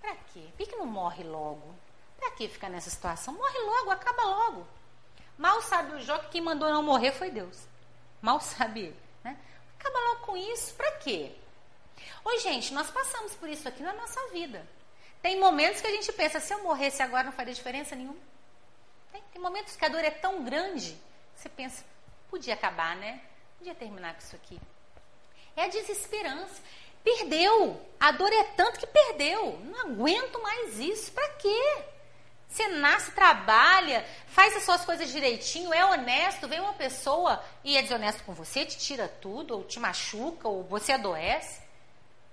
Para 0.00 0.14
quê? 0.32 0.48
Por 0.56 0.66
que 0.66 0.76
não 0.76 0.86
morre 0.86 1.24
logo? 1.24 1.74
Para 2.18 2.30
que 2.32 2.48
ficar 2.48 2.70
nessa 2.70 2.88
situação? 2.88 3.34
Morre 3.34 3.58
logo, 3.58 3.90
acaba 3.90 4.22
logo. 4.22 4.66
Mal 5.36 5.60
sabe 5.60 5.94
o 5.94 6.00
Jó 6.00 6.18
que 6.18 6.30
quem 6.30 6.40
mandou 6.40 6.70
não 6.70 6.82
morrer 6.82 7.12
foi 7.12 7.30
Deus. 7.30 7.66
Mal 8.22 8.40
sabe 8.40 8.80
ele, 8.80 9.00
né? 9.22 9.38
Acaba 9.78 9.98
logo 9.98 10.20
com 10.20 10.36
isso, 10.36 10.74
para 10.74 10.92
quê? 10.92 11.32
Oi, 12.24 12.38
gente, 12.38 12.72
nós 12.72 12.90
passamos 12.90 13.34
por 13.34 13.48
isso 13.48 13.68
aqui 13.68 13.82
na 13.82 13.92
nossa 13.92 14.20
vida. 14.28 14.66
Tem 15.20 15.38
momentos 15.38 15.80
que 15.80 15.86
a 15.86 15.90
gente 15.90 16.12
pensa, 16.12 16.40
se 16.40 16.52
eu 16.52 16.62
morresse 16.62 17.02
agora 17.02 17.24
não 17.24 17.32
faria 17.32 17.52
diferença 17.54 17.94
nenhuma. 17.94 18.18
Tem, 19.16 19.22
tem 19.32 19.42
momentos 19.42 19.74
que 19.76 19.84
a 19.84 19.88
dor 19.88 20.04
é 20.04 20.10
tão 20.10 20.44
grande, 20.44 20.94
você 21.34 21.48
pensa, 21.48 21.82
podia 22.28 22.52
acabar, 22.52 22.94
né? 22.96 23.22
Podia 23.56 23.74
terminar 23.74 24.12
com 24.12 24.20
isso 24.20 24.36
aqui. 24.36 24.60
É 25.56 25.64
a 25.64 25.68
desesperança. 25.68 26.60
Perdeu. 27.02 27.80
A 27.98 28.12
dor 28.12 28.30
é 28.30 28.42
tanto 28.42 28.78
que 28.78 28.86
perdeu. 28.86 29.58
Não 29.64 29.86
aguento 29.86 30.42
mais 30.42 30.78
isso. 30.78 31.12
Para 31.12 31.28
quê? 31.30 31.84
Você 32.46 32.68
nasce, 32.68 33.10
trabalha, 33.12 34.06
faz 34.28 34.54
as 34.54 34.64
suas 34.64 34.84
coisas 34.84 35.10
direitinho, 35.10 35.72
é 35.72 35.84
honesto, 35.84 36.46
vem 36.46 36.60
uma 36.60 36.74
pessoa 36.74 37.42
e 37.64 37.76
é 37.76 37.82
desonesto 37.82 38.22
com 38.22 38.32
você, 38.34 38.64
te 38.64 38.78
tira 38.78 39.08
tudo, 39.08 39.54
ou 39.54 39.64
te 39.64 39.80
machuca, 39.80 40.46
ou 40.46 40.62
você 40.62 40.92
adoece. 40.92 41.62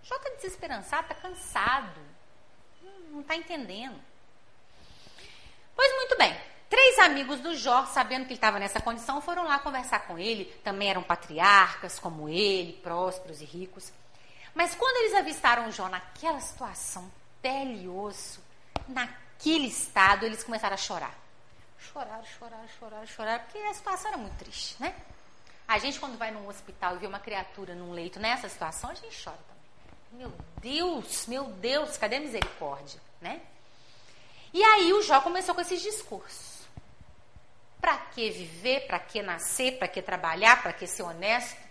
Já 0.04 0.18
está 0.18 0.30
desesperançado, 0.32 1.04
está 1.04 1.16
cansado. 1.16 2.02
Não 3.10 3.22
está 3.22 3.36
entendendo. 3.36 4.00
Pois 5.76 5.96
muito 5.96 6.18
bem. 6.18 6.53
Três 6.74 6.98
amigos 6.98 7.40
do 7.40 7.56
Jó, 7.56 7.86
sabendo 7.86 8.24
que 8.24 8.30
ele 8.30 8.38
estava 8.38 8.58
nessa 8.58 8.82
condição, 8.82 9.22
foram 9.22 9.44
lá 9.44 9.60
conversar 9.60 10.08
com 10.08 10.18
ele. 10.18 10.46
Também 10.64 10.90
eram 10.90 11.04
patriarcas 11.04 12.00
como 12.00 12.28
ele, 12.28 12.74
prósperos 12.82 13.42
e 13.42 13.46
ricos. 13.46 13.94
Mas 14.56 14.74
quando 14.74 14.98
eles 14.98 15.14
avistaram 15.14 15.72
Jó 15.72 15.88
naquela 15.88 16.40
situação, 16.40 17.12
pele 17.44 17.84
e 17.84 17.88
osso, 17.88 18.42
naquele 18.88 19.68
estado, 19.68 20.26
eles 20.26 20.44
começaram 20.44 20.74
a 20.74 20.78
chorar. 20.78 21.14
Choraram, 21.78 22.26
choraram, 22.26 22.68
choraram, 22.80 23.06
choraram, 23.06 23.44
porque 23.44 23.60
a 23.60 23.74
situação 23.76 24.08
era 24.08 24.18
muito 24.18 24.38
triste, 24.38 24.76
né? 24.80 24.96
A 25.68 25.78
gente, 25.78 26.00
quando 26.00 26.18
vai 26.18 26.32
num 26.32 26.48
hospital 26.48 26.96
e 26.96 26.98
vê 26.98 27.06
uma 27.06 27.20
criatura 27.20 27.76
num 27.76 27.92
leito 27.92 28.20
nessa 28.20 28.50
situação, 28.50 28.90
a 28.90 28.96
gente 28.96 29.24
chora 29.24 29.38
também. 29.48 30.24
Meu 30.24 30.34
Deus, 30.60 31.28
meu 31.28 31.44
Deus, 31.44 31.98
cadê 31.98 32.16
a 32.16 32.20
misericórdia, 32.20 33.00
né? 33.22 33.42
E 34.52 34.64
aí 34.64 34.92
o 34.92 35.04
Jó 35.04 35.22
começou 35.22 35.54
com 35.54 35.62
esses 35.62 35.80
discursos. 35.80 36.53
Para 37.84 37.98
que 37.98 38.30
viver? 38.30 38.88
Para 38.88 38.98
que 38.98 39.22
nascer? 39.22 39.78
Para 39.78 39.90
que 39.90 40.02
trabalhar? 40.02 40.64
Para 40.64 40.72
que 40.72 40.88
ser 40.88 41.04
honesto? 41.04 41.62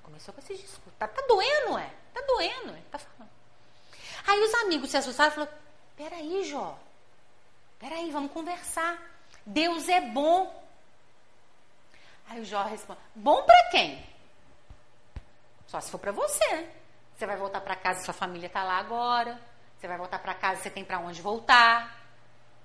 Começou 0.00 0.32
com 0.32 0.38
esse 0.38 0.54
discurso. 0.54 0.96
Tá, 0.96 1.08
tá 1.08 1.22
doendo, 1.26 1.76
é? 1.76 1.90
Tá 2.14 2.20
doendo, 2.20 2.70
é? 2.70 2.80
Tá 2.88 3.00
falando. 3.00 3.30
Aí 4.28 4.40
os 4.44 4.54
amigos 4.54 4.92
se 4.92 4.96
assustaram 4.96 5.32
e 5.32 5.34
falaram: 5.34 5.52
Peraí, 5.96 6.44
Jó, 6.44 6.78
peraí, 7.80 8.12
vamos 8.12 8.30
conversar. 8.30 8.96
Deus 9.44 9.88
é 9.88 10.00
bom. 10.00 10.64
Aí 12.28 12.40
o 12.40 12.44
Jó 12.44 12.62
responde: 12.62 13.00
Bom 13.12 13.42
para 13.42 13.68
quem? 13.70 14.06
Só 15.66 15.80
se 15.80 15.90
for 15.90 15.98
para 15.98 16.12
você. 16.12 16.46
Né? 16.58 16.72
Você 17.16 17.26
vai 17.26 17.36
voltar 17.36 17.60
para 17.60 17.74
casa, 17.74 18.04
sua 18.04 18.14
família 18.14 18.46
está 18.46 18.62
lá 18.62 18.78
agora. 18.78 19.36
Você 19.76 19.88
vai 19.88 19.98
voltar 19.98 20.20
para 20.20 20.32
casa, 20.32 20.62
você 20.62 20.70
tem 20.70 20.84
para 20.84 21.00
onde 21.00 21.20
voltar. 21.20 22.06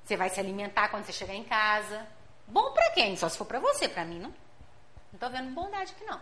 Você 0.05 0.15
vai 0.15 0.29
se 0.29 0.39
alimentar 0.39 0.89
quando 0.89 1.05
você 1.05 1.13
chegar 1.13 1.33
em 1.33 1.43
casa. 1.43 2.20
Bom 2.51 2.73
para 2.73 2.91
quem? 2.91 3.15
Só 3.15 3.29
se 3.29 3.37
for 3.37 3.45
para 3.45 3.59
você, 3.59 3.87
para 3.87 4.03
mim 4.03 4.19
não. 4.19 4.33
Não 5.13 5.19
tô 5.19 5.29
vendo 5.29 5.51
bondade 5.51 5.93
aqui 5.93 6.03
não. 6.03 6.19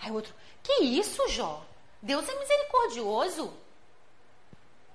Aí 0.00 0.10
outro: 0.10 0.34
Que 0.62 0.82
isso, 0.82 1.28
Jó? 1.28 1.64
Deus 2.02 2.28
é 2.28 2.38
misericordioso. 2.38 3.56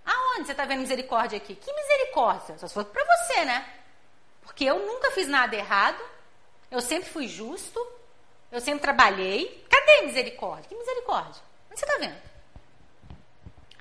Aonde 0.05 0.45
você 0.45 0.51
está 0.51 0.66
vendo 0.66 0.82
misericórdia 0.82 1.38
aqui? 1.38 1.55
Que 1.55 1.72
misericórdia? 1.72 2.57
Só 2.57 2.68
se 2.68 2.74
for 2.74 2.84
para 2.84 3.05
você, 3.05 3.45
né? 3.45 3.74
Porque 4.41 4.66
eu 4.66 4.86
nunca 4.86 5.12
fiz 5.12 5.30
nada 5.30 5.55
errado. 5.55 6.03
Eu 6.70 6.82
sempre 6.82 7.10
fui 7.10 7.28
justo. 7.28 7.80
Eu 8.51 8.60
sempre 8.60 8.82
trabalhei. 8.82 9.66
Cadê 9.70 10.01
misericórdia? 10.07 10.68
Que 10.68 10.76
misericórdia? 10.76 11.41
Onde 11.72 11.80
você 11.80 11.86
está 11.86 11.97
vendo? 11.99 12.22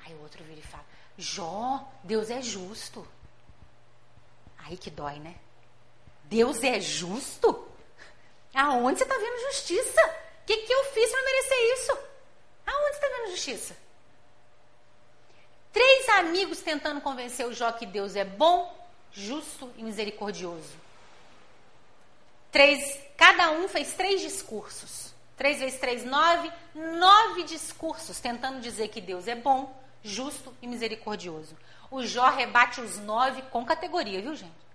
Aí 0.05 0.13
o 0.13 0.21
outro 0.21 0.41
vira 0.45 0.59
e 0.59 0.63
fala: 0.63 0.85
Jó, 1.17 1.85
Deus 2.03 2.29
é 2.29 2.41
justo. 2.41 3.05
Aí 4.59 4.77
que 4.77 4.89
dói, 4.89 5.19
né? 5.19 5.35
Deus 6.29 6.63
é 6.63 6.79
justo? 6.79 7.67
Aonde 8.53 8.99
você 8.99 9.03
está 9.03 9.17
vendo 9.17 9.51
justiça? 9.51 10.01
O 10.41 10.45
que, 10.45 10.57
que 10.57 10.71
eu 10.71 10.83
fiz 10.85 11.09
para 11.09 11.23
merecer 11.23 11.73
isso? 11.73 11.91
Aonde 12.67 12.95
você 12.95 13.05
está 13.05 13.07
vendo 13.07 13.31
justiça? 13.31 13.77
Três 15.73 16.09
amigos 16.09 16.61
tentando 16.61 17.01
convencer 17.01 17.47
o 17.47 17.53
Jó 17.53 17.71
que 17.71 17.85
Deus 17.85 18.15
é 18.15 18.23
bom, 18.23 18.87
justo 19.11 19.71
e 19.75 19.83
misericordioso. 19.83 20.73
Três, 22.51 22.99
cada 23.17 23.51
um 23.51 23.67
fez 23.67 23.93
três 23.93 24.21
discursos. 24.21 25.13
Três 25.35 25.59
vezes 25.59 25.79
três, 25.79 26.03
nove. 26.03 26.51
Nove 26.75 27.43
discursos 27.43 28.19
tentando 28.19 28.59
dizer 28.59 28.89
que 28.89 29.01
Deus 29.01 29.27
é 29.27 29.35
bom, 29.35 29.75
justo 30.03 30.55
e 30.61 30.67
misericordioso. 30.67 31.55
O 31.89 32.03
Jó 32.03 32.29
rebate 32.29 32.81
os 32.81 32.97
nove 32.99 33.41
com 33.43 33.65
categoria, 33.65 34.21
viu, 34.21 34.35
gente? 34.35 34.68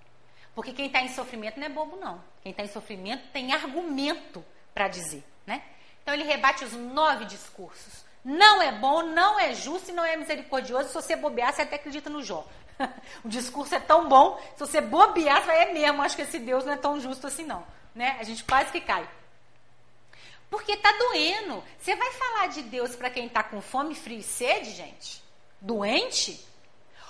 Porque 0.54 0.72
quem 0.72 0.86
está 0.86 1.00
em 1.02 1.08
sofrimento 1.08 1.58
não 1.58 1.66
é 1.66 1.70
bobo, 1.70 1.96
não. 1.96 2.22
Quem 2.42 2.50
está 2.50 2.62
em 2.62 2.68
sofrimento 2.68 3.24
tem 3.32 3.52
argumento 3.52 4.44
para 4.72 4.88
dizer, 4.88 5.24
né? 5.46 5.62
Então 6.02 6.14
ele 6.14 6.24
rebate 6.24 6.64
os 6.64 6.72
nove 6.72 7.24
discursos. 7.24 8.04
Não 8.24 8.62
é 8.62 8.72
bom, 8.72 9.02
não 9.02 9.38
é 9.38 9.52
justo 9.52 9.90
e 9.90 9.94
não 9.94 10.04
é 10.04 10.16
misericordioso. 10.16 10.88
Se 10.88 10.94
você 10.94 11.16
bobear, 11.16 11.52
você 11.52 11.62
até 11.62 11.76
acredita 11.76 12.08
no 12.08 12.22
Jó. 12.22 12.46
o 13.24 13.28
discurso 13.28 13.74
é 13.74 13.80
tão 13.80 14.08
bom, 14.08 14.40
se 14.54 14.60
você 14.60 14.80
bobear, 14.80 15.44
você 15.44 15.52
é 15.52 15.72
mesmo, 15.72 16.02
acho 16.02 16.16
que 16.16 16.22
esse 16.22 16.38
Deus 16.38 16.64
não 16.64 16.72
é 16.72 16.76
tão 16.76 16.98
justo 17.00 17.26
assim 17.26 17.44
não. 17.44 17.64
Né? 17.94 18.16
A 18.18 18.24
gente 18.24 18.42
quase 18.44 18.72
que 18.72 18.80
cai. 18.80 19.08
Porque 20.50 20.76
tá 20.76 20.92
doendo. 20.92 21.62
Você 21.78 21.94
vai 21.96 22.12
falar 22.12 22.46
de 22.48 22.62
Deus 22.62 22.94
para 22.94 23.10
quem 23.10 23.26
está 23.26 23.42
com 23.42 23.60
fome, 23.60 23.94
frio 23.94 24.18
e 24.18 24.22
sede, 24.22 24.70
gente? 24.70 25.22
Doente? 25.60 26.44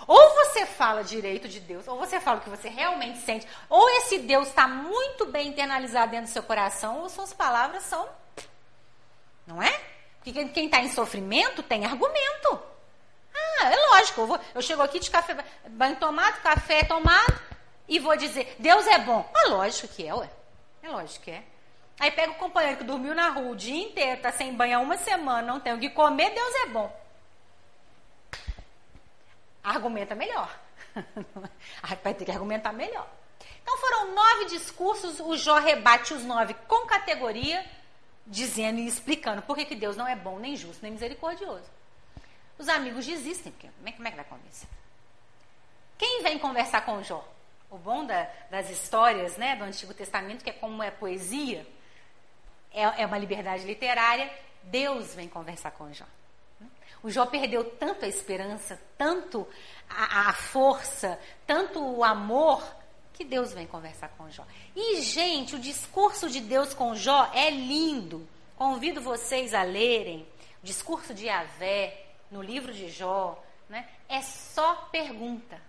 Ou 0.07 0.35
você 0.35 0.67
fala 0.67 1.03
direito 1.03 1.49
de 1.49 1.61
Deus, 1.61 1.89
ou 1.89 1.99
você 1.99 2.21
fala 2.21 2.39
o 2.39 2.41
que 2.41 2.51
você 2.51 2.69
realmente 2.69 3.19
sente, 3.21 3.47
ou 3.69 3.89
esse 3.91 4.19
Deus 4.19 4.49
está 4.49 4.69
muito 4.69 5.27
bem 5.27 5.49
internalizado 5.49 6.11
dentro 6.11 6.27
do 6.27 6.33
seu 6.33 6.43
coração, 6.43 7.01
ou 7.01 7.09
suas 7.09 7.33
palavras 7.33 7.83
são. 7.85 8.09
Não 9.47 9.63
é? 9.63 9.81
Porque 10.23 10.45
quem 10.47 10.67
está 10.67 10.81
em 10.81 10.91
sofrimento 10.91 11.63
tem 11.63 11.85
argumento. 11.85 12.63
Ah, 13.35 13.71
é 13.71 13.77
lógico. 13.91 14.21
Eu, 14.23 14.27
vou, 14.27 14.41
eu 14.55 14.63
chego 14.63 14.83
aqui 14.83 14.99
de 14.99 15.11
café, 15.11 15.37
banho 15.69 15.97
tomado, 15.97 16.41
café 16.43 16.85
tomado, 16.85 17.41
e 17.89 17.99
vou 17.99 18.17
dizer, 18.17 18.57
Deus 18.59 18.87
é 18.87 18.99
bom. 18.99 19.29
Ah, 19.35 19.49
lógico 19.49 19.89
que 19.89 20.07
é, 20.07 20.15
ué. 20.15 20.31
É 20.83 20.89
lógico 20.89 21.25
que 21.25 21.31
é. 21.31 21.43
Aí 21.99 22.11
pega 22.11 22.33
o 22.33 22.37
companheiro 22.37 22.79
que 22.79 22.85
dormiu 22.85 23.15
na 23.15 23.29
rua 23.29 23.53
o 23.53 23.57
dia 23.57 23.83
inteiro, 23.83 24.21
tá 24.21 24.33
sem 24.33 24.53
banho 24.53 24.79
há 24.79 24.81
uma 24.81 24.97
semana, 24.97 25.53
não 25.53 25.61
tem 25.61 25.73
o 25.73 25.79
que 25.79 25.91
comer, 25.91 26.31
Deus 26.31 26.55
é 26.57 26.67
bom. 26.67 27.04
Argumenta 29.65 30.15
melhor. 30.15 30.55
Vai 32.05 32.15
ter 32.15 32.25
que 32.25 32.31
argumentar 32.31 32.73
melhor. 32.73 33.09
Então 33.63 33.79
foram 33.79 34.15
nove 34.15 34.45
discursos, 34.47 35.19
o 35.21 35.37
Jó 35.37 35.59
rebate 35.59 36.13
os 36.13 36.23
nove 36.23 36.53
com 36.69 36.87
categoria 36.87 37.65
dizendo 38.27 38.79
e 38.79 38.87
explicando 38.87 39.43
por 39.43 39.57
que, 39.57 39.65
que 39.65 39.75
Deus 39.75 39.97
não 39.97 40.07
é 40.07 40.15
bom, 40.15 40.39
nem 40.39 40.55
justo, 40.55 40.83
nem 40.83 40.93
misericordioso. 40.93 41.65
Os 42.59 42.69
amigos 42.69 43.07
desistem, 43.07 43.53
porque 43.53 43.69
como 43.69 43.89
é, 43.89 43.93
como 43.93 44.09
é 44.09 44.11
que 44.11 44.17
vai 44.17 44.25
convencer? 44.27 44.69
Quem 45.99 46.23
vem 46.23 46.39
conversar 46.39 46.85
com 46.85 47.03
Jó? 47.03 47.27
O 47.71 47.79
bom 47.79 48.05
da, 48.05 48.29
das 48.51 48.71
histórias 48.71 49.37
né, 49.37 49.57
do 49.57 49.65
Antigo 49.65 49.93
Testamento, 49.93 50.45
que 50.45 50.51
é 50.51 50.53
como 50.53 50.83
é 50.83 50.91
poesia, 50.91 51.67
é, 52.73 53.03
é 53.03 53.07
uma 53.07 53.19
liberdade 53.19 53.65
literária, 53.65 54.31
Deus 54.63 55.15
vem 55.15 55.29
conversar 55.29 55.71
com 55.73 55.93
Jó. 55.93 56.05
O 57.05 57.11
Jó 57.11 57.27
perdeu 57.27 57.63
tanto 57.63 58.07
a 58.07 58.09
esperança, 58.09 58.81
tanto 58.97 59.47
a, 59.91 60.31
a 60.31 60.33
força, 60.33 61.21
tanto 61.47 61.79
o 61.79 62.03
amor, 62.03 62.65
que 63.13 63.23
Deus 63.23 63.53
vem 63.53 63.67
conversar 63.67 64.09
com 64.17 64.31
Jó. 64.31 64.43
E, 64.75 65.03
gente, 65.03 65.55
o 65.55 65.59
discurso 65.59 66.31
de 66.31 66.41
Deus 66.41 66.73
com 66.73 66.95
Jó 66.95 67.31
é 67.35 67.51
lindo. 67.51 68.27
Convido 68.57 69.03
vocês 69.03 69.53
a 69.53 69.63
lerem 69.63 70.27
o 70.63 70.67
discurso 70.67 71.13
de 71.13 71.27
Yahvé 71.27 72.07
no 72.31 72.41
livro 72.41 72.73
de 72.73 72.89
Jó. 72.89 73.39
Né? 73.69 73.87
É 74.09 74.23
só 74.23 74.75
pergunta. 74.91 75.61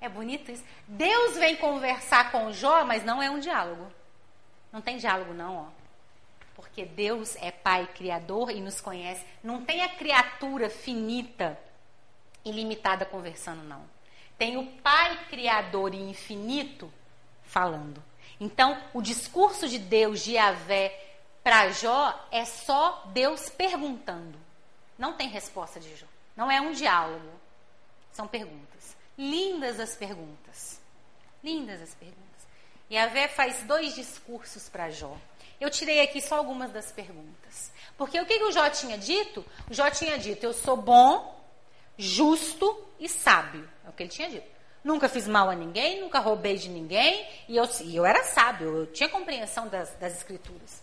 É 0.00 0.08
bonito 0.08 0.52
isso? 0.52 0.64
Deus 0.86 1.38
vem 1.38 1.56
conversar 1.56 2.30
com 2.30 2.52
Jó, 2.52 2.84
mas 2.84 3.04
não 3.04 3.20
é 3.20 3.28
um 3.28 3.40
diálogo. 3.40 3.92
Não 4.72 4.80
tem 4.80 4.96
diálogo, 4.96 5.34
não, 5.34 5.56
ó. 5.56 5.79
Porque 6.60 6.84
Deus 6.84 7.36
é 7.36 7.50
Pai 7.50 7.88
Criador 7.94 8.50
e 8.50 8.60
nos 8.60 8.82
conhece. 8.82 9.24
Não 9.42 9.64
tem 9.64 9.82
a 9.82 9.88
criatura 9.88 10.68
finita, 10.68 11.58
ilimitada 12.44 13.06
conversando, 13.06 13.64
não. 13.64 13.82
Tem 14.36 14.58
o 14.58 14.66
Pai 14.82 15.24
Criador 15.30 15.94
e 15.94 15.98
Infinito 15.98 16.92
falando. 17.44 18.04
Então, 18.38 18.78
o 18.92 19.00
discurso 19.00 19.66
de 19.66 19.78
Deus, 19.78 20.20
de 20.20 20.32
Yahvé, 20.32 20.94
para 21.42 21.70
Jó 21.70 22.28
é 22.30 22.44
só 22.44 23.04
Deus 23.06 23.48
perguntando. 23.48 24.38
Não 24.98 25.14
tem 25.14 25.30
resposta 25.30 25.80
de 25.80 25.96
Jó. 25.96 26.06
Não 26.36 26.50
é 26.50 26.60
um 26.60 26.72
diálogo. 26.72 27.30
São 28.12 28.28
perguntas. 28.28 28.94
Lindas 29.16 29.80
as 29.80 29.96
perguntas. 29.96 30.78
Lindas 31.42 31.80
as 31.80 31.94
perguntas. 31.94 32.20
Yahvé 32.90 33.28
faz 33.28 33.62
dois 33.62 33.94
discursos 33.94 34.68
para 34.68 34.90
Jó. 34.90 35.16
Eu 35.60 35.70
tirei 35.70 36.00
aqui 36.00 36.20
só 36.20 36.36
algumas 36.36 36.72
das 36.72 36.90
perguntas. 36.90 37.70
Porque 37.98 38.18
o 38.18 38.24
que, 38.24 38.38
que 38.38 38.44
o 38.44 38.52
Jó 38.52 38.68
tinha 38.70 38.96
dito? 38.96 39.44
O 39.68 39.74
Jó 39.74 39.90
tinha 39.90 40.18
dito: 40.18 40.42
Eu 40.44 40.52
sou 40.52 40.76
bom, 40.76 41.38
justo 41.98 42.82
e 42.98 43.08
sábio. 43.08 43.68
É 43.84 43.88
o 43.90 43.92
que 43.92 44.04
ele 44.04 44.10
tinha 44.10 44.30
dito. 44.30 44.60
Nunca 44.82 45.08
fiz 45.08 45.28
mal 45.28 45.50
a 45.50 45.54
ninguém, 45.54 46.00
nunca 46.00 46.18
roubei 46.18 46.56
de 46.56 46.70
ninguém, 46.70 47.28
e 47.46 47.56
eu, 47.56 47.68
e 47.82 47.94
eu 47.94 48.06
era 48.06 48.24
sábio, 48.24 48.78
eu 48.78 48.86
tinha 48.86 49.10
compreensão 49.10 49.68
das, 49.68 49.92
das 49.96 50.16
escrituras. 50.16 50.82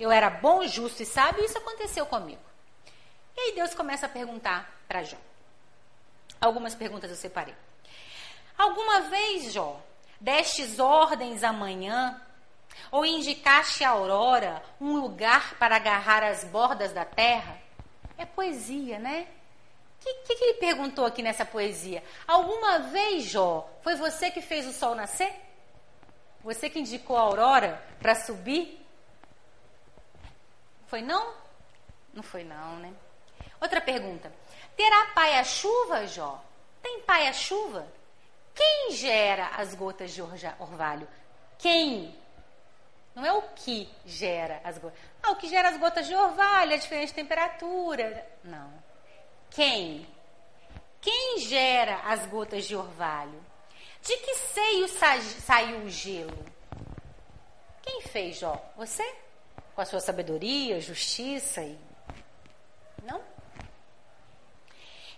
Eu 0.00 0.10
era 0.10 0.28
bom, 0.28 0.66
justo 0.66 1.02
e 1.02 1.06
sábio, 1.06 1.42
e 1.42 1.46
isso 1.46 1.56
aconteceu 1.56 2.04
comigo. 2.06 2.42
E 3.36 3.40
aí 3.40 3.54
Deus 3.54 3.72
começa 3.72 4.06
a 4.06 4.08
perguntar 4.08 4.68
para 4.88 5.04
Jó. 5.04 5.16
Algumas 6.40 6.74
perguntas 6.74 7.08
eu 7.08 7.16
separei. 7.16 7.54
Alguma 8.58 9.02
vez, 9.02 9.52
Jó, 9.52 9.80
destes 10.20 10.80
ordens 10.80 11.44
amanhã, 11.44 12.20
ou 12.90 13.04
indicaste 13.04 13.84
a 13.84 13.90
aurora 13.90 14.62
um 14.80 14.96
lugar 14.96 15.54
para 15.58 15.76
agarrar 15.76 16.22
as 16.22 16.44
bordas 16.44 16.92
da 16.92 17.04
terra? 17.04 17.58
É 18.16 18.24
poesia, 18.24 18.98
né? 18.98 19.26
O 20.00 20.04
que, 20.04 20.34
que, 20.36 20.44
ele 20.44 20.54
perguntou 20.54 21.06
aqui 21.06 21.22
nessa 21.22 21.44
poesia? 21.44 22.02
Alguma 22.26 22.80
vez, 22.80 23.24
Jó, 23.24 23.68
foi 23.82 23.94
você 23.94 24.30
que 24.30 24.42
fez 24.42 24.66
o 24.66 24.72
sol 24.72 24.94
nascer? 24.94 25.34
Você 26.42 26.68
que 26.68 26.78
indicou 26.78 27.16
a 27.16 27.22
aurora 27.22 27.82
para 28.00 28.14
subir? 28.14 28.84
Foi 30.86 31.00
não? 31.00 31.34
Não 32.12 32.22
foi 32.22 32.44
não, 32.44 32.76
né? 32.76 32.92
Outra 33.60 33.80
pergunta. 33.80 34.30
Terá 34.76 35.06
pai 35.14 35.38
a 35.38 35.44
chuva, 35.44 36.06
Jó? 36.06 36.42
Tem 36.82 37.00
pai 37.00 37.26
a 37.26 37.32
chuva? 37.32 37.86
Quem 38.54 38.92
gera 38.92 39.48
as 39.56 39.74
gotas 39.74 40.12
de 40.12 40.20
orvalho? 40.22 41.08
Quem? 41.58 42.14
Não 43.14 43.24
é 43.24 43.32
o 43.32 43.42
que 43.42 43.88
gera 44.04 44.60
as 44.64 44.76
gotas. 44.76 44.98
Ah, 45.22 45.30
o 45.30 45.36
que 45.36 45.48
gera 45.48 45.68
as 45.68 45.76
gotas 45.76 46.06
de 46.06 46.14
orvalho, 46.14 46.72
a 46.72 46.74
é 46.74 46.78
diferente 46.78 47.14
temperatura. 47.14 48.26
Não. 48.42 48.72
Quem? 49.50 50.06
Quem 51.00 51.38
gera 51.38 52.00
as 52.06 52.26
gotas 52.26 52.64
de 52.64 52.74
orvalho? 52.74 53.44
De 54.02 54.16
que 54.16 54.34
seio 54.34 54.88
sa 54.88 55.20
saiu 55.20 55.78
o 55.84 55.90
gelo? 55.90 56.44
Quem 57.82 58.02
fez, 58.02 58.38
Jó? 58.38 58.60
Você? 58.76 59.04
Com 59.74 59.80
a 59.80 59.84
sua 59.84 60.00
sabedoria, 60.00 60.80
justiça 60.80 61.62
e. 61.62 61.78
Não? 63.04 63.20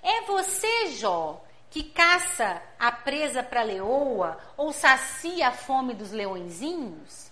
É 0.02 0.22
você, 0.22 0.92
Jó, 0.92 1.42
que 1.70 1.84
caça 1.84 2.62
a 2.78 2.92
presa 2.92 3.42
para 3.42 3.60
a 3.60 3.64
leoa 3.64 4.38
ou 4.56 4.72
sacia 4.72 5.48
a 5.48 5.52
fome 5.52 5.94
dos 5.94 6.10
leõezinhos? 6.10 7.25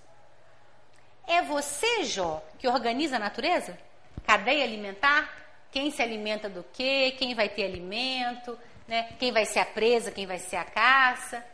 É 1.26 1.42
você, 1.42 2.04
Jó, 2.04 2.42
que 2.58 2.68
organiza 2.68 3.16
a 3.16 3.18
natureza? 3.18 3.78
Cadeia 4.26 4.64
alimentar? 4.64 5.30
Quem 5.70 5.90
se 5.90 6.02
alimenta 6.02 6.48
do 6.48 6.64
quê? 6.72 7.14
Quem 7.18 7.34
vai 7.34 7.48
ter 7.48 7.64
alimento? 7.64 8.58
Né? 8.86 9.14
Quem 9.18 9.32
vai 9.32 9.44
ser 9.44 9.60
a 9.60 9.66
presa? 9.66 10.10
Quem 10.10 10.26
vai 10.26 10.38
ser 10.38 10.56
a 10.56 10.64
caça? 10.64 11.44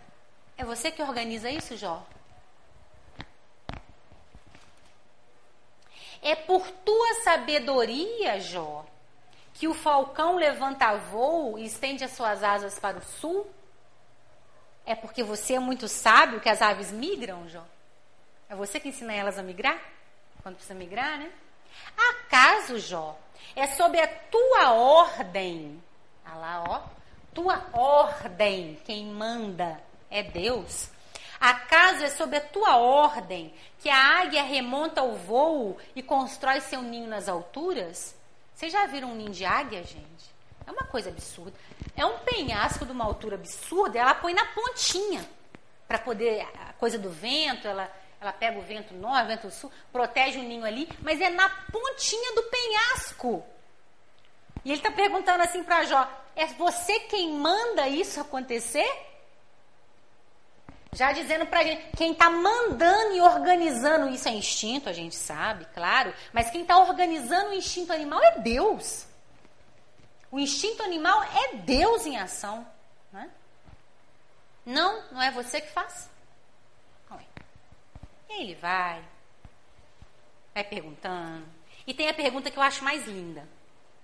É 0.58 0.64
você 0.64 0.90
que 0.90 1.02
organiza 1.02 1.50
isso, 1.50 1.76
Jó? 1.76 2.06
É 6.22 6.34
por 6.34 6.70
tua 6.70 7.14
sabedoria, 7.24 8.38
Jó, 8.40 8.84
que 9.54 9.66
o 9.66 9.72
falcão 9.72 10.36
levanta 10.36 10.94
voo 10.96 11.58
e 11.58 11.64
estende 11.64 12.04
as 12.04 12.10
suas 12.10 12.42
asas 12.44 12.78
para 12.78 12.98
o 12.98 13.02
sul? 13.02 13.50
É 14.84 14.94
porque 14.94 15.22
você 15.22 15.54
é 15.54 15.58
muito 15.58 15.88
sábio 15.88 16.40
que 16.40 16.48
as 16.48 16.60
aves 16.60 16.90
migram, 16.90 17.48
Jó? 17.48 17.64
É 18.51 18.55
você 18.57 18.80
que 18.80 18.88
ensina 18.88 19.14
elas 19.14 19.38
a 19.38 19.44
migrar? 19.44 19.80
Quando 20.42 20.57
precisa 20.57 20.74
migrar, 20.74 21.16
né? 21.16 21.30
Acaso, 21.96 22.80
Jó, 22.80 23.16
é 23.55 23.68
sob 23.68 23.96
a 23.96 24.09
tua 24.09 24.72
ordem, 24.72 25.80
ah 26.24 26.34
lá, 26.34 26.64
ó, 26.66 26.82
tua 27.32 27.64
ordem, 27.72 28.76
quem 28.84 29.07
manda 29.07 29.80
é 30.11 30.24
Deus. 30.24 30.90
Acaso 31.38 32.03
é 32.03 32.11
sob 32.11 32.36
a 32.36 32.40
tua 32.40 32.76
ordem 32.76 33.55
que 33.78 33.88
a 33.88 34.20
águia 34.20 34.42
remonta 34.42 35.01
o 35.01 35.14
voo 35.14 35.78
e 35.94 36.03
constrói 36.03 36.61
seu 36.61 36.82
ninho 36.82 37.07
nas 37.07 37.28
alturas? 37.28 38.16
Vocês 38.53 38.72
já 38.72 38.84
viram 38.86 39.12
um 39.12 39.14
ninho 39.14 39.30
de 39.30 39.44
águia, 39.44 39.84
gente? 39.84 40.28
É 40.66 40.72
uma 40.72 40.84
coisa 40.84 41.09
absurda. 41.09 41.57
É 41.96 42.05
um 42.05 42.18
penhasco 42.18 42.84
de 42.84 42.90
uma 42.90 43.05
altura 43.05 43.36
absurda, 43.36 43.96
ela 43.96 44.14
põe 44.14 44.34
na 44.34 44.44
pontinha 44.46 45.24
para 45.86 46.01
poder 46.01 46.40
a 46.68 46.72
coisa 46.72 46.98
do 46.98 47.11
vento, 47.11 47.68
ela 47.68 47.88
ela 48.20 48.32
pega 48.32 48.58
o 48.58 48.62
vento 48.62 48.92
norte, 48.94 49.24
o 49.24 49.28
vento 49.28 49.50
sul, 49.50 49.72
protege 49.90 50.38
o 50.38 50.42
ninho 50.42 50.64
ali, 50.64 50.88
mas 51.00 51.20
é 51.20 51.30
na 51.30 51.48
pontinha 51.48 52.34
do 52.34 52.42
penhasco. 52.44 53.44
E 54.64 54.70
ele 54.70 54.78
está 54.78 54.90
perguntando 54.90 55.42
assim 55.42 55.64
para 55.64 55.84
Jó: 55.84 56.06
é 56.36 56.46
você 56.46 57.00
quem 57.00 57.32
manda 57.32 57.88
isso 57.88 58.20
acontecer? 58.20 58.88
Já 60.92 61.12
dizendo 61.12 61.46
para 61.46 61.62
gente, 61.62 61.96
quem 61.96 62.12
está 62.12 62.28
mandando 62.28 63.14
e 63.14 63.20
organizando 63.20 64.08
isso 64.08 64.28
é 64.28 64.32
instinto, 64.32 64.88
a 64.88 64.92
gente 64.92 65.14
sabe, 65.14 65.64
claro, 65.66 66.12
mas 66.32 66.50
quem 66.50 66.62
está 66.62 66.78
organizando 66.78 67.50
o 67.50 67.54
instinto 67.54 67.92
animal 67.92 68.20
é 68.22 68.38
Deus. 68.40 69.06
O 70.32 70.38
instinto 70.38 70.82
animal 70.82 71.22
é 71.22 71.56
Deus 71.58 72.06
em 72.06 72.18
ação. 72.18 72.66
Né? 73.12 73.30
Não, 74.66 75.04
não 75.12 75.22
é 75.22 75.30
você 75.30 75.60
que 75.60 75.72
faz. 75.72 76.10
E 78.31 78.33
aí 78.33 78.43
ele 78.45 78.55
vai, 78.55 79.05
vai 80.55 80.64
perguntando. 80.64 81.47
E 81.87 81.93
tem 81.93 82.09
a 82.09 82.14
pergunta 82.14 82.51
que 82.51 82.59
eu 82.59 82.62
acho 82.62 82.83
mais 82.83 83.07
linda. 83.07 83.47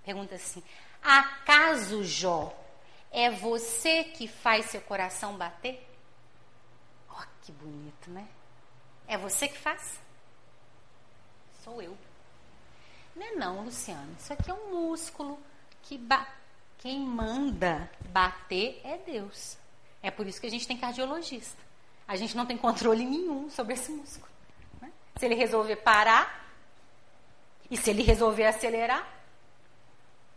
Pergunta 0.05 0.35
assim: 0.35 0.62
Acaso, 1.03 2.05
Jó, 2.05 2.55
é 3.11 3.31
você 3.31 4.05
que 4.05 4.29
faz 4.29 4.66
seu 4.66 4.83
coração 4.83 5.39
bater? 5.39 5.87
Que 7.47 7.53
bonito, 7.53 8.11
né? 8.11 8.27
É 9.07 9.16
você 9.16 9.47
que 9.47 9.57
faz? 9.57 10.01
Sou 11.62 11.81
eu. 11.81 11.97
Não 13.14 13.24
é 13.24 13.31
não, 13.37 13.64
Luciano. 13.64 14.16
Isso 14.18 14.33
aqui 14.33 14.51
é 14.51 14.55
um 14.55 14.89
músculo 14.89 15.39
que 15.85 15.97
ba... 15.97 16.27
quem 16.79 16.99
manda 16.99 17.89
bater 18.09 18.81
é 18.83 18.99
Deus. 18.99 19.57
É 20.03 20.11
por 20.11 20.27
isso 20.27 20.41
que 20.41 20.49
a 20.49 20.51
gente 20.51 20.66
tem 20.66 20.77
cardiologista. 20.77 21.62
A 22.07 22.16
gente 22.16 22.36
não 22.36 22.46
tem 22.46 22.57
controle 22.57 23.04
nenhum 23.04 23.50
sobre 23.50 23.74
esse 23.74 23.90
músculo. 23.90 24.28
Né? 24.80 24.90
Se 25.16 25.24
ele 25.26 25.34
resolver 25.34 25.76
parar 25.76 26.46
e 27.70 27.76
se 27.76 27.90
ele 27.90 28.02
resolver 28.02 28.44
acelerar, 28.44 29.07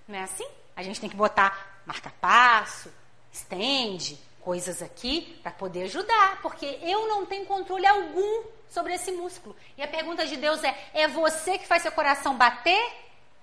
não 0.07 0.17
é 0.17 0.23
assim? 0.23 0.47
A 0.75 0.81
gente 0.81 0.99
tem 0.99 1.09
que 1.09 1.15
botar 1.15 1.81
marca-passo, 1.85 2.91
estende, 3.31 4.17
coisas 4.41 4.81
aqui 4.81 5.39
para 5.43 5.51
poder 5.51 5.83
ajudar, 5.83 6.41
porque 6.41 6.79
eu 6.81 7.07
não 7.07 7.25
tenho 7.25 7.45
controle 7.45 7.85
algum 7.85 8.43
sobre 8.69 8.93
esse 8.93 9.11
músculo. 9.11 9.55
E 9.77 9.83
a 9.83 9.87
pergunta 9.87 10.25
de 10.25 10.37
Deus 10.37 10.63
é: 10.63 10.75
é 10.93 11.07
você 11.07 11.57
que 11.57 11.67
faz 11.67 11.83
seu 11.83 11.91
coração 11.91 12.37
bater? 12.37 12.93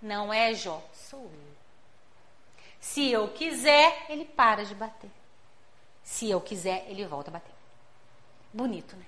Não 0.00 0.32
é, 0.32 0.54
Jó, 0.54 0.82
sou 0.92 1.20
eu. 1.20 1.46
Se 2.80 3.10
eu 3.10 3.28
quiser, 3.28 4.06
ele 4.08 4.24
para 4.24 4.64
de 4.64 4.74
bater. 4.74 5.10
Se 6.02 6.30
eu 6.30 6.40
quiser, 6.40 6.86
ele 6.88 7.04
volta 7.04 7.30
a 7.30 7.32
bater. 7.32 7.55
Bonito, 8.52 8.96
né? 8.96 9.06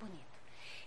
Bonito. 0.00 0.24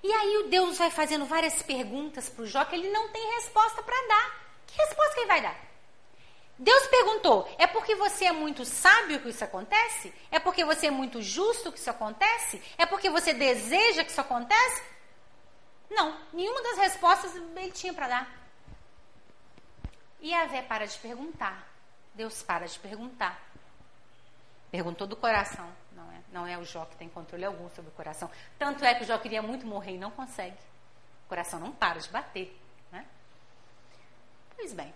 E 0.04 0.12
aí 0.12 0.38
o 0.38 0.48
Deus 0.48 0.78
vai 0.78 0.90
fazendo 0.90 1.26
várias 1.26 1.62
perguntas 1.62 2.30
para 2.30 2.44
o 2.44 2.48
Jó 2.48 2.64
que 2.66 2.76
ele 2.76 2.90
não 2.90 3.10
tem 3.10 3.36
resposta 3.36 3.82
para 3.84 4.08
dar. 4.08 4.46
Que 4.68 4.78
resposta 4.78 5.14
que 5.14 5.20
ele 5.22 5.28
vai 5.28 5.42
dar? 5.42 5.66
Deus 6.58 6.88
perguntou: 6.88 7.54
é 7.58 7.68
porque 7.68 7.96
você 7.96 8.26
é 8.26 8.32
muito 8.32 8.64
sábio 8.64 9.20
que 9.20 9.30
isso 9.30 9.44
acontece? 9.44 10.14
É 10.32 10.40
porque 10.40 10.64
você 10.64 10.88
é 10.88 10.92
muito 10.92 11.22
justo 11.22 11.72
que 11.72 11.80
isso 11.80 11.90
acontece? 11.90 12.62
É 12.78 12.86
porque 12.86 13.10
você 13.10 13.34
deseja 13.34 14.04
que 14.04 14.12
isso 14.12 14.22
acontece? 14.22 14.84
Não, 15.90 16.18
nenhuma 16.34 16.62
das 16.64 16.78
respostas 16.78 17.36
ele 17.36 17.72
tinha 17.72 17.94
para 17.94 18.08
dar. 18.08 18.46
E 20.22 20.34
a 20.34 20.46
Vé 20.46 20.62
para 20.62 20.86
de 20.88 20.98
perguntar. 20.98 21.68
Deus 22.14 22.42
para 22.42 22.66
de 22.68 22.80
perguntar. 22.80 23.40
Perguntou 24.72 25.06
do 25.06 25.16
coração. 25.16 25.70
Não 26.36 26.46
é, 26.46 26.58
o 26.58 26.66
Jó 26.66 26.84
que 26.84 26.98
tem 26.98 27.08
controle 27.08 27.46
algum 27.46 27.70
sobre 27.70 27.90
o 27.90 27.94
coração. 27.94 28.30
Tanto 28.60 28.84
é 28.84 28.94
que 28.94 29.06
o 29.06 29.08
Jó 29.08 29.18
queria 29.18 29.42
muito 29.42 29.66
morrer 29.66 29.94
e 29.94 29.98
não 29.98 30.12
consegue. 30.12 30.58
O 31.26 31.30
coração 31.30 31.62
não 31.62 31.72
para 31.72 31.98
de 31.98 32.10
bater. 32.10 32.54
Né? 32.92 33.06
Pois 34.54 34.74
bem. 34.74 34.94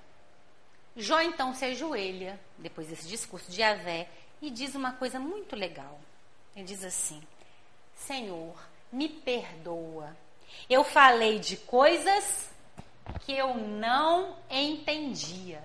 Jó 0.98 1.22
então 1.22 1.56
se 1.56 1.64
ajoelha, 1.64 2.38
depois 2.58 2.90
desse 2.90 3.08
discurso 3.08 3.50
de 3.50 3.64
Avé, 3.64 4.10
e 4.42 4.50
diz 4.50 4.76
uma 4.76 4.92
coisa 4.92 5.18
muito 5.18 5.56
legal. 5.56 6.02
Ele 6.54 6.66
diz 6.66 6.84
assim: 6.84 7.24
Senhor, 7.96 8.62
me 8.92 9.08
perdoa. 9.08 10.14
Eu 10.70 10.84
falei 10.84 11.40
de 11.40 11.56
coisas 11.56 12.50
que 13.22 13.32
eu 13.32 13.56
não 13.56 14.36
entendia. 14.50 15.64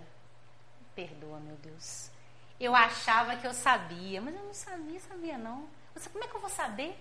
Perdoa, 0.94 1.40
meu 1.40 1.56
Deus. 1.56 2.13
Eu 2.58 2.74
achava 2.74 3.36
que 3.36 3.46
eu 3.46 3.52
sabia, 3.52 4.20
mas 4.20 4.34
eu 4.34 4.42
não 4.42 4.54
sabia, 4.54 5.00
sabia 5.00 5.38
não. 5.38 5.68
Você, 5.94 6.08
como 6.08 6.24
é 6.24 6.28
que 6.28 6.34
eu 6.34 6.40
vou 6.40 6.50
saber? 6.50 6.96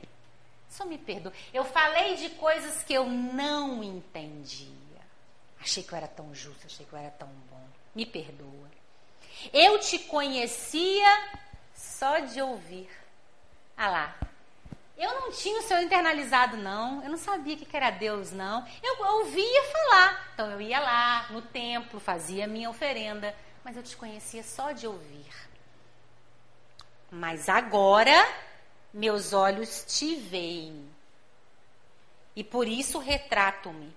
Só 0.69 0.85
me 0.85 0.97
perdoa. 0.97 1.33
Eu 1.53 1.63
falei 1.63 2.15
de 2.15 2.29
coisas 2.31 2.83
que 2.83 2.93
eu 2.93 3.05
não 3.05 3.83
entendia. 3.83 4.73
Achei 5.59 5.83
que 5.83 5.93
eu 5.93 5.97
era 5.97 6.07
tão 6.07 6.33
justo, 6.33 6.65
achei 6.65 6.85
que 6.85 6.93
eu 6.93 6.99
era 6.99 7.11
tão 7.11 7.27
bom 7.27 7.63
me 7.95 8.05
perdoa. 8.05 8.71
Eu 9.51 9.79
te 9.79 9.99
conhecia 9.99 11.37
só 11.75 12.19
de 12.19 12.41
ouvir. 12.41 12.89
Ah 13.75 13.89
lá. 13.89 14.15
Eu 14.97 15.21
não 15.21 15.31
tinha 15.31 15.59
o 15.59 15.63
seu 15.63 15.81
internalizado, 15.81 16.55
não. 16.57 17.03
Eu 17.03 17.09
não 17.09 17.17
sabia 17.17 17.57
que 17.57 17.75
era 17.75 17.89
Deus, 17.89 18.31
não. 18.31 18.65
Eu 18.81 19.05
ouvia 19.17 19.63
falar. 19.71 20.31
Então 20.33 20.51
eu 20.51 20.61
ia 20.61 20.79
lá 20.79 21.27
no 21.31 21.41
templo, 21.41 21.99
fazia 21.99 22.47
minha 22.47 22.69
oferenda. 22.69 23.35
Mas 23.63 23.77
eu 23.77 23.83
te 23.83 23.95
conhecia 23.95 24.43
só 24.43 24.71
de 24.71 24.87
ouvir. 24.87 25.33
Mas 27.11 27.47
agora 27.47 28.27
meus 28.93 29.33
olhos 29.33 29.85
te 29.87 30.15
veem. 30.15 30.89
E 32.35 32.43
por 32.43 32.67
isso 32.67 32.99
retrato-me 32.99 33.93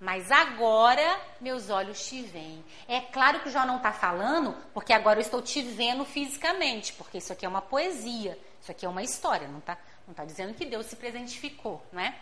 mas 0.00 0.32
agora 0.32 1.20
meus 1.38 1.68
olhos 1.68 2.02
te 2.06 2.22
veem. 2.22 2.64
É 2.88 3.00
claro 3.00 3.40
que 3.40 3.50
Jó 3.50 3.66
não 3.66 3.76
está 3.76 3.92
falando, 3.92 4.56
porque 4.72 4.94
agora 4.94 5.18
eu 5.18 5.22
estou 5.22 5.42
te 5.42 5.60
vendo 5.60 6.06
fisicamente, 6.06 6.94
porque 6.94 7.18
isso 7.18 7.34
aqui 7.34 7.44
é 7.44 7.48
uma 7.48 7.60
poesia, 7.60 8.38
isso 8.62 8.70
aqui 8.70 8.86
é 8.86 8.88
uma 8.88 9.02
história, 9.02 9.46
não 9.46 9.58
está 9.58 9.76
não 10.10 10.14
tá 10.14 10.24
dizendo 10.24 10.54
que 10.54 10.66
Deus 10.66 10.86
se 10.86 10.96
presentificou, 10.96 11.80
né? 11.92 12.16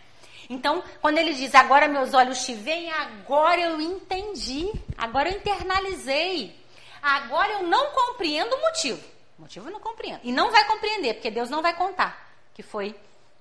Então, 0.47 0.83
quando 1.01 1.17
ele 1.17 1.33
diz 1.33 1.55
agora 1.55 1.87
meus 1.87 2.13
olhos 2.13 2.45
te 2.45 2.53
veem, 2.53 2.91
agora 2.91 3.59
eu 3.59 3.81
entendi, 3.81 4.71
agora 4.95 5.29
eu 5.29 5.37
internalizei, 5.37 6.55
agora 7.01 7.53
eu 7.53 7.63
não 7.63 7.91
compreendo 7.91 8.55
o 8.55 8.61
motivo. 8.61 9.03
O 9.37 9.41
motivo 9.41 9.67
eu 9.67 9.73
não 9.73 9.79
compreendo. 9.79 10.19
E 10.23 10.31
não 10.31 10.51
vai 10.51 10.65
compreender, 10.65 11.15
porque 11.15 11.31
Deus 11.31 11.49
não 11.49 11.63
vai 11.63 11.75
contar 11.75 12.29
que 12.53 12.61
foi 12.61 12.95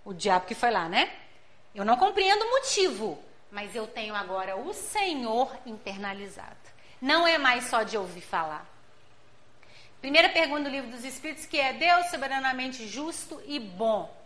o 0.05 0.15
diabo 0.15 0.47
que 0.47 0.55
foi 0.55 0.71
lá, 0.71 0.89
né? 0.89 1.13
Eu 1.75 1.85
não 1.85 1.97
compreendo 1.97 2.43
o 2.43 2.51
motivo, 2.51 3.23
mas 3.51 3.75
eu 3.75 3.87
tenho 3.87 4.15
agora 4.15 4.57
o 4.57 4.73
Senhor 4.73 5.55
internalizado. 5.67 6.57
Não 7.03 7.27
é 7.27 7.37
mais 7.37 7.65
só 7.65 7.83
de 7.83 7.99
ouvir 7.99 8.23
falar. 8.23 8.67
Primeira 10.01 10.29
pergunta 10.31 10.63
do 10.63 10.71
livro 10.71 10.91
dos 10.91 11.05
Espíritos, 11.05 11.45
que 11.45 11.61
é 11.61 11.73
Deus 11.73 12.07
soberanamente 12.07 12.87
justo 12.87 13.43
e 13.47 13.59
bom. 13.59 14.18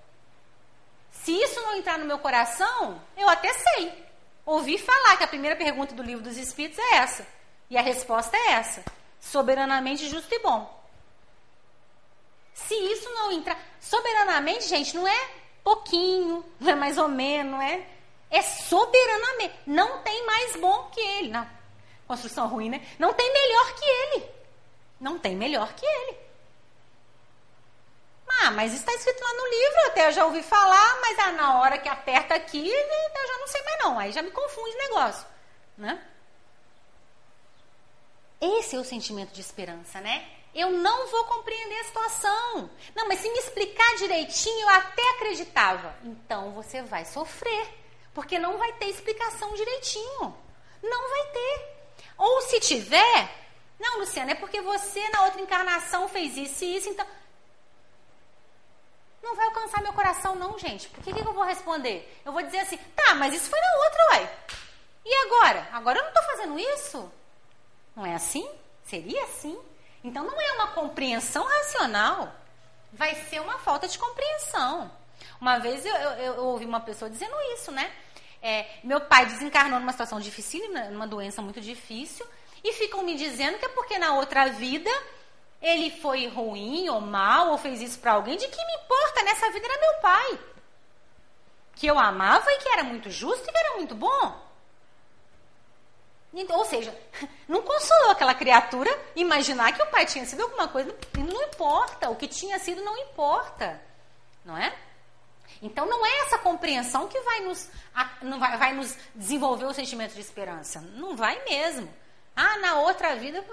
Se 1.12 1.32
isso 1.32 1.60
não 1.60 1.76
entrar 1.76 1.98
no 1.98 2.06
meu 2.06 2.18
coração, 2.18 3.00
eu 3.16 3.28
até 3.28 3.52
sei. 3.52 4.04
Ouvi 4.44 4.76
falar 4.78 5.16
que 5.16 5.24
a 5.24 5.28
primeira 5.28 5.54
pergunta 5.54 5.94
do 5.94 6.02
livro 6.02 6.24
dos 6.24 6.36
Espíritos 6.36 6.78
é 6.78 6.96
essa. 6.96 7.26
E 7.70 7.76
a 7.76 7.82
resposta 7.82 8.36
é 8.36 8.52
essa. 8.52 8.84
soberanamente 9.20 10.08
justo 10.08 10.34
e 10.34 10.38
bom. 10.40 10.82
Se 12.54 12.74
isso 12.74 13.08
não 13.10 13.30
entrar. 13.30 13.56
Soberanamente, 13.80 14.66
gente, 14.68 14.96
não 14.96 15.06
é 15.06 15.30
pouquinho, 15.62 16.44
não 16.58 16.72
é 16.72 16.74
mais 16.74 16.98
ou 16.98 17.08
menos, 17.08 17.52
não 17.52 17.62
é. 17.62 17.86
É 18.30 18.42
soberanamente. 18.42 19.54
Não 19.66 20.02
tem 20.02 20.26
mais 20.26 20.56
bom 20.56 20.88
que 20.90 21.00
ele. 21.00 21.28
Não. 21.28 21.46
Construção 22.06 22.48
ruim, 22.48 22.68
né? 22.68 22.84
Não 22.98 23.12
tem 23.12 23.32
melhor 23.32 23.74
que 23.74 23.84
ele. 23.84 24.24
Não 25.00 25.18
tem 25.18 25.36
melhor 25.36 25.72
que 25.74 25.86
ele. 25.86 26.16
Ah, 28.40 28.50
mas 28.50 28.72
está 28.72 28.92
escrito 28.94 29.22
lá 29.22 29.34
no 29.34 29.46
livro, 29.46 29.86
até 29.86 30.08
eu 30.08 30.12
já 30.12 30.24
ouvi 30.24 30.42
falar, 30.42 31.00
mas 31.00 31.18
ah, 31.18 31.32
na 31.32 31.60
hora 31.60 31.78
que 31.78 31.88
aperta 31.88 32.34
aqui, 32.34 32.68
eu 32.68 33.28
já 33.28 33.38
não 33.38 33.46
sei 33.46 33.62
mais 33.62 33.78
não. 33.80 33.98
Aí 33.98 34.12
já 34.12 34.22
me 34.22 34.30
confunde 34.30 34.74
o 34.74 34.78
negócio, 34.78 35.26
né? 35.76 36.02
Esse 38.40 38.74
é 38.74 38.78
o 38.78 38.84
sentimento 38.84 39.32
de 39.32 39.40
esperança, 39.40 40.00
né? 40.00 40.26
Eu 40.54 40.70
não 40.70 41.06
vou 41.06 41.24
compreender 41.24 41.78
a 41.78 41.84
situação. 41.84 42.70
Não, 42.94 43.06
mas 43.08 43.20
se 43.20 43.30
me 43.30 43.38
explicar 43.38 43.94
direitinho, 43.96 44.60
eu 44.60 44.68
até 44.68 45.10
acreditava. 45.10 45.94
Então 46.02 46.50
você 46.52 46.82
vai 46.82 47.04
sofrer, 47.04 47.68
porque 48.12 48.38
não 48.38 48.58
vai 48.58 48.72
ter 48.74 48.86
explicação 48.86 49.54
direitinho. 49.54 50.36
Não 50.82 51.08
vai 51.08 51.26
ter. 51.32 51.72
Ou 52.18 52.42
se 52.42 52.60
tiver, 52.60 53.30
não, 53.78 53.98
Luciana, 53.98 54.32
é 54.32 54.34
porque 54.34 54.60
você 54.60 55.08
na 55.10 55.24
outra 55.24 55.40
encarnação 55.40 56.08
fez 56.08 56.36
isso 56.36 56.64
e 56.64 56.76
isso, 56.76 56.88
então. 56.88 57.06
Não 59.22 59.36
vai 59.36 59.46
alcançar 59.46 59.82
meu 59.82 59.92
coração, 59.92 60.34
não, 60.34 60.58
gente. 60.58 60.88
Por 60.88 61.02
que, 61.02 61.12
que 61.12 61.20
eu 61.20 61.32
vou 61.32 61.44
responder? 61.44 62.20
Eu 62.24 62.32
vou 62.32 62.42
dizer 62.42 62.58
assim, 62.58 62.76
tá, 62.96 63.14
mas 63.14 63.32
isso 63.34 63.48
foi 63.48 63.60
na 63.60 63.84
outra, 63.84 64.04
uai. 64.10 64.30
E 65.04 65.14
agora? 65.26 65.68
Agora 65.72 65.98
eu 65.98 66.02
não 66.02 66.10
estou 66.10 66.24
fazendo 66.24 66.58
isso? 66.58 67.12
Não 67.94 68.04
é 68.04 68.14
assim? 68.14 68.48
Seria 68.84 69.22
assim? 69.24 69.58
Então 70.02 70.24
não 70.24 70.40
é 70.40 70.52
uma 70.52 70.68
compreensão 70.68 71.44
racional, 71.44 72.34
vai 72.92 73.14
ser 73.26 73.40
uma 73.40 73.58
falta 73.58 73.86
de 73.86 73.98
compreensão. 73.98 74.90
Uma 75.40 75.58
vez 75.58 75.86
eu, 75.86 75.94
eu, 75.94 76.34
eu 76.34 76.44
ouvi 76.44 76.64
uma 76.64 76.80
pessoa 76.80 77.10
dizendo 77.10 77.34
isso, 77.54 77.70
né? 77.70 77.92
É, 78.42 78.66
meu 78.82 79.00
pai 79.00 79.26
desencarnou 79.26 79.78
numa 79.78 79.92
situação 79.92 80.18
difícil, 80.18 80.60
numa 80.90 81.06
doença 81.06 81.40
muito 81.40 81.60
difícil, 81.60 82.26
e 82.64 82.72
ficam 82.72 83.02
me 83.02 83.14
dizendo 83.14 83.58
que 83.58 83.64
é 83.64 83.68
porque 83.68 83.98
na 83.98 84.14
outra 84.14 84.48
vida 84.48 84.90
ele 85.62 85.90
foi 86.00 86.26
ruim 86.26 86.88
ou 86.88 87.00
mal 87.00 87.50
ou 87.50 87.58
fez 87.58 87.80
isso 87.80 87.98
para 88.00 88.12
alguém. 88.12 88.36
De 88.36 88.48
que 88.48 88.64
me 88.66 88.74
importa? 88.84 89.22
Nessa 89.22 89.50
vida 89.50 89.66
era 89.66 89.80
meu 89.80 90.00
pai, 90.00 90.40
que 91.76 91.86
eu 91.86 91.98
amava 91.98 92.50
e 92.52 92.58
que 92.58 92.68
era 92.68 92.82
muito 92.82 93.08
justo 93.10 93.48
e 93.48 93.52
que 93.52 93.58
era 93.58 93.76
muito 93.76 93.94
bom. 93.94 94.42
Ou 96.50 96.64
seja, 96.64 96.98
não 97.46 97.62
consolou 97.62 98.10
aquela 98.10 98.34
criatura 98.34 98.90
imaginar 99.14 99.72
que 99.72 99.82
o 99.82 99.90
pai 99.90 100.04
tinha 100.04 100.26
sido 100.26 100.42
alguma 100.42 100.66
coisa, 100.66 100.94
não 101.16 101.42
importa, 101.42 102.10
o 102.10 102.16
que 102.16 102.26
tinha 102.26 102.58
sido 102.58 102.82
não 102.82 102.96
importa, 102.98 103.80
não 104.44 104.56
é? 104.56 104.74
Então 105.60 105.86
não 105.86 106.04
é 106.04 106.20
essa 106.22 106.38
compreensão 106.38 107.06
que 107.06 107.20
vai 107.20 107.40
nos, 107.40 107.70
vai, 108.40 108.58
vai 108.58 108.72
nos 108.72 108.96
desenvolver 109.14 109.66
o 109.66 109.72
sentimento 109.72 110.14
de 110.14 110.20
esperança. 110.20 110.80
Não 110.80 111.14
vai 111.14 111.44
mesmo. 111.44 111.88
Ah, 112.34 112.58
na 112.58 112.80
outra 112.80 113.14
vida. 113.14 113.44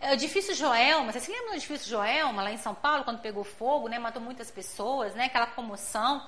É 0.00 0.10
o 0.10 0.12
edifício 0.14 0.54
Joelma, 0.54 1.12
vocês 1.12 1.24
se 1.24 1.30
lembram 1.30 1.50
do 1.50 1.56
edifício 1.56 1.88
Joelma, 1.88 2.42
lá 2.42 2.50
em 2.50 2.58
São 2.58 2.74
Paulo, 2.74 3.04
quando 3.04 3.20
pegou 3.20 3.44
fogo, 3.44 3.88
né? 3.88 3.98
Matou 3.98 4.22
muitas 4.22 4.50
pessoas, 4.50 5.14
né? 5.14 5.24
Aquela 5.24 5.46
comoção. 5.46 6.26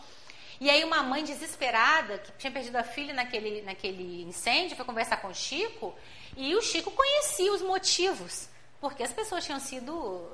E 0.61 0.69
aí 0.69 0.85
uma 0.85 1.03
mãe 1.03 1.25
desesperada, 1.25 2.19
que 2.19 2.33
tinha 2.33 2.53
perdido 2.53 2.77
a 2.77 2.83
filha 2.83 3.15
naquele, 3.15 3.63
naquele 3.63 4.25
incêndio, 4.25 4.77
foi 4.77 4.85
conversar 4.85 5.17
com 5.17 5.29
o 5.29 5.35
Chico, 5.35 5.95
e 6.37 6.55
o 6.55 6.61
Chico 6.61 6.91
conhecia 6.91 7.51
os 7.51 7.63
motivos, 7.63 8.47
porque 8.79 9.03
as 9.03 9.11
pessoas 9.11 9.43
tinham 9.43 9.59
sido, 9.59 10.31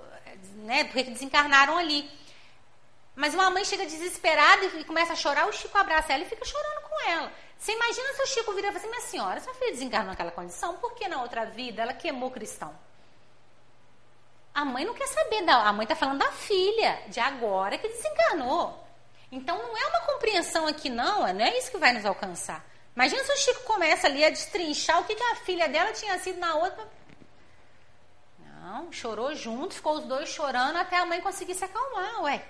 né, 0.65 0.83
porque 0.83 1.05
desencarnaram 1.05 1.79
ali. 1.79 2.11
Mas 3.15 3.35
uma 3.35 3.49
mãe 3.51 3.65
chega 3.65 3.87
desesperada 3.87 4.65
e 4.65 4.85
começa 4.85 5.13
a 5.13 5.17
chorar, 5.17 5.47
o 5.47 5.53
Chico 5.53 5.79
abraça 5.79 6.13
ela 6.13 6.25
e 6.25 6.29
fica 6.29 6.45
chorando 6.45 6.83
com 6.83 7.09
ela. 7.09 7.33
Você 7.57 7.73
imagina 7.73 8.13
se 8.15 8.23
o 8.23 8.27
Chico 8.27 8.53
vira 8.53 8.67
e 8.67 8.73
fala 8.73 8.79
assim, 8.79 8.91
minha 8.91 9.01
senhora, 9.03 9.41
sua 9.41 9.55
filha 9.55 9.71
desencarnou 9.71 10.11
naquela 10.11 10.33
condição, 10.33 10.77
por 10.79 10.93
que 10.95 11.07
na 11.07 11.23
outra 11.23 11.47
vida 11.47 11.83
ela 11.83 11.95
queimou 11.95 12.33
cristão? 12.33 12.77
A 14.57 14.65
mãe 14.65 14.87
não 14.87 14.95
quer 14.95 15.07
saber, 15.07 15.43
da, 15.43 15.69
a 15.69 15.73
mãe 15.75 15.85
está 15.85 15.95
falando 15.95 16.21
da 16.21 16.33
filha, 16.33 17.03
de 17.09 17.21
agora 17.21 17.77
que 17.77 17.89
desencarnou. 17.89 18.83
Então 19.31 19.55
não 19.59 19.77
é 19.77 19.87
uma 19.89 20.01
compreensão 20.07 20.67
aqui, 20.67 20.89
não, 20.89 21.31
não 21.31 21.45
é 21.45 21.59
isso 21.59 21.71
que 21.71 21.77
vai 21.77 21.93
nos 21.93 22.07
alcançar. 22.07 22.65
Imagina 22.95 23.23
se 23.23 23.33
o 23.33 23.37
Chico 23.37 23.65
começa 23.65 24.07
ali 24.07 24.25
a 24.25 24.31
destrinchar 24.31 24.99
o 24.99 25.05
que, 25.05 25.15
que 25.15 25.23
a 25.23 25.37
filha 25.37 25.69
dela 25.69 25.93
tinha 25.93 26.19
sido 26.21 26.39
na 26.39 26.55
outra. 26.55 26.89
Não, 28.39 28.91
chorou 28.91 29.35
junto, 29.35 29.75
ficou 29.75 29.99
os 29.99 30.05
dois 30.07 30.31
chorando 30.31 30.77
até 30.77 30.97
a 30.97 31.05
mãe 31.05 31.21
conseguir 31.21 31.55
se 31.55 31.63
acalmar, 31.63 32.23
ué. 32.23 32.43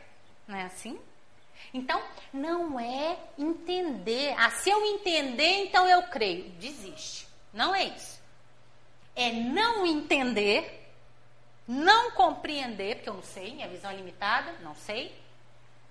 Não 0.47 0.57
é 0.57 0.63
assim? 0.63 1.01
Então, 1.75 2.01
não 2.33 2.79
é 2.79 3.19
entender. 3.37 4.33
Ah, 4.39 4.51
se 4.51 4.71
eu 4.71 4.81
entender, 4.95 5.65
então 5.65 5.89
eu 5.89 6.05
creio. 6.05 6.51
Desiste. 6.51 7.27
Não 7.53 7.75
é 7.75 7.87
isso. 7.87 8.21
É 9.17 9.33
não 9.33 9.85
entender, 9.85 10.86
não 11.67 12.13
compreender, 12.13 12.97
porque 12.97 13.09
eu 13.09 13.15
não 13.15 13.23
sei, 13.23 13.55
minha 13.55 13.69
visão 13.69 13.91
é 13.91 13.97
limitada, 13.97 14.53
não 14.63 14.75
sei 14.75 15.27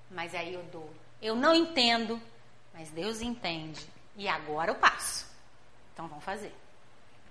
mas 0.09 0.33
aí 0.35 0.53
eu 0.53 0.63
dou. 0.63 0.89
Eu 1.21 1.35
não 1.35 1.53
entendo, 1.53 2.21
mas 2.73 2.89
Deus 2.89 3.21
entende. 3.21 3.85
E 4.15 4.27
agora 4.27 4.71
eu 4.71 4.75
passo. 4.75 5.27
Então 5.93 6.07
vamos 6.07 6.23
fazer. 6.23 6.53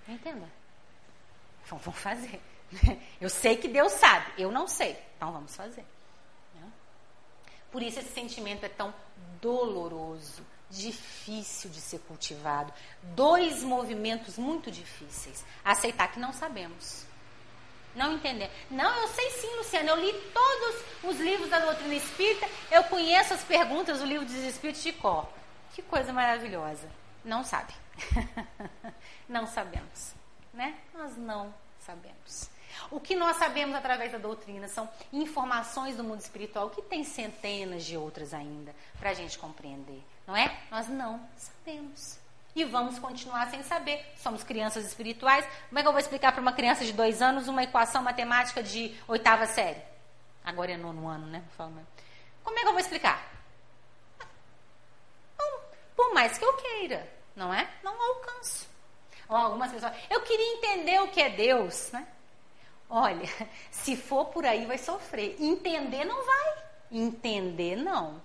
Entenda? 0.08 0.46
Então 1.64 1.78
vamos 1.78 1.98
fazer. 1.98 2.40
Eu 3.20 3.30
sei 3.30 3.56
que 3.56 3.68
Deus 3.68 3.92
sabe, 3.92 4.32
eu 4.36 4.50
não 4.50 4.66
sei. 4.66 4.98
Então 5.16 5.32
vamos 5.32 5.54
fazer. 5.54 5.84
Né? 6.54 6.72
Por 7.70 7.82
isso 7.82 8.00
esse 8.00 8.12
sentimento 8.12 8.66
é 8.66 8.68
tão 8.68 8.92
doloroso, 9.40 10.44
difícil 10.68 11.70
de 11.70 11.80
ser 11.80 12.00
cultivado. 12.00 12.72
Dois 13.02 13.62
movimentos 13.62 14.36
muito 14.36 14.70
difíceis. 14.70 15.44
Aceitar 15.64 16.08
que 16.08 16.18
não 16.18 16.32
sabemos. 16.32 17.06
Não 17.94 18.14
entender. 18.14 18.50
Não, 18.70 18.94
eu 19.02 19.08
sei 19.08 19.30
sim, 19.30 19.56
Luciana. 19.56 19.90
Eu 19.90 19.96
li 19.96 20.12
todos 20.32 20.84
os 21.04 21.20
livros 21.20 21.48
da 21.48 21.60
doutrina 21.60 21.94
espírita. 21.94 22.48
Eu 22.70 22.84
conheço 22.84 23.34
as 23.34 23.44
perguntas 23.44 24.00
do 24.00 24.06
livro 24.06 24.24
dos 24.24 24.34
espíritos 24.34 24.82
de 24.82 24.92
cor. 24.92 25.28
Que 25.74 25.82
coisa 25.82 26.12
maravilhosa. 26.12 26.88
Não 27.24 27.44
sabe. 27.44 27.72
não 29.28 29.46
sabemos. 29.46 30.14
Né? 30.52 30.74
Nós 30.92 31.16
não 31.16 31.54
sabemos. 31.78 32.50
O 32.90 32.98
que 33.00 33.14
nós 33.14 33.36
sabemos 33.36 33.74
através 33.76 34.12
da 34.12 34.18
doutrina 34.18 34.68
são 34.68 34.88
informações 35.12 35.96
do 35.96 36.04
mundo 36.04 36.20
espiritual 36.20 36.70
que 36.70 36.82
tem 36.82 37.04
centenas 37.04 37.84
de 37.84 37.96
outras 37.96 38.34
ainda 38.34 38.74
para 38.98 39.10
a 39.10 39.14
gente 39.14 39.38
compreender, 39.38 40.02
não 40.26 40.36
é? 40.36 40.60
Nós 40.70 40.88
não 40.88 41.20
sabemos 41.36 42.18
e 42.54 42.64
vamos 42.64 42.98
continuar 42.98 43.50
sem 43.50 43.62
saber. 43.62 44.04
Somos 44.16 44.44
crianças 44.44 44.84
espirituais. 44.84 45.46
Como 45.68 45.78
é 45.78 45.82
que 45.82 45.88
eu 45.88 45.92
vou 45.92 46.00
explicar 46.00 46.32
para 46.32 46.40
uma 46.40 46.52
criança 46.52 46.84
de 46.84 46.92
dois 46.92 47.20
anos 47.20 47.48
uma 47.48 47.62
equação 47.62 48.02
matemática 48.02 48.62
de 48.62 48.94
oitava 49.08 49.46
série? 49.46 49.80
Agora 50.44 50.72
é 50.72 50.76
nono 50.76 51.08
ano, 51.08 51.26
né? 51.26 51.42
Como 51.56 52.58
é 52.58 52.62
que 52.62 52.68
eu 52.68 52.72
vou 52.72 52.80
explicar? 52.80 53.34
por 55.96 56.12
mais 56.12 56.36
que 56.36 56.44
eu 56.44 56.52
queira, 56.54 57.08
não 57.34 57.52
é? 57.52 57.68
Não 57.82 57.92
alcanço. 57.92 58.68
Ou 59.28 59.36
algumas 59.36 59.72
pessoas, 59.72 59.92
eu 60.10 60.20
queria 60.20 60.54
entender 60.54 61.00
o 61.00 61.08
que 61.08 61.20
é 61.20 61.30
Deus, 61.30 61.90
né? 61.92 62.06
Olha, 62.88 63.28
se 63.70 63.96
for 63.96 64.26
por 64.26 64.44
aí 64.44 64.66
vai 64.66 64.78
sofrer. 64.78 65.36
Entender 65.40 66.04
não 66.04 66.24
vai. 66.24 66.54
Entender 66.90 67.76
não. 67.76 68.22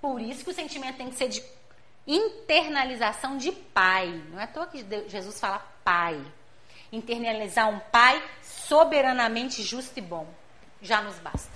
Por 0.00 0.20
isso 0.20 0.44
que 0.44 0.50
o 0.50 0.54
sentimento 0.54 0.96
tem 0.96 1.10
que 1.10 1.16
ser 1.16 1.28
de 1.28 1.40
internalização 2.06 3.36
de 3.36 3.52
pai. 3.52 4.08
Não 4.30 4.40
é 4.40 4.44
à 4.44 4.46
toa 4.46 4.66
que 4.66 4.84
Jesus 5.08 5.38
fala 5.38 5.58
pai. 5.84 6.20
Internalizar 6.90 7.68
um 7.68 7.78
pai 7.78 8.22
soberanamente 8.42 9.62
justo 9.62 9.98
e 9.98 10.02
bom. 10.02 10.26
Já 10.80 11.00
nos 11.00 11.18
basta. 11.18 11.50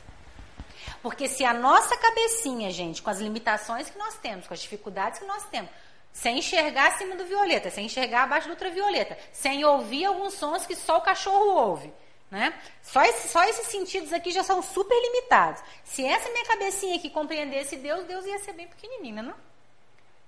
Porque 1.02 1.28
se 1.28 1.44
a 1.44 1.52
nossa 1.52 1.96
cabecinha, 1.96 2.70
gente, 2.70 3.02
com 3.02 3.10
as 3.10 3.20
limitações 3.20 3.90
que 3.90 3.98
nós 3.98 4.16
temos, 4.18 4.46
com 4.46 4.54
as 4.54 4.60
dificuldades 4.60 5.18
que 5.18 5.26
nós 5.26 5.44
temos, 5.46 5.70
sem 6.12 6.38
enxergar 6.38 6.88
acima 6.88 7.14
do 7.14 7.26
violeta, 7.26 7.70
sem 7.70 7.86
enxergar 7.86 8.22
abaixo 8.22 8.48
do 8.48 8.52
ultravioleta, 8.52 9.18
sem 9.32 9.64
ouvir 9.64 10.06
alguns 10.06 10.34
sons 10.34 10.66
que 10.66 10.74
só 10.74 10.96
o 10.96 11.02
cachorro 11.02 11.68
ouve, 11.68 11.92
né? 12.30 12.58
Só, 12.82 13.02
esse, 13.02 13.28
só 13.28 13.44
esses 13.44 13.66
sentidos 13.66 14.12
aqui 14.12 14.30
já 14.30 14.42
são 14.42 14.62
super 14.62 14.94
limitados. 14.94 15.62
Se 15.84 16.04
essa 16.04 16.30
minha 16.30 16.46
cabecinha 16.46 16.96
aqui 16.96 17.10
compreendesse 17.10 17.76
Deus, 17.76 18.04
Deus 18.06 18.24
ia 18.24 18.38
ser 18.38 18.54
bem 18.54 18.66
pequenininha, 18.66 19.22
não? 19.22 19.34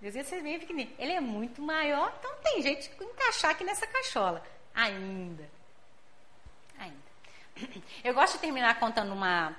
Ia 0.00 0.24
ser 0.24 0.42
bem 0.42 0.58
pequenininho. 0.58 0.94
Ele 0.98 1.12
é 1.12 1.20
muito 1.20 1.60
maior, 1.60 2.14
então 2.18 2.30
tem 2.42 2.62
jeito 2.62 2.88
de 2.88 3.04
encaixar 3.04 3.50
aqui 3.50 3.64
nessa 3.64 3.86
cachola. 3.86 4.42
Ainda. 4.74 5.48
Ainda. 6.78 6.96
Eu 8.04 8.14
gosto 8.14 8.34
de 8.34 8.38
terminar 8.38 8.78
contando 8.78 9.12
uma, 9.12 9.56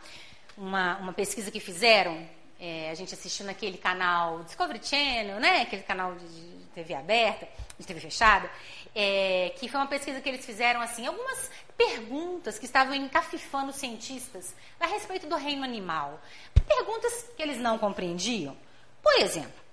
uma, 0.57 0.97
uma 0.97 1.13
pesquisa 1.13 1.51
que 1.51 1.59
fizeram. 1.59 2.25
É, 2.57 2.89
a 2.89 2.93
gente 2.93 3.13
assistiu 3.13 3.45
naquele 3.45 3.77
canal 3.77 4.43
Discovery 4.43 4.79
Channel, 4.83 5.39
né? 5.39 5.61
Aquele 5.61 5.83
canal 5.83 6.15
de, 6.15 6.27
de 6.27 6.65
TV 6.67 6.93
aberta, 6.93 7.47
de 7.77 7.85
TV 7.85 7.99
fechada. 7.99 8.49
É, 8.95 9.53
que 9.57 9.67
foi 9.67 9.79
uma 9.79 9.87
pesquisa 9.87 10.21
que 10.21 10.29
eles 10.29 10.45
fizeram 10.45 10.81
assim, 10.81 11.05
algumas 11.05 11.51
perguntas 11.77 12.57
que 12.57 12.65
estavam 12.65 12.93
encafifando 12.93 13.71
cientistas 13.71 14.55
a 14.79 14.87
respeito 14.87 15.27
do 15.27 15.35
reino 15.35 15.63
animal. 15.63 16.21
Perguntas 16.65 17.29
que 17.35 17.43
eles 17.43 17.57
não 17.57 17.77
compreendiam. 17.77 18.57
Por 19.01 19.13
exemplo, 19.19 19.68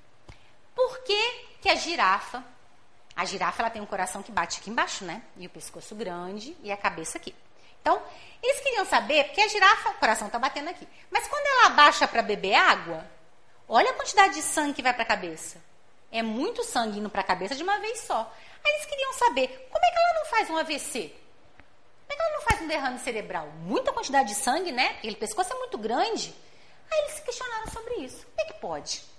por 0.76 0.98
que, 0.98 1.46
que 1.62 1.70
a 1.70 1.74
girafa, 1.74 2.44
a 3.16 3.24
girafa 3.24 3.62
ela 3.62 3.70
tem 3.70 3.80
um 3.80 3.86
coração 3.86 4.22
que 4.22 4.30
bate 4.30 4.60
aqui 4.60 4.68
embaixo, 4.68 5.06
né? 5.06 5.22
E 5.38 5.46
o 5.46 5.50
pescoço 5.50 5.94
grande 5.94 6.54
e 6.62 6.70
a 6.70 6.76
cabeça 6.76 7.16
aqui. 7.16 7.34
Então, 7.80 8.02
eles 8.42 8.60
queriam 8.60 8.84
saber, 8.84 9.24
porque 9.24 9.40
a 9.40 9.48
girafa, 9.48 9.90
o 9.90 9.94
coração 9.94 10.26
está 10.26 10.38
batendo 10.38 10.68
aqui. 10.68 10.86
Mas 11.10 11.26
quando 11.26 11.46
ela 11.46 11.66
abaixa 11.68 12.06
para 12.06 12.20
beber 12.20 12.54
água, 12.54 13.08
olha 13.66 13.90
a 13.90 13.94
quantidade 13.94 14.34
de 14.34 14.42
sangue 14.42 14.74
que 14.74 14.82
vai 14.82 14.92
para 14.92 15.04
a 15.04 15.06
cabeça. 15.06 15.62
É 16.12 16.22
muito 16.22 16.62
sangue 16.62 16.98
indo 16.98 17.08
para 17.08 17.22
a 17.22 17.24
cabeça 17.24 17.54
de 17.54 17.62
uma 17.62 17.78
vez 17.78 18.00
só. 18.00 18.30
Aí 18.62 18.72
eles 18.72 18.86
queriam 18.86 19.12
saber, 19.14 19.68
como 19.70 19.84
é 19.84 19.90
que 19.90 19.98
ela 19.98 20.14
não 20.14 20.26
faz 20.26 20.50
um 20.50 20.56
AVC? 20.58 21.08
Como 21.08 22.12
é 22.12 22.16
que 22.16 22.22
ela 22.22 22.32
não 22.32 22.42
faz 22.42 22.60
um 22.60 22.68
derrame 22.68 22.98
cerebral? 22.98 23.48
Muita 23.62 23.92
quantidade 23.92 24.28
de 24.28 24.34
sangue, 24.34 24.72
né? 24.72 24.92
Porque 24.94 25.08
o 25.08 25.16
pescoço 25.16 25.52
é 25.54 25.58
muito 25.58 25.78
grande. 25.78 26.34
Aí 26.90 26.98
eles 27.00 27.14
se 27.14 27.22
questionaram 27.22 27.68
sobre 27.68 27.94
isso. 27.94 28.26
Como 28.26 28.40
é 28.40 28.52
que 28.52 28.60
pode? 28.60 29.15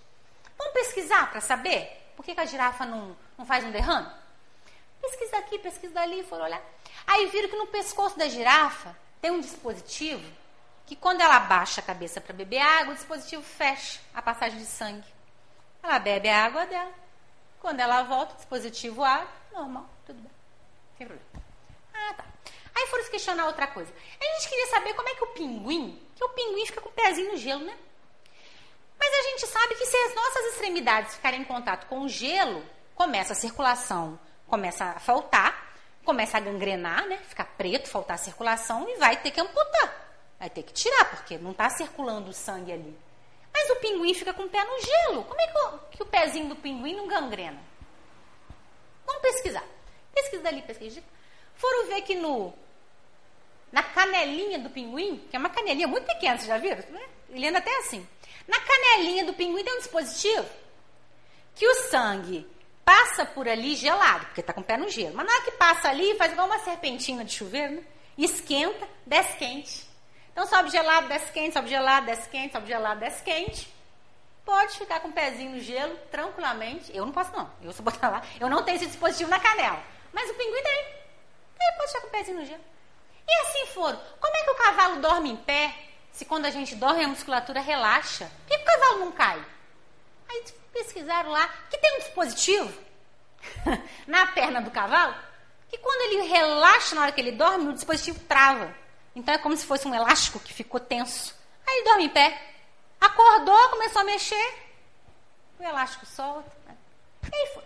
Vamos 0.57 0.73
pesquisar 0.73 1.29
para 1.29 1.41
saber 1.41 2.11
por 2.15 2.25
que, 2.25 2.33
que, 2.33 2.41
a 2.41 2.45
girafa 2.45 2.85
não, 2.85 3.15
não 3.37 3.45
faz 3.45 3.63
um 3.63 3.71
derrame? 3.71 4.09
Pesquisa 4.99 5.37
aqui, 5.37 5.59
pesquisa 5.59 5.93
dali, 5.93 6.23
foram 6.23 6.45
olhar. 6.45 6.61
Aí 7.05 7.27
viram 7.27 7.49
que 7.49 7.55
no 7.55 7.67
pescoço 7.67 8.17
da 8.17 8.27
girafa 8.27 8.97
tem 9.21 9.31
um 9.31 9.39
dispositivo 9.39 10.25
que 10.87 10.95
quando 10.95 11.21
ela 11.21 11.35
abaixa 11.35 11.81
a 11.81 11.83
cabeça 11.83 12.19
para 12.19 12.33
beber 12.33 12.59
água, 12.59 12.93
o 12.93 12.95
dispositivo 12.95 13.43
fecha 13.43 13.99
a 14.13 14.21
passagem 14.21 14.57
de 14.57 14.65
sangue. 14.65 15.07
Ela 15.83 15.99
bebe 15.99 16.27
a 16.27 16.45
água 16.45 16.65
dela. 16.65 16.91
Quando 17.59 17.79
ela 17.79 18.03
volta, 18.03 18.33
o 18.33 18.37
dispositivo 18.37 19.03
abre, 19.03 19.27
normal, 19.51 19.87
tudo 20.05 20.19
bem. 20.21 20.31
Sem 20.97 21.07
problema. 21.07 21.29
Ah, 21.93 22.13
tá. 22.13 22.25
Aí 22.75 22.87
foram 22.87 23.03
se 23.03 23.11
questionar 23.11 23.45
outra 23.47 23.67
coisa. 23.67 23.91
A 24.19 24.23
gente 24.23 24.49
queria 24.49 24.67
saber 24.67 24.93
como 24.93 25.09
é 25.09 25.15
que 25.15 25.23
o 25.23 25.27
pinguim, 25.27 26.01
que 26.15 26.23
o 26.23 26.29
pinguim 26.29 26.65
fica 26.65 26.81
com 26.81 26.89
o 26.89 26.93
pezinho 26.93 27.31
no 27.31 27.37
gelo, 27.37 27.65
né? 27.65 27.77
Mas 28.99 29.13
a 29.13 29.21
gente 29.29 29.47
sabe 29.47 29.75
que 29.75 29.85
se 29.85 29.95
as 29.95 30.15
nossas 30.15 30.45
extremidades 30.53 31.15
ficarem 31.15 31.41
em 31.41 31.45
contato 31.45 31.87
com 31.87 32.01
o 32.01 32.09
gelo, 32.09 32.63
começa 32.95 33.33
a 33.33 33.35
circulação, 33.35 34.19
começa 34.47 34.85
a 34.85 34.99
faltar, 34.99 35.75
começa 36.03 36.37
a 36.37 36.39
gangrenar, 36.39 37.05
né? 37.07 37.17
Ficar 37.27 37.45
preto, 37.57 37.89
faltar 37.89 38.15
a 38.15 38.19
circulação 38.19 38.87
e 38.89 38.95
vai 38.97 39.17
ter 39.17 39.31
que 39.31 39.41
amputar. 39.41 40.07
Vai 40.39 40.49
ter 40.49 40.63
que 40.63 40.73
tirar, 40.73 41.05
porque 41.11 41.37
não 41.37 41.51
está 41.51 41.69
circulando 41.69 42.29
o 42.29 42.33
sangue 42.33 42.71
ali. 42.71 42.97
Mas 43.53 43.69
o 43.71 43.75
pinguim 43.77 44.13
fica 44.13 44.33
com 44.33 44.43
o 44.43 44.49
pé 44.49 44.63
no 44.63 44.79
gelo. 44.79 45.23
Como 45.23 45.41
é 45.41 45.47
que 45.47 45.57
o, 45.57 45.79
que 45.91 46.03
o 46.03 46.05
pezinho 46.05 46.49
do 46.49 46.55
pinguim 46.55 46.95
não 46.95 47.07
gangrena? 47.07 47.59
Vamos 49.05 49.21
pesquisar. 49.21 49.63
Pesquisa 50.13 50.43
dali, 50.43 50.61
pesquisa. 50.61 51.03
Foram 51.55 51.87
ver 51.87 52.01
que 52.01 52.15
no 52.15 52.53
na 53.71 53.83
canelinha 53.83 54.59
do 54.59 54.69
pinguim, 54.69 55.17
que 55.29 55.35
é 55.35 55.39
uma 55.39 55.49
canelinha 55.49 55.87
muito 55.87 56.05
pequena, 56.05 56.37
vocês 56.37 56.47
já 56.47 56.57
viram? 56.57 56.83
Ele 57.29 57.47
anda 57.47 57.57
até 57.57 57.75
assim. 57.79 58.07
Na 58.47 58.59
canelinha 58.59 59.25
do 59.25 59.33
pinguim 59.33 59.63
tem 59.63 59.73
um 59.73 59.79
dispositivo 59.79 60.47
que 61.55 61.67
o 61.67 61.75
sangue 61.89 62.47
passa 62.85 63.25
por 63.25 63.49
ali 63.49 63.75
gelado, 63.75 64.27
porque 64.27 64.41
está 64.41 64.53
com 64.53 64.61
o 64.61 64.63
pé 64.63 64.77
no 64.77 64.87
gelo. 64.89 65.15
Mas 65.15 65.25
na 65.25 65.33
hora 65.33 65.43
que 65.43 65.51
passa 65.51 65.89
ali, 65.89 66.15
faz 66.15 66.31
igual 66.31 66.47
uma 66.47 66.59
serpentina 66.59 67.25
de 67.25 67.33
chuveiro, 67.33 67.75
né? 67.75 67.83
Esquenta, 68.17 68.87
desce 69.05 69.37
quente. 69.37 69.87
Então 70.31 70.47
sobe 70.47 70.69
gelado, 70.69 71.07
desce 71.07 71.31
quente, 71.31 71.53
sobe 71.53 71.67
gelado, 71.67 72.05
desce 72.05 72.29
quente, 72.29 72.53
sobe 72.53 72.67
gelado, 72.67 72.99
desce 72.99 73.23
quente. 73.23 73.73
Pode 74.45 74.77
ficar 74.77 75.01
com 75.01 75.09
o 75.09 75.11
pezinho 75.11 75.51
no 75.51 75.59
gelo 75.59 75.97
tranquilamente. 76.09 76.95
Eu 76.95 77.05
não 77.05 77.11
posso, 77.11 77.35
não. 77.35 77.51
Eu 77.61 77.73
só 77.73 77.83
botar 77.83 78.09
lá. 78.09 78.21
Eu 78.39 78.49
não 78.49 78.63
tenho 78.63 78.77
esse 78.77 78.85
dispositivo 78.85 79.29
na 79.29 79.39
canela. 79.39 79.83
Mas 80.13 80.29
o 80.29 80.33
pinguim 80.35 80.63
tem. 80.63 80.79
Ele 81.59 81.77
pode 81.77 81.87
ficar 81.87 82.01
com 82.01 82.07
o 82.07 82.11
pezinho 82.11 82.39
no 82.39 82.45
gelo. 82.45 82.63
E 83.27 83.41
assim 83.41 83.65
foram. 83.73 83.99
Como 84.21 84.37
é 84.37 84.43
que 84.43 84.51
o 84.51 84.55
cavalo 84.55 85.01
dorme 85.01 85.31
em 85.31 85.35
pé 85.35 85.75
se 86.17 86.25
quando 86.25 86.47
a 86.47 86.49
gente 86.49 86.73
dorme 86.73 87.03
a 87.03 87.07
musculatura 87.07 87.61
relaxa? 87.61 88.25
Por 88.47 88.57
que 88.57 88.63
o 88.63 88.65
cavalo 88.65 88.99
não 89.01 89.11
cai? 89.11 89.39
Aí 90.27 90.45
pesquisaram 90.73 91.29
lá 91.29 91.47
que 91.69 91.77
tem 91.77 91.95
um 91.95 91.99
dispositivo 91.99 92.73
na 94.07 94.25
perna 94.25 94.59
do 94.59 94.71
cavalo 94.71 95.15
que 95.69 95.77
quando 95.77 96.01
ele 96.11 96.27
relaxa 96.27 96.95
na 96.95 97.01
hora 97.03 97.11
que 97.11 97.21
ele 97.21 97.33
dorme, 97.33 97.69
o 97.69 97.73
dispositivo 97.73 98.19
trava. 98.21 98.73
Então 99.15 99.31
é 99.31 99.37
como 99.37 99.55
se 99.55 99.67
fosse 99.67 99.87
um 99.87 99.93
elástico 99.93 100.39
que 100.39 100.55
ficou 100.55 100.79
tenso. 100.79 101.35
Aí 101.67 101.75
ele 101.77 101.85
dorme 101.85 102.05
em 102.05 102.09
pé. 102.09 102.55
Acordou, 102.99 103.69
começou 103.69 104.01
a 104.01 104.05
mexer. 104.05 104.55
O 105.59 105.63
elástico 105.63 106.07
solta. 106.07 106.51
Né? 106.65 106.75
E 107.31 107.35
aí 107.35 107.47
foi. 107.53 107.63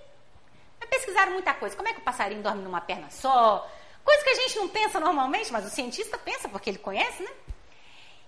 Mas 0.77 0.89
pesquisaram 0.89 1.31
muita 1.31 1.53
coisa. 1.53 1.73
Como 1.73 1.87
é 1.87 1.93
que 1.93 2.01
o 2.01 2.03
passarinho 2.03 2.43
dorme 2.43 2.63
numa 2.63 2.81
perna 2.81 3.09
só? 3.11 3.65
Coisa 4.03 4.23
que 4.25 4.29
a 4.29 4.35
gente 4.35 4.57
não 4.57 4.67
pensa 4.67 4.99
normalmente, 4.99 5.53
mas 5.53 5.65
o 5.65 5.69
cientista 5.69 6.17
pensa 6.17 6.49
porque 6.49 6.69
ele 6.69 6.79
conhece, 6.79 7.23
né? 7.23 7.31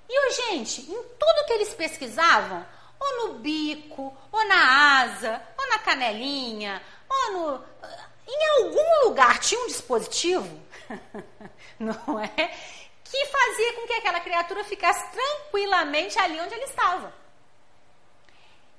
E, 0.09 0.31
gente, 0.31 0.81
em 0.81 1.03
tudo 1.03 1.45
que 1.45 1.53
eles 1.53 1.73
pesquisavam, 1.73 2.65
ou 2.99 3.27
no 3.27 3.33
bico, 3.35 4.15
ou 4.31 4.45
na 4.45 5.01
asa, 5.01 5.41
ou 5.57 5.69
na 5.69 5.79
canelinha, 5.79 6.81
ou 7.09 7.31
no. 7.31 7.73
Em 8.25 8.47
algum 8.59 9.07
lugar 9.07 9.39
tinha 9.39 9.59
um 9.61 9.67
dispositivo, 9.67 10.61
não 11.77 12.19
é? 12.19 12.47
Que 13.03 13.25
fazia 13.25 13.73
com 13.73 13.85
que 13.85 13.93
aquela 13.93 14.21
criatura 14.21 14.63
ficasse 14.63 15.11
tranquilamente 15.11 16.17
ali 16.17 16.39
onde 16.39 16.53
ele 16.53 16.63
estava. 16.63 17.13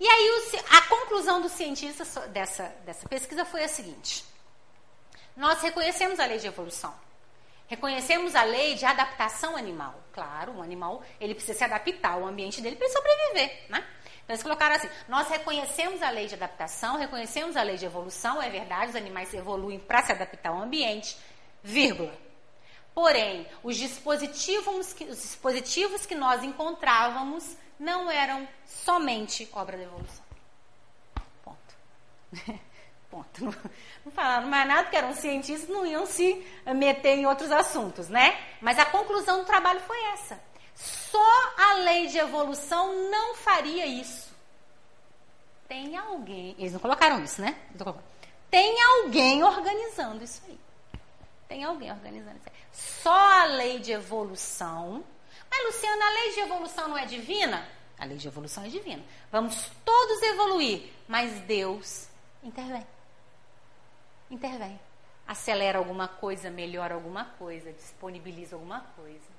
E 0.00 0.08
aí 0.08 0.52
a 0.70 0.82
conclusão 0.82 1.40
do 1.40 1.48
cientista 1.48 2.04
dessa, 2.28 2.64
dessa 2.84 3.08
pesquisa 3.08 3.44
foi 3.44 3.64
a 3.64 3.68
seguinte: 3.68 4.24
nós 5.36 5.60
reconhecemos 5.60 6.18
a 6.18 6.26
lei 6.26 6.38
de 6.38 6.46
evolução. 6.46 6.94
Reconhecemos 7.66 8.34
a 8.34 8.42
lei 8.42 8.74
de 8.74 8.84
adaptação 8.84 9.56
animal. 9.56 9.98
Claro, 10.12 10.52
um 10.52 10.62
animal 10.62 11.02
ele 11.18 11.34
precisa 11.34 11.58
se 11.58 11.64
adaptar 11.64 12.12
ao 12.12 12.26
ambiente 12.26 12.60
dele 12.60 12.76
para 12.76 12.86
ele 12.86 12.94
sobreviver, 12.94 13.66
né? 13.70 13.86
Então 14.22 14.34
eles 14.34 14.42
colocaram 14.42 14.76
assim: 14.76 14.88
nós 15.08 15.28
reconhecemos 15.28 16.02
a 16.02 16.10
lei 16.10 16.26
de 16.26 16.34
adaptação, 16.34 16.98
reconhecemos 16.98 17.56
a 17.56 17.62
lei 17.62 17.76
de 17.76 17.86
evolução, 17.86 18.40
é 18.40 18.50
verdade, 18.50 18.90
os 18.90 18.96
animais 18.96 19.32
evoluem 19.32 19.78
para 19.78 20.02
se 20.02 20.12
adaptar 20.12 20.50
ao 20.50 20.62
ambiente, 20.62 21.16
vírgula. 21.62 22.12
Porém, 22.94 23.46
os 23.62 23.76
dispositivos, 23.76 24.92
que, 24.92 25.04
os 25.04 25.20
dispositivos 25.20 26.06
que 26.06 26.14
nós 26.14 26.42
encontrávamos 26.44 27.56
não 27.78 28.10
eram 28.10 28.46
somente 28.64 29.48
obra 29.52 29.76
da 29.76 29.82
evolução. 29.82 30.24
Ponto. 31.42 31.74
Ponto. 33.14 33.44
Não, 33.44 33.54
não 34.04 34.10
falaram 34.10 34.48
mais 34.48 34.66
nada, 34.66 34.82
porque 34.82 34.96
eram 34.96 35.14
cientistas, 35.14 35.68
não 35.68 35.86
iam 35.86 36.04
se 36.04 36.44
meter 36.74 37.16
em 37.16 37.26
outros 37.26 37.52
assuntos, 37.52 38.08
né? 38.08 38.36
Mas 38.60 38.76
a 38.76 38.84
conclusão 38.84 39.38
do 39.38 39.44
trabalho 39.44 39.78
foi 39.82 40.02
essa. 40.06 40.36
Só 40.74 41.54
a 41.56 41.74
lei 41.74 42.08
de 42.08 42.18
evolução 42.18 43.08
não 43.08 43.36
faria 43.36 43.86
isso. 43.86 44.34
Tem 45.68 45.96
alguém. 45.96 46.56
Eles 46.58 46.72
não 46.72 46.80
colocaram 46.80 47.22
isso, 47.22 47.40
né? 47.40 47.56
Tem 48.50 48.82
alguém 48.82 49.44
organizando 49.44 50.24
isso 50.24 50.42
aí. 50.48 50.58
Tem 51.46 51.62
alguém 51.62 51.92
organizando 51.92 52.36
isso 52.38 52.48
aí. 52.48 52.52
Só 52.72 53.14
a 53.14 53.44
lei 53.44 53.78
de 53.78 53.92
evolução. 53.92 55.04
Mas, 55.48 55.64
Luciana, 55.66 56.04
a 56.04 56.10
lei 56.10 56.32
de 56.32 56.40
evolução 56.40 56.88
não 56.88 56.98
é 56.98 57.06
divina? 57.06 57.64
A 57.96 58.06
lei 58.06 58.16
de 58.16 58.26
evolução 58.26 58.64
é 58.64 58.68
divina. 58.68 59.04
Vamos 59.30 59.70
todos 59.84 60.20
evoluir, 60.20 60.90
mas 61.06 61.30
Deus 61.42 62.08
intervém 62.42 62.84
intervém. 64.30 64.78
Acelera 65.26 65.78
alguma 65.78 66.06
coisa, 66.06 66.50
melhora 66.50 66.94
alguma 66.94 67.24
coisa, 67.24 67.72
disponibiliza 67.72 68.56
alguma 68.56 68.80
coisa. 68.96 69.34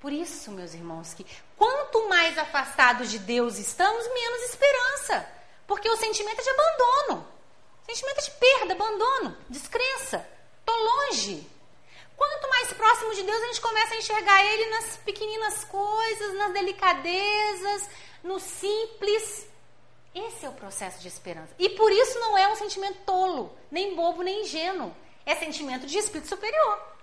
Por 0.00 0.12
isso, 0.12 0.50
meus 0.50 0.74
irmãos, 0.74 1.14
que 1.14 1.26
quanto 1.56 2.08
mais 2.08 2.36
afastados 2.38 3.10
de 3.10 3.18
Deus 3.18 3.58
estamos, 3.58 4.06
menos 4.12 4.42
esperança. 4.50 5.28
Porque 5.66 5.88
o 5.88 5.96
sentimento 5.96 6.40
é 6.40 6.42
de 6.42 6.50
abandono. 6.50 7.26
Sentimento 7.86 8.18
é 8.18 8.22
de 8.22 8.30
perda, 8.32 8.74
abandono, 8.74 9.36
descrença. 9.48 10.26
Estou 10.60 10.76
longe. 10.76 11.46
Quanto 12.16 12.48
mais 12.48 12.72
próximo 12.72 13.14
de 13.14 13.22
Deus 13.22 13.42
a 13.42 13.46
gente 13.46 13.60
começa 13.60 13.94
a 13.94 13.96
enxergar 13.98 14.44
Ele 14.44 14.70
nas 14.70 14.96
pequeninas 14.98 15.64
coisas, 15.64 16.34
nas 16.34 16.52
delicadezas, 16.52 17.88
no 18.22 18.38
simples, 18.38 19.46
esse 20.14 20.46
é 20.46 20.48
o 20.48 20.52
processo 20.52 21.00
de 21.00 21.08
esperança. 21.08 21.54
E 21.58 21.70
por 21.70 21.90
isso 21.90 22.18
não 22.20 22.38
é 22.38 22.48
um 22.48 22.56
sentimento 22.56 22.98
tolo, 23.04 23.56
nem 23.70 23.96
bobo, 23.96 24.22
nem 24.22 24.42
ingênuo. 24.42 24.94
É 25.26 25.34
sentimento 25.34 25.86
de 25.86 25.98
espírito 25.98 26.28
superior. 26.28 26.94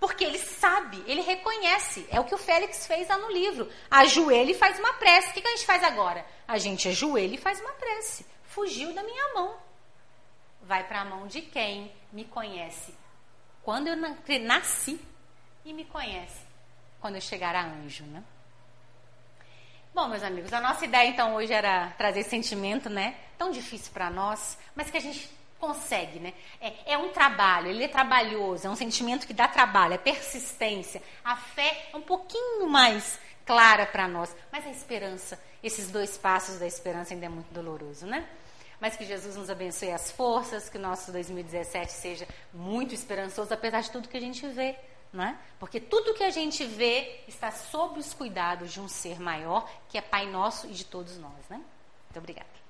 Porque 0.00 0.24
ele 0.24 0.38
sabe, 0.38 1.02
ele 1.06 1.20
reconhece. 1.20 2.06
É 2.10 2.18
o 2.18 2.24
que 2.24 2.34
o 2.34 2.38
Félix 2.38 2.86
fez 2.86 3.06
lá 3.08 3.18
no 3.18 3.30
livro. 3.30 3.70
Ajoelha 3.90 4.50
e 4.50 4.54
faz 4.54 4.78
uma 4.78 4.94
prece. 4.94 5.30
O 5.30 5.32
que 5.32 5.46
a 5.46 5.50
gente 5.50 5.66
faz 5.66 5.84
agora? 5.84 6.26
A 6.48 6.58
gente 6.58 6.88
ajoelha 6.88 7.34
e 7.34 7.38
faz 7.38 7.60
uma 7.60 7.72
prece. 7.72 8.26
Fugiu 8.44 8.92
da 8.94 9.02
minha 9.02 9.34
mão. 9.34 9.56
Vai 10.62 10.86
para 10.88 11.02
a 11.02 11.04
mão 11.04 11.26
de 11.26 11.42
quem 11.42 11.92
me 12.12 12.24
conhece 12.24 12.94
quando 13.62 13.88
eu 13.88 13.96
nasci 14.40 15.00
e 15.64 15.72
me 15.72 15.84
conhece 15.84 16.40
quando 17.00 17.16
eu 17.16 17.20
chegar 17.20 17.54
a 17.54 17.64
anjo, 17.64 18.04
né? 18.04 18.22
Bom, 19.94 20.08
meus 20.08 20.22
amigos, 20.22 20.50
a 20.54 20.60
nossa 20.60 20.86
ideia 20.86 21.10
então 21.10 21.34
hoje 21.34 21.52
era 21.52 21.88
trazer 21.98 22.20
esse 22.20 22.30
sentimento, 22.30 22.88
né? 22.88 23.14
Tão 23.36 23.50
difícil 23.50 23.92
para 23.92 24.08
nós, 24.08 24.56
mas 24.74 24.90
que 24.90 24.96
a 24.96 25.00
gente 25.00 25.28
consegue, 25.60 26.18
né? 26.18 26.32
É, 26.62 26.94
é, 26.94 26.98
um 26.98 27.10
trabalho, 27.10 27.68
ele 27.68 27.84
é 27.84 27.88
trabalhoso, 27.88 28.66
é 28.66 28.70
um 28.70 28.74
sentimento 28.74 29.26
que 29.26 29.34
dá 29.34 29.46
trabalho, 29.46 29.92
é 29.92 29.98
persistência. 29.98 31.02
A 31.22 31.36
fé 31.36 31.90
é 31.92 31.96
um 31.96 32.00
pouquinho 32.00 32.66
mais 32.70 33.20
clara 33.44 33.84
para 33.84 34.08
nós, 34.08 34.34
mas 34.50 34.66
a 34.66 34.70
esperança, 34.70 35.38
esses 35.62 35.90
dois 35.90 36.16
passos 36.16 36.58
da 36.58 36.66
esperança 36.66 37.12
ainda 37.12 37.26
é 37.26 37.28
muito 37.28 37.52
doloroso, 37.52 38.06
né? 38.06 38.26
Mas 38.80 38.96
que 38.96 39.04
Jesus 39.04 39.36
nos 39.36 39.50
abençoe 39.50 39.90
as 39.90 40.10
forças, 40.10 40.70
que 40.70 40.78
o 40.78 40.80
nosso 40.80 41.12
2017 41.12 41.92
seja 41.92 42.26
muito 42.50 42.94
esperançoso, 42.94 43.52
apesar 43.52 43.82
de 43.82 43.90
tudo 43.90 44.08
que 44.08 44.16
a 44.16 44.20
gente 44.20 44.46
vê, 44.48 44.74
não 45.12 45.24
é? 45.24 45.38
Porque 45.58 45.78
tudo 45.78 46.14
que 46.14 46.24
a 46.24 46.30
gente 46.30 46.64
vê 46.64 47.20
está 47.28 47.50
sob 47.50 48.00
os 48.00 48.14
cuidados 48.14 48.72
de 48.72 48.80
um 48.80 48.88
ser 48.88 49.20
maior, 49.20 49.68
que 49.88 49.98
é 49.98 50.00
Pai 50.00 50.26
nosso 50.26 50.66
e 50.66 50.70
de 50.70 50.84
todos 50.84 51.18
nós, 51.18 51.48
né? 51.48 51.56
Muito 51.56 52.18
obrigada. 52.18 52.61